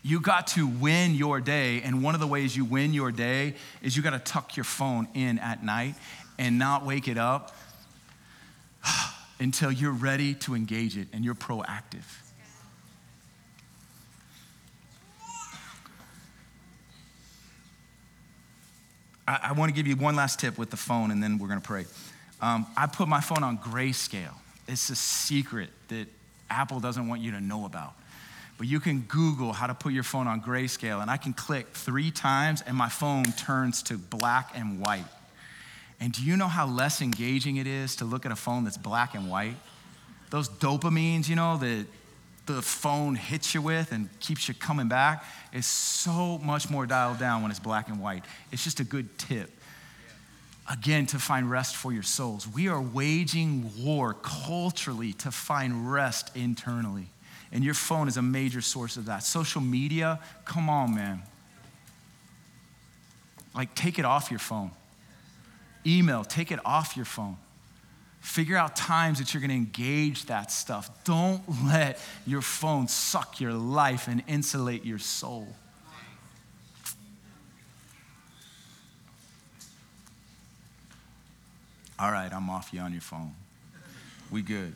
You 0.03 0.21
got 0.21 0.49
to 0.49 0.67
win 0.67 1.15
your 1.15 1.41
day. 1.41 1.83
And 1.83 2.03
one 2.03 2.15
of 2.15 2.21
the 2.21 2.27
ways 2.27 2.57
you 2.57 2.65
win 2.65 2.93
your 2.95 3.13
day 3.13 3.55
is 3.83 3.97
you 3.97 4.03
got 4.03 4.11
to 4.11 4.19
tuck 4.19 4.57
your 4.57 4.65
phone 4.65 5.07
in 5.15 5.39
at 5.39 5.63
night 5.63 5.95
and 6.39 6.59
not 6.59 6.85
wake 6.85 7.09
it 7.09 7.19
up 7.19 7.55
until 9.41 9.71
you're 9.71 9.93
ready 9.93 10.35
to 10.35 10.55
engage 10.55 10.97
it 10.97 11.09
and 11.13 11.25
you're 11.25 11.35
proactive. 11.35 12.05
I, 19.29 19.41
I 19.43 19.53
want 19.53 19.69
to 19.69 19.75
give 19.75 19.87
you 19.87 19.95
one 19.95 20.17
last 20.17 20.41
tip 20.41 20.59
with 20.59 20.71
the 20.71 20.77
phone 20.77 21.11
and 21.11 21.23
then 21.23 21.39
we're 21.39 21.49
going 21.49 21.61
to 21.61 21.67
pray. 21.67 21.85
Um, 22.41 22.67
I 22.77 22.87
put 22.87 23.09
my 23.09 23.21
phone 23.21 23.43
on 23.43 23.59
grayscale. 23.59 24.35
It's 24.67 24.91
a 24.91 24.97
secret 24.97 25.71
that 25.89 26.07
Apple 26.51 26.81
doesn't 26.81 27.09
want 27.09 27.21
you 27.21 27.33
to 27.33 27.41
know 27.41 27.65
about. 27.65 27.95
But 28.59 28.67
you 28.67 28.81
can 28.81 29.03
Google 29.03 29.53
how 29.53 29.69
to 29.69 29.75
put 29.75 29.93
your 29.93 30.03
phone 30.03 30.27
on 30.27 30.41
grayscale, 30.41 31.01
and 31.01 31.11
I 31.11 31.17
can 31.17 31.33
click 31.33 31.69
three 31.69 32.11
times, 32.11 32.63
and 32.67 32.77
my 32.77 32.89
phone 32.89 33.25
turns 33.33 33.83
to 33.85 33.97
black 33.97 34.51
and 34.55 34.81
white. 34.81 35.05
And 36.01 36.13
do 36.13 36.23
you 36.23 36.37
know 36.37 36.49
how 36.49 36.67
less 36.67 37.01
engaging 37.01 37.57
it 37.57 37.67
is 37.67 37.97
to 37.97 38.05
look 38.05 38.27
at 38.27 38.33
a 38.33 38.37
phone 38.37 38.65
that's 38.65 38.77
black 38.77 39.15
and 39.15 39.31
white? 39.31 39.57
Those 40.31 40.49
dopamines, 40.49 41.29
you 41.29 41.37
know, 41.37 41.57
that 41.59 41.87
the 42.47 42.63
phone 42.63 43.15
hits 43.15 43.55
you 43.55 43.63
with 43.63 43.93
and 43.93 44.09
keeps 44.21 44.49
you 44.49 44.55
coming 44.55 44.89
back 44.89 45.25
is 45.53 45.67
so 45.67 46.39
much 46.39 46.71
more 46.71 46.87
dialed 46.87 47.19
down 47.19 47.43
when 47.43 47.51
it's 47.51 47.61
black 47.61 47.89
and 47.89 48.01
white. 48.01 48.25
It's 48.51 48.65
just 48.65 48.81
a 48.81 48.85
good 48.85 49.19
tip 49.19 49.51
again 50.69 51.07
to 51.07 51.19
find 51.19 51.51
rest 51.51 51.77
for 51.77 51.93
your 51.93 52.03
souls. 52.03 52.47
We 52.47 52.69
are 52.69 52.81
waging 52.81 53.71
war 53.83 54.15
culturally 54.15 55.15
to 55.15 55.31
find 55.31 55.91
rest 55.91 56.31
internally. 56.37 57.07
And 57.51 57.65
your 57.65 57.75
phone 57.75 58.09
is 58.09 58.17
a 58.19 58.23
major 58.23 58.61
source 58.61 58.97
of 58.97 59.07
that. 59.07 59.23
Social 59.23 59.63
media, 59.63 60.21
come 60.45 60.69
on, 60.69 60.95
man. 60.95 61.23
Like, 63.55 63.75
take 63.75 63.99
it 63.99 64.05
off 64.05 64.31
your 64.31 64.39
phone. 64.39 64.71
Email, 65.87 66.25
take 66.25 66.53
it 66.53 66.61
off 66.65 66.97
your 66.97 67.07
phone. 67.07 67.39
Figure 68.21 68.57
out 68.57 68.77
times 68.77 69.19
that 69.21 69.33
you're 69.33 69.41
going 69.41 69.51
to 69.51 69.57
engage 69.57 70.27
that 70.27 70.53
stuff. 70.53 70.91
Don't 71.05 71.43
let 71.67 71.99
your 72.27 72.43
phone 72.43 72.89
suck 72.89 73.41
your 73.41 73.55
life 73.55 74.07
and 74.09 74.23
insulate 74.27 74.85
your 74.85 74.99
soul. 74.99 75.49
All 82.01 82.13
right, 82.13 82.33
I'm 82.33 82.49
off 82.49 82.73
you 82.73 82.79
on 82.79 82.93
your 82.93 83.01
phone. 83.01 83.35
We 84.31 84.41
good. 84.41 84.73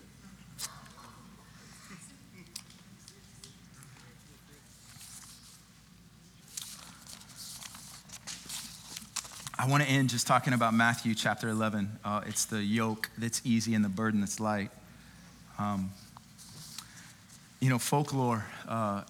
I 9.56 9.68
want 9.68 9.84
to 9.84 9.88
end 9.88 10.10
just 10.10 10.26
talking 10.26 10.52
about 10.52 10.74
Matthew 10.74 11.14
chapter 11.14 11.48
11. 11.48 12.00
Uh, 12.04 12.22
it's 12.26 12.46
the 12.46 12.60
yoke 12.60 13.08
that's 13.16 13.40
easy 13.44 13.74
and 13.74 13.84
the 13.84 13.88
burden 13.88 14.18
that's 14.18 14.40
light. 14.40 14.70
Um, 15.60 15.92
you 17.60 17.70
know, 17.70 17.78
folklore, 17.78 18.44
uh, 18.66 19.02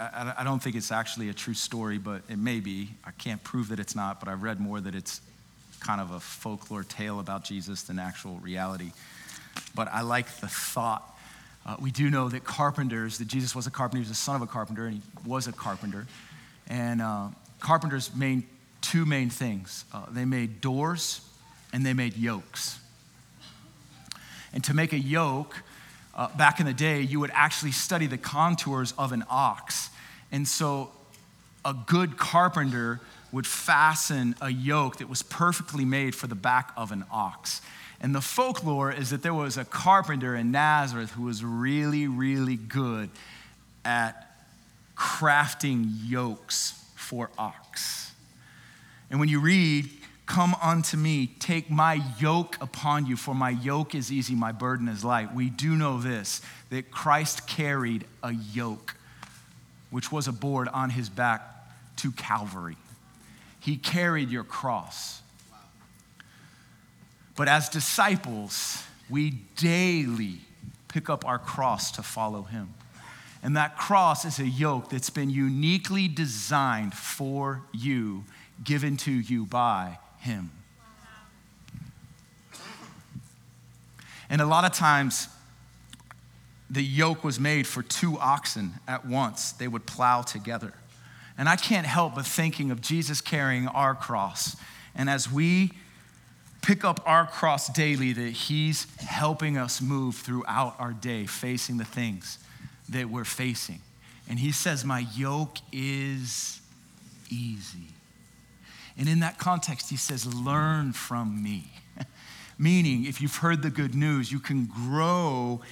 I, 0.00 0.34
I, 0.38 0.42
don't 0.42 0.60
think 0.60 0.74
it's 0.74 0.90
actually 0.90 1.28
a 1.28 1.34
true 1.34 1.54
story, 1.54 1.98
but 1.98 2.22
it 2.28 2.38
may 2.38 2.58
be. 2.58 2.88
I 3.04 3.12
can't 3.12 3.44
prove 3.44 3.68
that 3.68 3.78
it's 3.78 3.94
not, 3.94 4.18
but 4.18 4.28
I've 4.28 4.42
read 4.42 4.58
more 4.58 4.80
that 4.80 4.96
it's 4.96 5.20
kind 5.82 6.00
of 6.00 6.10
a 6.12 6.20
folklore 6.20 6.84
tale 6.84 7.20
about 7.20 7.44
Jesus 7.44 7.82
than 7.82 7.98
actual 7.98 8.36
reality. 8.36 8.92
But 9.74 9.88
I 9.88 10.02
like 10.02 10.26
the 10.36 10.48
thought. 10.48 11.08
Uh, 11.66 11.76
we 11.80 11.90
do 11.90 12.10
know 12.10 12.28
that 12.28 12.44
carpenters, 12.44 13.18
that 13.18 13.28
Jesus 13.28 13.54
was 13.54 13.66
a 13.66 13.70
carpenter, 13.70 13.98
he 13.98 14.02
was 14.02 14.08
the 14.08 14.14
son 14.14 14.36
of 14.36 14.42
a 14.42 14.46
carpenter, 14.46 14.86
and 14.86 14.96
he 14.96 15.02
was 15.28 15.46
a 15.46 15.52
carpenter. 15.52 16.06
And 16.68 17.02
uh, 17.02 17.28
carpenters 17.60 18.14
made 18.14 18.44
two 18.80 19.06
main 19.06 19.30
things 19.30 19.84
uh, 19.94 20.06
they 20.10 20.24
made 20.24 20.60
doors 20.60 21.26
and 21.72 21.86
they 21.86 21.94
made 21.94 22.16
yokes. 22.16 22.78
And 24.52 24.62
to 24.64 24.74
make 24.74 24.92
a 24.92 24.98
yoke, 24.98 25.62
uh, 26.14 26.28
back 26.36 26.60
in 26.60 26.66
the 26.66 26.74
day, 26.74 27.00
you 27.00 27.20
would 27.20 27.30
actually 27.32 27.72
study 27.72 28.06
the 28.06 28.18
contours 28.18 28.92
of 28.98 29.12
an 29.12 29.24
ox. 29.30 29.88
And 30.30 30.46
so 30.46 30.90
a 31.64 31.74
good 31.86 32.18
carpenter 32.18 33.00
would 33.32 33.46
fasten 33.46 34.36
a 34.40 34.50
yoke 34.50 34.98
that 34.98 35.08
was 35.08 35.22
perfectly 35.22 35.84
made 35.84 36.14
for 36.14 36.26
the 36.26 36.34
back 36.34 36.72
of 36.76 36.92
an 36.92 37.04
ox. 37.10 37.62
And 38.00 38.14
the 38.14 38.20
folklore 38.20 38.92
is 38.92 39.10
that 39.10 39.22
there 39.22 39.34
was 39.34 39.56
a 39.56 39.64
carpenter 39.64 40.36
in 40.36 40.50
Nazareth 40.50 41.12
who 41.12 41.22
was 41.22 41.44
really, 41.44 42.06
really 42.06 42.56
good 42.56 43.10
at 43.84 44.28
crafting 44.96 45.86
yokes 46.04 46.78
for 46.94 47.30
ox. 47.38 48.12
And 49.10 49.18
when 49.18 49.28
you 49.28 49.40
read, 49.40 49.88
Come 50.24 50.54
unto 50.62 50.96
me, 50.96 51.26
take 51.40 51.68
my 51.68 52.00
yoke 52.18 52.56
upon 52.60 53.06
you, 53.06 53.16
for 53.16 53.34
my 53.34 53.50
yoke 53.50 53.94
is 53.94 54.10
easy, 54.10 54.34
my 54.34 54.52
burden 54.52 54.88
is 54.88 55.04
light. 55.04 55.34
We 55.34 55.50
do 55.50 55.74
know 55.76 55.98
this 55.98 56.40
that 56.70 56.90
Christ 56.90 57.46
carried 57.46 58.06
a 58.22 58.32
yoke, 58.32 58.96
which 59.90 60.10
was 60.10 60.28
a 60.28 60.32
board 60.32 60.68
on 60.68 60.90
his 60.90 61.10
back 61.10 61.42
to 61.96 62.12
Calvary. 62.12 62.76
He 63.62 63.76
carried 63.76 64.28
your 64.28 64.42
cross. 64.42 65.22
But 67.36 67.46
as 67.46 67.68
disciples, 67.68 68.82
we 69.08 69.30
daily 69.56 70.40
pick 70.88 71.08
up 71.08 71.24
our 71.24 71.38
cross 71.38 71.92
to 71.92 72.02
follow 72.02 72.42
him. 72.42 72.74
And 73.40 73.56
that 73.56 73.78
cross 73.78 74.24
is 74.24 74.40
a 74.40 74.46
yoke 74.46 74.90
that's 74.90 75.10
been 75.10 75.30
uniquely 75.30 76.08
designed 76.08 76.92
for 76.92 77.62
you, 77.72 78.24
given 78.64 78.96
to 78.98 79.12
you 79.12 79.46
by 79.46 79.98
him. 80.18 80.50
And 84.28 84.40
a 84.40 84.46
lot 84.46 84.64
of 84.64 84.72
times, 84.72 85.28
the 86.68 86.82
yoke 86.82 87.22
was 87.22 87.38
made 87.38 87.68
for 87.68 87.84
two 87.84 88.18
oxen 88.18 88.72
at 88.88 89.06
once, 89.06 89.52
they 89.52 89.68
would 89.68 89.86
plow 89.86 90.22
together. 90.22 90.74
And 91.38 91.48
I 91.48 91.56
can't 91.56 91.86
help 91.86 92.14
but 92.14 92.26
thinking 92.26 92.70
of 92.70 92.80
Jesus 92.80 93.20
carrying 93.20 93.68
our 93.68 93.94
cross. 93.94 94.56
And 94.94 95.08
as 95.08 95.30
we 95.30 95.72
pick 96.60 96.84
up 96.84 97.00
our 97.04 97.26
cross 97.26 97.68
daily, 97.68 98.12
that 98.12 98.30
He's 98.30 98.86
helping 99.00 99.56
us 99.56 99.80
move 99.80 100.16
throughout 100.16 100.76
our 100.78 100.92
day, 100.92 101.26
facing 101.26 101.78
the 101.78 101.84
things 101.84 102.38
that 102.88 103.10
we're 103.10 103.24
facing. 103.24 103.80
And 104.28 104.38
He 104.38 104.52
says, 104.52 104.84
My 104.84 105.06
yoke 105.14 105.58
is 105.72 106.60
easy. 107.30 107.88
And 108.96 109.08
in 109.08 109.20
that 109.20 109.38
context, 109.38 109.90
He 109.90 109.96
says, 109.96 110.32
Learn 110.32 110.92
from 110.92 111.42
me. 111.42 111.72
Meaning, 112.58 113.06
if 113.06 113.20
you've 113.20 113.36
heard 113.36 113.62
the 113.62 113.70
good 113.70 113.94
news, 113.94 114.30
you 114.30 114.38
can 114.38 114.66
grow 114.66 115.62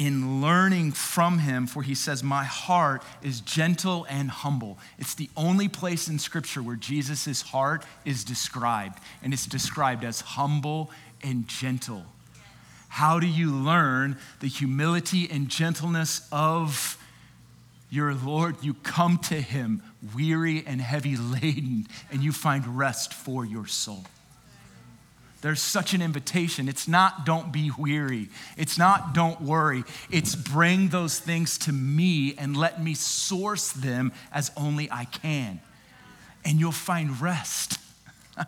in 0.00 0.40
learning 0.40 0.92
from 0.92 1.40
him, 1.40 1.66
for 1.66 1.82
he 1.82 1.94
says, 1.94 2.24
My 2.24 2.44
heart 2.44 3.02
is 3.22 3.42
gentle 3.42 4.06
and 4.08 4.30
humble. 4.30 4.78
It's 4.98 5.14
the 5.14 5.28
only 5.36 5.68
place 5.68 6.08
in 6.08 6.18
scripture 6.18 6.62
where 6.62 6.74
Jesus' 6.74 7.42
heart 7.42 7.84
is 8.06 8.24
described, 8.24 8.98
and 9.22 9.34
it's 9.34 9.44
described 9.44 10.02
as 10.02 10.22
humble 10.22 10.90
and 11.22 11.46
gentle. 11.46 12.06
How 12.88 13.20
do 13.20 13.26
you 13.26 13.50
learn 13.54 14.16
the 14.40 14.48
humility 14.48 15.28
and 15.30 15.50
gentleness 15.50 16.26
of 16.32 16.96
your 17.90 18.14
Lord? 18.14 18.56
You 18.62 18.72
come 18.72 19.18
to 19.24 19.38
him 19.38 19.82
weary 20.16 20.64
and 20.66 20.80
heavy 20.80 21.18
laden, 21.18 21.86
and 22.10 22.22
you 22.22 22.32
find 22.32 22.78
rest 22.78 23.12
for 23.12 23.44
your 23.44 23.66
soul. 23.66 24.06
There's 25.40 25.62
such 25.62 25.94
an 25.94 26.02
invitation. 26.02 26.68
It's 26.68 26.86
not 26.86 27.24
don't 27.24 27.50
be 27.50 27.70
weary. 27.76 28.28
It's 28.56 28.76
not 28.76 29.14
don't 29.14 29.40
worry. 29.40 29.84
It's 30.10 30.34
bring 30.34 30.88
those 30.88 31.18
things 31.18 31.56
to 31.58 31.72
me 31.72 32.34
and 32.36 32.56
let 32.56 32.82
me 32.82 32.94
source 32.94 33.72
them 33.72 34.12
as 34.32 34.50
only 34.56 34.90
I 34.90 35.06
can. 35.06 35.60
And 36.44 36.60
you'll 36.60 36.72
find 36.72 37.20
rest. 37.20 37.78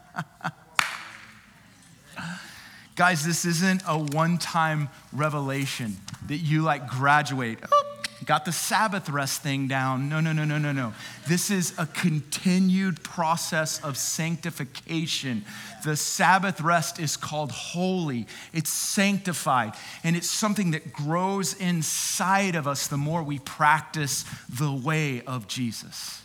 Guys, 2.95 3.25
this 3.25 3.47
isn't 3.47 3.83
a 3.87 3.99
one 3.99 4.37
time 4.37 4.91
revelation 5.15 5.97
that 6.27 6.39
you 6.39 6.61
like 6.61 6.89
graduate. 6.89 7.59
Oh, 7.73 7.92
got 8.27 8.45
the 8.45 8.53
Sabbath 8.53 9.09
rest 9.09 9.43
thing 9.43 9.69
down. 9.69 10.09
No, 10.09 10.21
no, 10.21 10.33
no, 10.33 10.45
no, 10.45 10.59
no, 10.59 10.73
no. 10.73 10.93
This 11.27 11.51
is 11.51 11.75
a 11.79 11.87
continued 11.87 13.03
process 13.03 13.83
of 13.83 13.97
sanctification. 13.97 15.45
The 15.85 15.97
Sabbath 15.97 16.61
rest 16.61 16.99
is 16.99 17.17
called 17.17 17.51
holy, 17.51 18.27
it's 18.53 18.71
sanctified, 18.71 19.73
and 20.05 20.17
it's 20.17 20.31
something 20.31 20.71
that 20.73 20.93
grows 20.93 21.55
inside 21.55 22.55
of 22.55 22.69
us 22.69 22.87
the 22.87 22.97
more 22.97 23.23
we 23.23 23.39
practice 23.41 24.25
the 24.49 24.73
way 24.73 25.23
of 25.23 25.49
Jesus, 25.49 26.23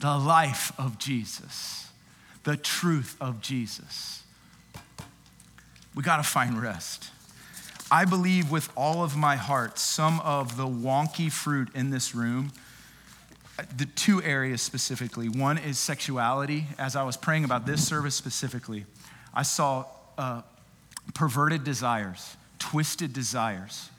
the 0.00 0.16
life 0.16 0.72
of 0.78 0.98
Jesus, 0.98 1.88
the 2.44 2.56
truth 2.56 3.16
of 3.20 3.40
Jesus. 3.40 4.22
We 5.94 6.02
got 6.02 6.16
to 6.16 6.22
find 6.22 6.60
rest. 6.60 7.10
I 7.90 8.04
believe 8.04 8.50
with 8.52 8.70
all 8.76 9.02
of 9.02 9.16
my 9.16 9.34
heart, 9.34 9.78
some 9.78 10.20
of 10.20 10.56
the 10.56 10.66
wonky 10.66 11.30
fruit 11.30 11.68
in 11.74 11.90
this 11.90 12.14
room, 12.14 12.52
the 13.76 13.86
two 13.86 14.22
areas 14.22 14.62
specifically. 14.62 15.28
One 15.28 15.58
is 15.58 15.78
sexuality. 15.78 16.66
As 16.78 16.94
I 16.94 17.02
was 17.02 17.16
praying 17.16 17.44
about 17.44 17.66
this 17.66 17.86
service 17.86 18.14
specifically, 18.14 18.86
I 19.34 19.42
saw 19.42 19.86
uh, 20.16 20.42
perverted 21.14 21.64
desires, 21.64 22.36
twisted 22.60 23.12
desires, 23.12 23.90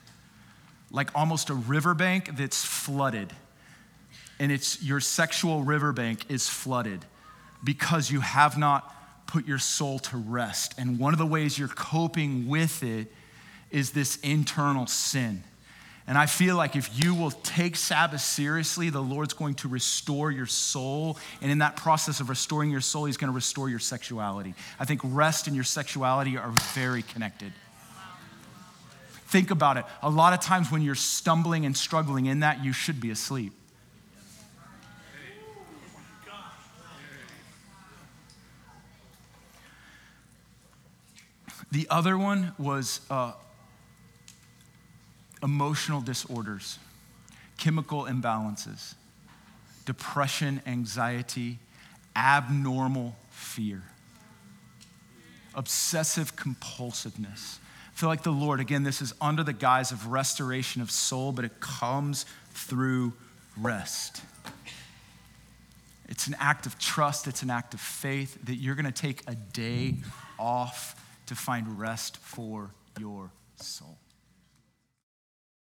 like 0.90 1.10
almost 1.14 1.50
a 1.50 1.54
riverbank 1.54 2.38
that's 2.38 2.64
flooded. 2.64 3.34
And 4.40 4.54
it's 4.54 4.82
your 4.82 5.02
sexual 5.02 5.64
riverbank 5.64 6.32
is 6.32 6.48
flooded 6.48 7.06
because 7.62 8.10
you 8.10 8.22
have 8.22 8.58
not 8.58 9.28
put 9.28 9.46
your 9.46 9.60
soul 9.60 10.00
to 10.00 10.18
rest. 10.18 10.76
And 10.78 10.98
one 10.98 11.14
of 11.14 11.20
the 11.20 11.26
ways 11.26 11.60
you're 11.60 11.68
coping 11.68 12.48
with 12.48 12.84
it 12.84 13.12
is 13.72 13.92
this 13.92 14.18
internal 14.18 14.88
sin. 14.88 15.44
And 16.08 16.18
I 16.18 16.26
feel 16.26 16.56
like 16.56 16.76
if 16.76 17.04
you 17.04 17.14
will 17.14 17.32
take 17.32 17.76
Sabbath 17.76 18.22
seriously, 18.22 18.90
the 18.90 19.02
Lord's 19.02 19.34
going 19.34 19.56
to 19.56 19.68
restore 19.68 20.32
your 20.32 20.48
soul. 20.48 21.18
And 21.42 21.52
in 21.52 21.60
that 21.60 21.76
process 21.78 22.20
of 22.20 22.30
restoring 22.30 22.70
your 22.70 22.82
soul, 22.82 23.06
He's 23.06 23.18
going 23.18 23.32
to 23.32 23.36
restore 23.36 23.70
your 23.70 23.80
sexuality. 23.80 24.56
I 24.80 24.86
think 24.86 25.02
rest 25.04 25.48
and 25.48 25.56
your 25.56 25.64
sexuality 25.64 26.38
are 26.38 26.52
very 26.74 27.04
connected. 27.04 27.54
Think 29.28 29.52
about 29.52 29.78
it. 29.78 29.86
A 30.02 30.10
lot 30.10 30.34
of 30.34 30.42
times 30.42 30.72
when 30.72 30.82
you're 30.82 30.96
stumbling 30.96 31.66
and 31.66 31.78
struggling 31.78 32.26
in 32.26 32.42
that, 32.42 32.62
you 32.62 32.74
should 32.74 33.00
be 33.00 33.12
asleep. 33.12 33.54
The 41.72 41.88
other 41.90 42.18
one 42.18 42.54
was 42.58 43.00
uh, 43.10 43.32
emotional 45.44 46.02
disorders, 46.02 46.80
chemical 47.58 48.04
imbalances, 48.04 48.96
depression, 49.86 50.62
anxiety, 50.66 51.60
abnormal 52.16 53.16
fear, 53.30 53.84
obsessive 55.56 56.36
compulsiveness. 56.36 57.60
I 57.94 58.00
feel 58.00 58.10
like 58.10 58.24
the 58.24 58.32
Lord, 58.32 58.60
again, 58.60 58.84
this 58.84 59.02
is 59.02 59.14
under 59.22 59.44
the 59.44 59.54
guise 59.54 59.92
of 59.92 60.08
restoration 60.08 60.82
of 60.82 60.90
soul, 60.90 61.32
but 61.32 61.46
it 61.46 61.60
comes 61.60 62.26
through 62.52 63.14
rest. 63.58 64.22
It's 66.10 66.28
an 66.28 66.36
act 66.40 66.66
of 66.66 66.78
trust, 66.78 67.28
it's 67.28 67.42
an 67.42 67.50
act 67.50 67.74
of 67.74 67.80
faith 67.80 68.38
that 68.46 68.56
you're 68.56 68.76
going 68.76 68.86
to 68.86 68.92
take 68.92 69.24
a 69.28 69.36
day 69.36 69.96
off 70.38 70.96
to 71.28 71.36
find 71.36 71.80
rest 71.80 72.18
for 72.18 72.72
your 73.00 73.32
soul. 73.56 73.98